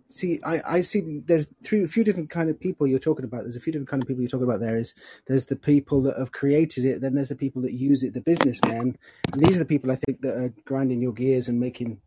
see, 0.07 0.41
I, 0.45 0.63
I 0.65 0.81
see. 0.81 1.21
There's 1.27 1.47
three, 1.63 1.85
a 1.85 1.89
few 1.89 2.03
different 2.03 2.31
kind 2.31 2.49
of 2.49 2.59
people 2.59 2.87
you're 2.87 2.99
talking 2.99 3.25
about. 3.25 3.43
There's 3.43 3.57
a 3.57 3.61
few 3.61 3.73
different 3.73 3.91
kind 3.91 4.03
of 4.03 4.09
people 4.09 4.23
you're 4.23 4.31
talking 4.31 4.47
about. 4.47 4.61
There 4.61 4.79
is, 4.79 4.95
there's 5.27 5.45
the 5.45 5.57
people 5.57 6.01
that 6.03 6.19
have 6.19 6.33
created 6.33 6.87
it. 6.87 7.03
Then 7.03 7.15
there's 7.15 7.29
the 7.29 7.37
people 7.37 7.61
that 7.63 7.73
use 7.73 8.03
it, 8.05 8.15
the 8.15 8.21
businessmen. 8.21 8.97
And 9.33 9.45
these 9.45 9.57
are 9.57 9.61
the 9.61 9.67
people 9.67 9.91
I 9.91 9.97
think 9.97 10.23
that 10.23 10.37
are 10.37 10.55
grinding 10.65 11.03
your 11.03 11.13
gears 11.13 11.49
and 11.49 11.61
making 11.61 12.01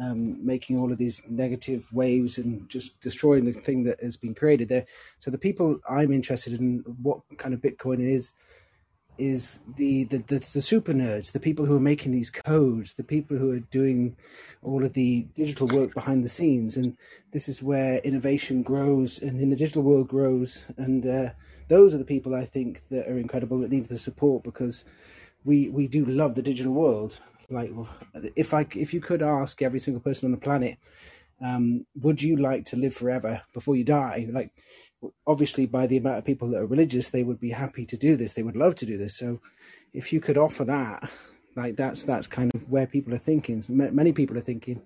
um, 0.00 0.44
making 0.44 0.78
all 0.78 0.92
of 0.92 0.98
these 0.98 1.22
negative 1.28 1.86
waves 1.92 2.38
and 2.38 2.68
just 2.68 3.00
destroying 3.00 3.44
the 3.44 3.52
thing 3.52 3.84
that 3.84 4.02
has 4.02 4.16
been 4.16 4.34
created 4.34 4.68
there. 4.68 4.86
So 5.20 5.30
the 5.30 5.38
people 5.38 5.80
I'm 5.88 6.12
interested 6.12 6.58
in, 6.58 6.84
what 7.02 7.20
kind 7.38 7.54
of 7.54 7.60
Bitcoin 7.60 8.00
is, 8.00 8.32
is 9.16 9.60
the, 9.76 10.04
the, 10.04 10.18
the, 10.18 10.38
the 10.52 10.62
super 10.62 10.92
nerds, 10.92 11.32
the 11.32 11.40
people 11.40 11.64
who 11.64 11.76
are 11.76 11.80
making 11.80 12.12
these 12.12 12.30
codes, 12.30 12.94
the 12.94 13.04
people 13.04 13.36
who 13.36 13.52
are 13.52 13.60
doing 13.60 14.16
all 14.62 14.84
of 14.84 14.92
the 14.92 15.22
digital 15.34 15.68
work 15.68 15.94
behind 15.94 16.24
the 16.24 16.28
scenes. 16.28 16.76
And 16.76 16.96
this 17.32 17.48
is 17.48 17.62
where 17.62 17.98
innovation 17.98 18.62
grows 18.62 19.20
and 19.20 19.40
in 19.40 19.50
the 19.50 19.56
digital 19.56 19.82
world 19.82 20.08
grows. 20.08 20.64
And 20.76 21.06
uh, 21.06 21.30
those 21.68 21.94
are 21.94 21.98
the 21.98 22.04
people 22.04 22.34
I 22.34 22.44
think 22.44 22.82
that 22.90 23.08
are 23.08 23.18
incredible 23.18 23.60
that 23.60 23.70
need 23.70 23.88
the 23.88 23.98
support 23.98 24.42
because 24.42 24.84
we, 25.44 25.68
we 25.68 25.86
do 25.86 26.04
love 26.04 26.34
the 26.34 26.42
digital 26.42 26.72
world 26.72 27.20
like 27.50 27.72
if 28.36 28.54
I 28.54 28.66
if 28.74 28.94
you 28.94 29.00
could 29.00 29.22
ask 29.22 29.60
every 29.62 29.80
single 29.80 30.00
person 30.00 30.26
on 30.26 30.32
the 30.32 30.38
planet, 30.38 30.78
um, 31.40 31.86
would 32.00 32.22
you 32.22 32.36
like 32.36 32.66
to 32.66 32.76
live 32.76 32.94
forever 32.94 33.42
before 33.52 33.76
you 33.76 33.84
die? 33.84 34.28
Like 34.30 34.50
obviously 35.26 35.66
by 35.66 35.86
the 35.86 35.96
amount 35.96 36.18
of 36.18 36.24
people 36.24 36.48
that 36.48 36.60
are 36.60 36.66
religious, 36.66 37.10
they 37.10 37.22
would 37.22 37.40
be 37.40 37.50
happy 37.50 37.86
to 37.86 37.96
do 37.96 38.16
this. 38.16 38.32
They 38.32 38.42
would 38.42 38.56
love 38.56 38.74
to 38.76 38.86
do 38.86 38.96
this. 38.96 39.16
So 39.16 39.40
if 39.92 40.12
you 40.12 40.20
could 40.20 40.38
offer 40.38 40.64
that, 40.64 41.10
like 41.56 41.76
that's 41.76 42.04
that's 42.04 42.26
kind 42.26 42.54
of 42.54 42.68
where 42.70 42.86
people 42.86 43.14
are 43.14 43.18
thinking. 43.18 43.64
Many 43.68 44.12
people 44.12 44.36
are 44.38 44.42
thinking 44.42 44.82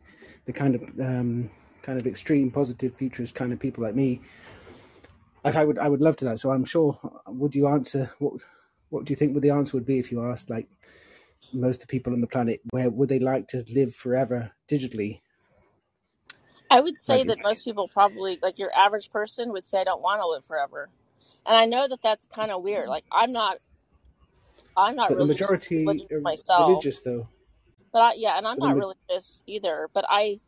the 0.47 0.53
kind 0.53 0.75
of 0.75 0.83
um, 1.01 1.51
kind 1.83 1.99
of 1.99 2.07
extreme 2.07 2.51
positive 2.51 2.95
futurist 2.95 3.35
kind 3.35 3.53
of 3.53 3.61
people 3.61 3.85
like 3.85 3.95
me. 3.95 4.21
Like 5.45 5.57
I 5.57 5.65
would 5.65 5.79
I 5.79 5.89
would 5.89 6.01
love 6.01 6.17
to 6.17 6.25
that. 6.27 6.39
So 6.41 6.51
I'm 6.51 6.65
sure. 6.65 6.99
Would 7.27 7.55
you 7.55 7.69
answer 7.69 8.11
what? 8.19 8.35
What 8.91 9.05
do 9.05 9.13
you 9.13 9.17
think 9.17 9.35
would 9.35 9.43
the 9.43 9.51
answer 9.51 9.77
would 9.77 9.87
be 9.87 9.99
if 9.99 10.11
you 10.11 10.25
asked 10.25 10.49
like 10.51 10.67
most 11.53 11.77
of 11.77 11.81
the 11.83 11.87
people 11.87 12.13
on 12.13 12.21
the 12.21 12.27
planet 12.27 12.61
where 12.71 12.91
would 12.91 13.09
they 13.09 13.19
like 13.19 13.49
to 13.49 13.65
live 13.73 13.95
forever 13.95 14.53
digitally? 14.71 15.21
I 16.71 16.81
would 16.81 16.99
say 16.99 17.19
like 17.19 17.29
that 17.29 17.43
most 17.43 17.65
people 17.65 17.89
probably, 17.89 18.39
like 18.43 18.59
your 18.59 18.71
average 18.77 19.11
person, 19.11 19.53
would 19.53 19.65
say, 19.65 19.81
"I 19.81 19.85
don't 19.85 20.03
want 20.03 20.21
to 20.21 20.27
live 20.29 20.45
forever," 20.45 20.91
and 21.47 21.57
I 21.57 21.65
know 21.65 21.89
that 21.89 22.03
that's 22.03 22.27
kind 22.27 22.51
of 22.51 22.63
weird. 22.63 22.89
Like 22.89 23.05
I'm 23.11 23.33
not, 23.33 23.59
I'm 24.77 24.95
not 24.95 25.09
but 25.09 25.17
the 25.17 25.25
religious, 25.25 25.49
majority 25.49 25.87
religious 25.87 26.23
myself, 26.23 26.69
religious 26.69 27.01
though. 27.01 27.29
But 27.93 27.99
I 28.03 28.13
yeah, 28.15 28.37
and 28.37 28.47
I'm 28.47 28.59
but 28.59 28.67
not 28.67 28.77
religious 28.77 29.43
either. 29.47 29.89
But 29.95 30.05
I, 30.11 30.41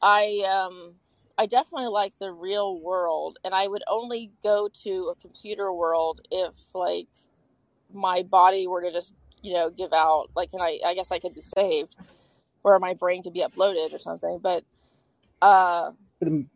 I 0.00 0.44
um, 0.48 0.94
I 1.36 1.46
definitely 1.46 1.88
like 1.88 2.16
the 2.20 2.30
real 2.30 2.78
world, 2.78 3.38
and 3.44 3.52
I 3.52 3.66
would 3.66 3.82
only 3.88 4.30
go 4.44 4.68
to 4.84 5.12
a 5.12 5.20
computer 5.20 5.72
world 5.72 6.20
if 6.30 6.54
like 6.74 7.08
my 7.92 8.22
body 8.22 8.68
were 8.68 8.82
to 8.82 8.92
just 8.92 9.14
you 9.42 9.54
know 9.54 9.70
give 9.70 9.92
out, 9.92 10.30
like, 10.36 10.50
and 10.52 10.62
I 10.62 10.78
I 10.84 10.94
guess 10.94 11.12
I 11.12 11.18
could 11.18 11.34
be 11.34 11.42
saved, 11.42 11.96
or 12.64 12.78
my 12.78 12.94
brain 12.94 13.22
could 13.22 13.34
be 13.34 13.40
uploaded 13.42 13.92
or 13.92 13.98
something. 13.98 14.38
But 14.42 14.64
uh, 15.42 15.92
but 16.20 16.28
the, 16.28 16.46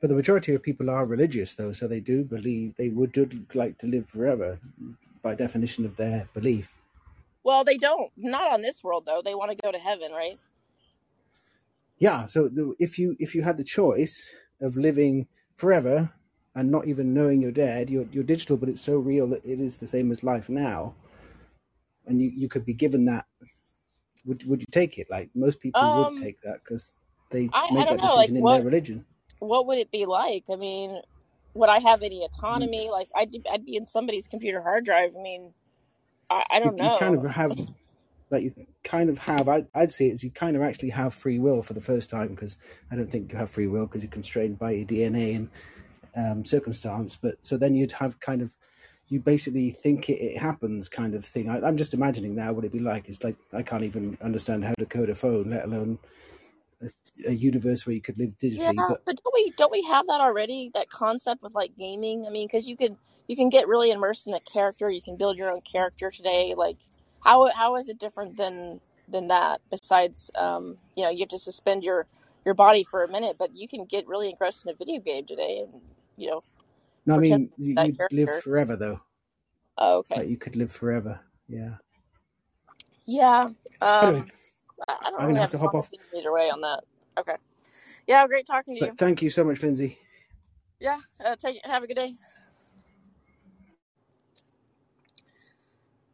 but 0.00 0.08
the 0.08 0.14
majority 0.14 0.54
of 0.54 0.62
people 0.62 0.90
are 0.90 1.04
religious 1.04 1.54
though 1.54 1.72
so 1.72 1.88
they 1.88 2.00
do 2.00 2.24
believe 2.24 2.74
they 2.76 2.90
would 2.90 3.12
do 3.12 3.28
like 3.54 3.78
to 3.78 3.86
live 3.86 4.08
forever 4.08 4.58
by 5.22 5.34
definition 5.34 5.84
of 5.84 5.96
their 5.96 6.28
belief 6.34 6.70
well, 7.44 7.62
they 7.62 7.76
don't. 7.76 8.10
Not 8.16 8.52
on 8.52 8.62
this 8.62 8.82
world 8.82 9.04
though. 9.06 9.20
They 9.22 9.34
want 9.34 9.50
to 9.50 9.56
go 9.56 9.70
to 9.70 9.78
heaven, 9.78 10.12
right? 10.12 10.38
yeah 11.98 12.26
so 12.26 12.48
the, 12.48 12.74
if 12.78 12.98
you 12.98 13.16
if 13.18 13.34
you 13.34 13.42
had 13.42 13.56
the 13.56 13.64
choice 13.64 14.30
of 14.60 14.76
living 14.76 15.26
forever 15.56 16.10
and 16.54 16.70
not 16.70 16.86
even 16.86 17.14
knowing 17.14 17.40
you're 17.40 17.52
dead 17.52 17.88
you're, 17.90 18.06
you're 18.12 18.24
digital 18.24 18.56
but 18.56 18.68
it's 18.68 18.80
so 18.80 18.96
real 18.96 19.26
that 19.28 19.44
it 19.44 19.60
is 19.60 19.76
the 19.76 19.86
same 19.86 20.10
as 20.10 20.22
life 20.22 20.48
now 20.48 20.94
and 22.06 22.20
you, 22.20 22.30
you 22.34 22.48
could 22.48 22.64
be 22.64 22.74
given 22.74 23.06
that 23.06 23.26
would 24.26 24.46
would 24.48 24.60
you 24.60 24.66
take 24.72 24.98
it 24.98 25.06
like 25.10 25.30
most 25.34 25.60
people 25.60 25.80
would 25.82 26.08
Um, 26.08 26.18
take 26.22 26.40
that 26.42 26.60
because 26.64 26.92
they 27.30 27.48
I 27.52 27.68
I 27.70 27.70
make 27.74 27.86
don't 27.86 27.96
that 27.96 28.02
know. 28.02 28.14
Like 28.16 28.30
decision 28.30 28.36
in 28.38 28.44
their 28.44 28.62
religion 28.62 29.04
what 29.38 29.66
would 29.66 29.78
it 29.78 29.90
be 29.90 30.06
like? 30.06 30.44
I 30.50 30.56
mean, 30.56 31.00
would 31.54 31.68
I 31.68 31.78
have 31.80 32.02
any 32.02 32.24
autonomy? 32.24 32.90
Like 32.90 33.08
I'd 33.14 33.34
I'd 33.50 33.64
be 33.64 33.76
in 33.76 33.86
somebody's 33.86 34.26
computer 34.26 34.62
hard 34.62 34.84
drive. 34.84 35.12
I 35.18 35.22
mean, 35.22 35.52
I 36.30 36.44
I 36.50 36.60
don't 36.60 36.76
know. 36.76 36.94
you 36.94 36.98
kind 36.98 37.14
of 37.16 37.30
have 37.30 37.58
like 38.30 38.42
you 38.44 38.54
kind 38.82 39.10
of 39.10 39.18
have 39.18 39.48
I, 39.48 39.64
i'd 39.74 39.92
say 39.92 40.06
it's 40.06 40.22
you 40.22 40.30
kind 40.30 40.56
of 40.56 40.62
actually 40.62 40.90
have 40.90 41.14
free 41.14 41.38
will 41.38 41.62
for 41.62 41.74
the 41.74 41.80
first 41.80 42.10
time 42.10 42.28
because 42.28 42.56
i 42.90 42.96
don't 42.96 43.10
think 43.10 43.32
you 43.32 43.38
have 43.38 43.50
free 43.50 43.66
will 43.66 43.86
because 43.86 44.02
you're 44.02 44.10
constrained 44.10 44.58
by 44.58 44.72
your 44.72 44.86
dna 44.86 45.36
and 45.36 45.50
um, 46.16 46.44
circumstance 46.44 47.16
but 47.20 47.36
so 47.42 47.56
then 47.56 47.74
you'd 47.74 47.92
have 47.92 48.20
kind 48.20 48.42
of 48.42 48.50
you 49.08 49.20
basically 49.20 49.70
think 49.70 50.08
it, 50.08 50.14
it 50.14 50.38
happens 50.38 50.88
kind 50.88 51.14
of 51.14 51.24
thing 51.24 51.48
I, 51.48 51.60
i'm 51.60 51.76
just 51.76 51.94
imagining 51.94 52.34
now 52.34 52.52
what 52.52 52.64
it'd 52.64 52.72
be 52.72 52.78
like 52.78 53.08
it's 53.08 53.22
like 53.22 53.36
i 53.52 53.62
can't 53.62 53.84
even 53.84 54.16
understand 54.22 54.64
how 54.64 54.72
to 54.78 54.86
code 54.86 55.10
a 55.10 55.14
phone 55.14 55.50
let 55.50 55.64
alone 55.64 55.98
a, 56.82 56.88
a 57.28 57.32
universe 57.32 57.86
where 57.86 57.94
you 57.94 58.00
could 58.00 58.18
live 58.18 58.32
Yeah, 58.40 58.72
digitally 58.72 58.76
but 58.88 59.04
but 59.04 59.20
don't 59.22 59.34
we 59.34 59.50
don't 59.56 59.72
we 59.72 59.82
have 59.84 60.06
that 60.06 60.20
already? 60.20 60.70
That 60.74 60.88
concept 60.88 61.42
with 61.42 61.54
like 61.54 61.76
gaming. 61.76 62.26
I 62.26 62.30
mean, 62.30 62.46
because 62.46 62.68
you 62.68 62.76
could 62.76 62.96
you 63.26 63.36
can 63.36 63.48
get 63.48 63.68
really 63.68 63.90
immersed 63.90 64.26
in 64.26 64.34
a 64.34 64.40
character. 64.40 64.90
You 64.90 65.02
can 65.02 65.16
build 65.16 65.36
your 65.36 65.50
own 65.50 65.60
character 65.62 66.10
today. 66.10 66.54
Like 66.56 66.76
how 67.20 67.50
how 67.52 67.76
is 67.76 67.88
it 67.88 67.98
different 67.98 68.36
than 68.36 68.80
than 69.08 69.28
that? 69.28 69.60
Besides, 69.70 70.30
um, 70.36 70.76
you 70.96 71.04
know, 71.04 71.10
you 71.10 71.20
have 71.20 71.28
to 71.30 71.38
suspend 71.38 71.84
your 71.84 72.06
your 72.44 72.54
body 72.54 72.84
for 72.84 73.02
a 73.02 73.08
minute, 73.10 73.36
but 73.38 73.56
you 73.56 73.66
can 73.66 73.86
get 73.86 74.06
really 74.06 74.28
engrossed 74.30 74.66
in 74.66 74.72
a 74.72 74.76
video 74.76 75.00
game 75.00 75.26
today, 75.26 75.60
and 75.60 75.80
you 76.16 76.30
know, 76.30 76.42
no 77.06 77.14
i 77.16 77.18
mean 77.18 77.50
you, 77.58 77.74
live 78.10 78.32
forever 78.32 78.76
though 78.76 79.00
Oh, 79.78 79.98
okay. 79.98 80.16
like 80.16 80.28
you 80.28 80.36
could 80.38 80.56
live 80.56 80.72
forever 80.72 81.20
yeah 81.48 81.76
Yeah. 83.06 83.50
anyway 84.02 84.20
Um, 84.20 84.32
I, 84.88 84.96
I 85.04 85.10
don't 85.10 85.20
i'm 85.20 85.26
really 85.26 85.34
gonna 85.34 85.40
have 85.40 85.50
to 85.50 85.58
hop 85.58 85.74
off 85.74 85.90
either 86.16 86.32
way 86.32 86.50
on 86.50 86.60
that. 86.62 86.82
Okay. 87.18 87.36
Yeah, 88.06 88.26
great 88.28 88.46
talking 88.46 88.76
to 88.76 88.80
but 88.80 88.82
you. 88.82 88.98
thank 88.98 89.22
you 89.22 89.30
so 89.30 89.44
much 89.44 89.62
lindsay 89.62 89.98
Yeah. 90.80 90.98
Uh, 91.24 91.36
take 91.36 91.56
it. 91.56 91.66
Have 91.66 91.82
a 91.82 91.86
good 91.86 91.96
day. 91.96 92.14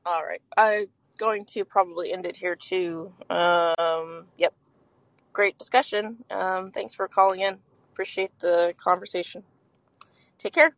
All 0.07 0.25
right. 0.25 0.43
I'm 0.57 0.87
going 1.19 1.45
to 1.47 1.65
probably 1.65 2.13
end 2.13 2.27
it 2.27 2.37
here 2.37 2.57
too. 2.57 3.13
Um, 3.31 4.27
yep. 4.39 4.55
Great 5.33 5.59
discussion. 5.59 6.19
Um, 6.31 6.71
thanks 6.73 6.95
for 6.95 7.09
calling 7.09 7.41
in. 7.41 7.59
Appreciate 7.93 8.39
the 8.41 8.75
conversation. 8.83 9.45
Take 10.39 10.55
care. 10.55 10.77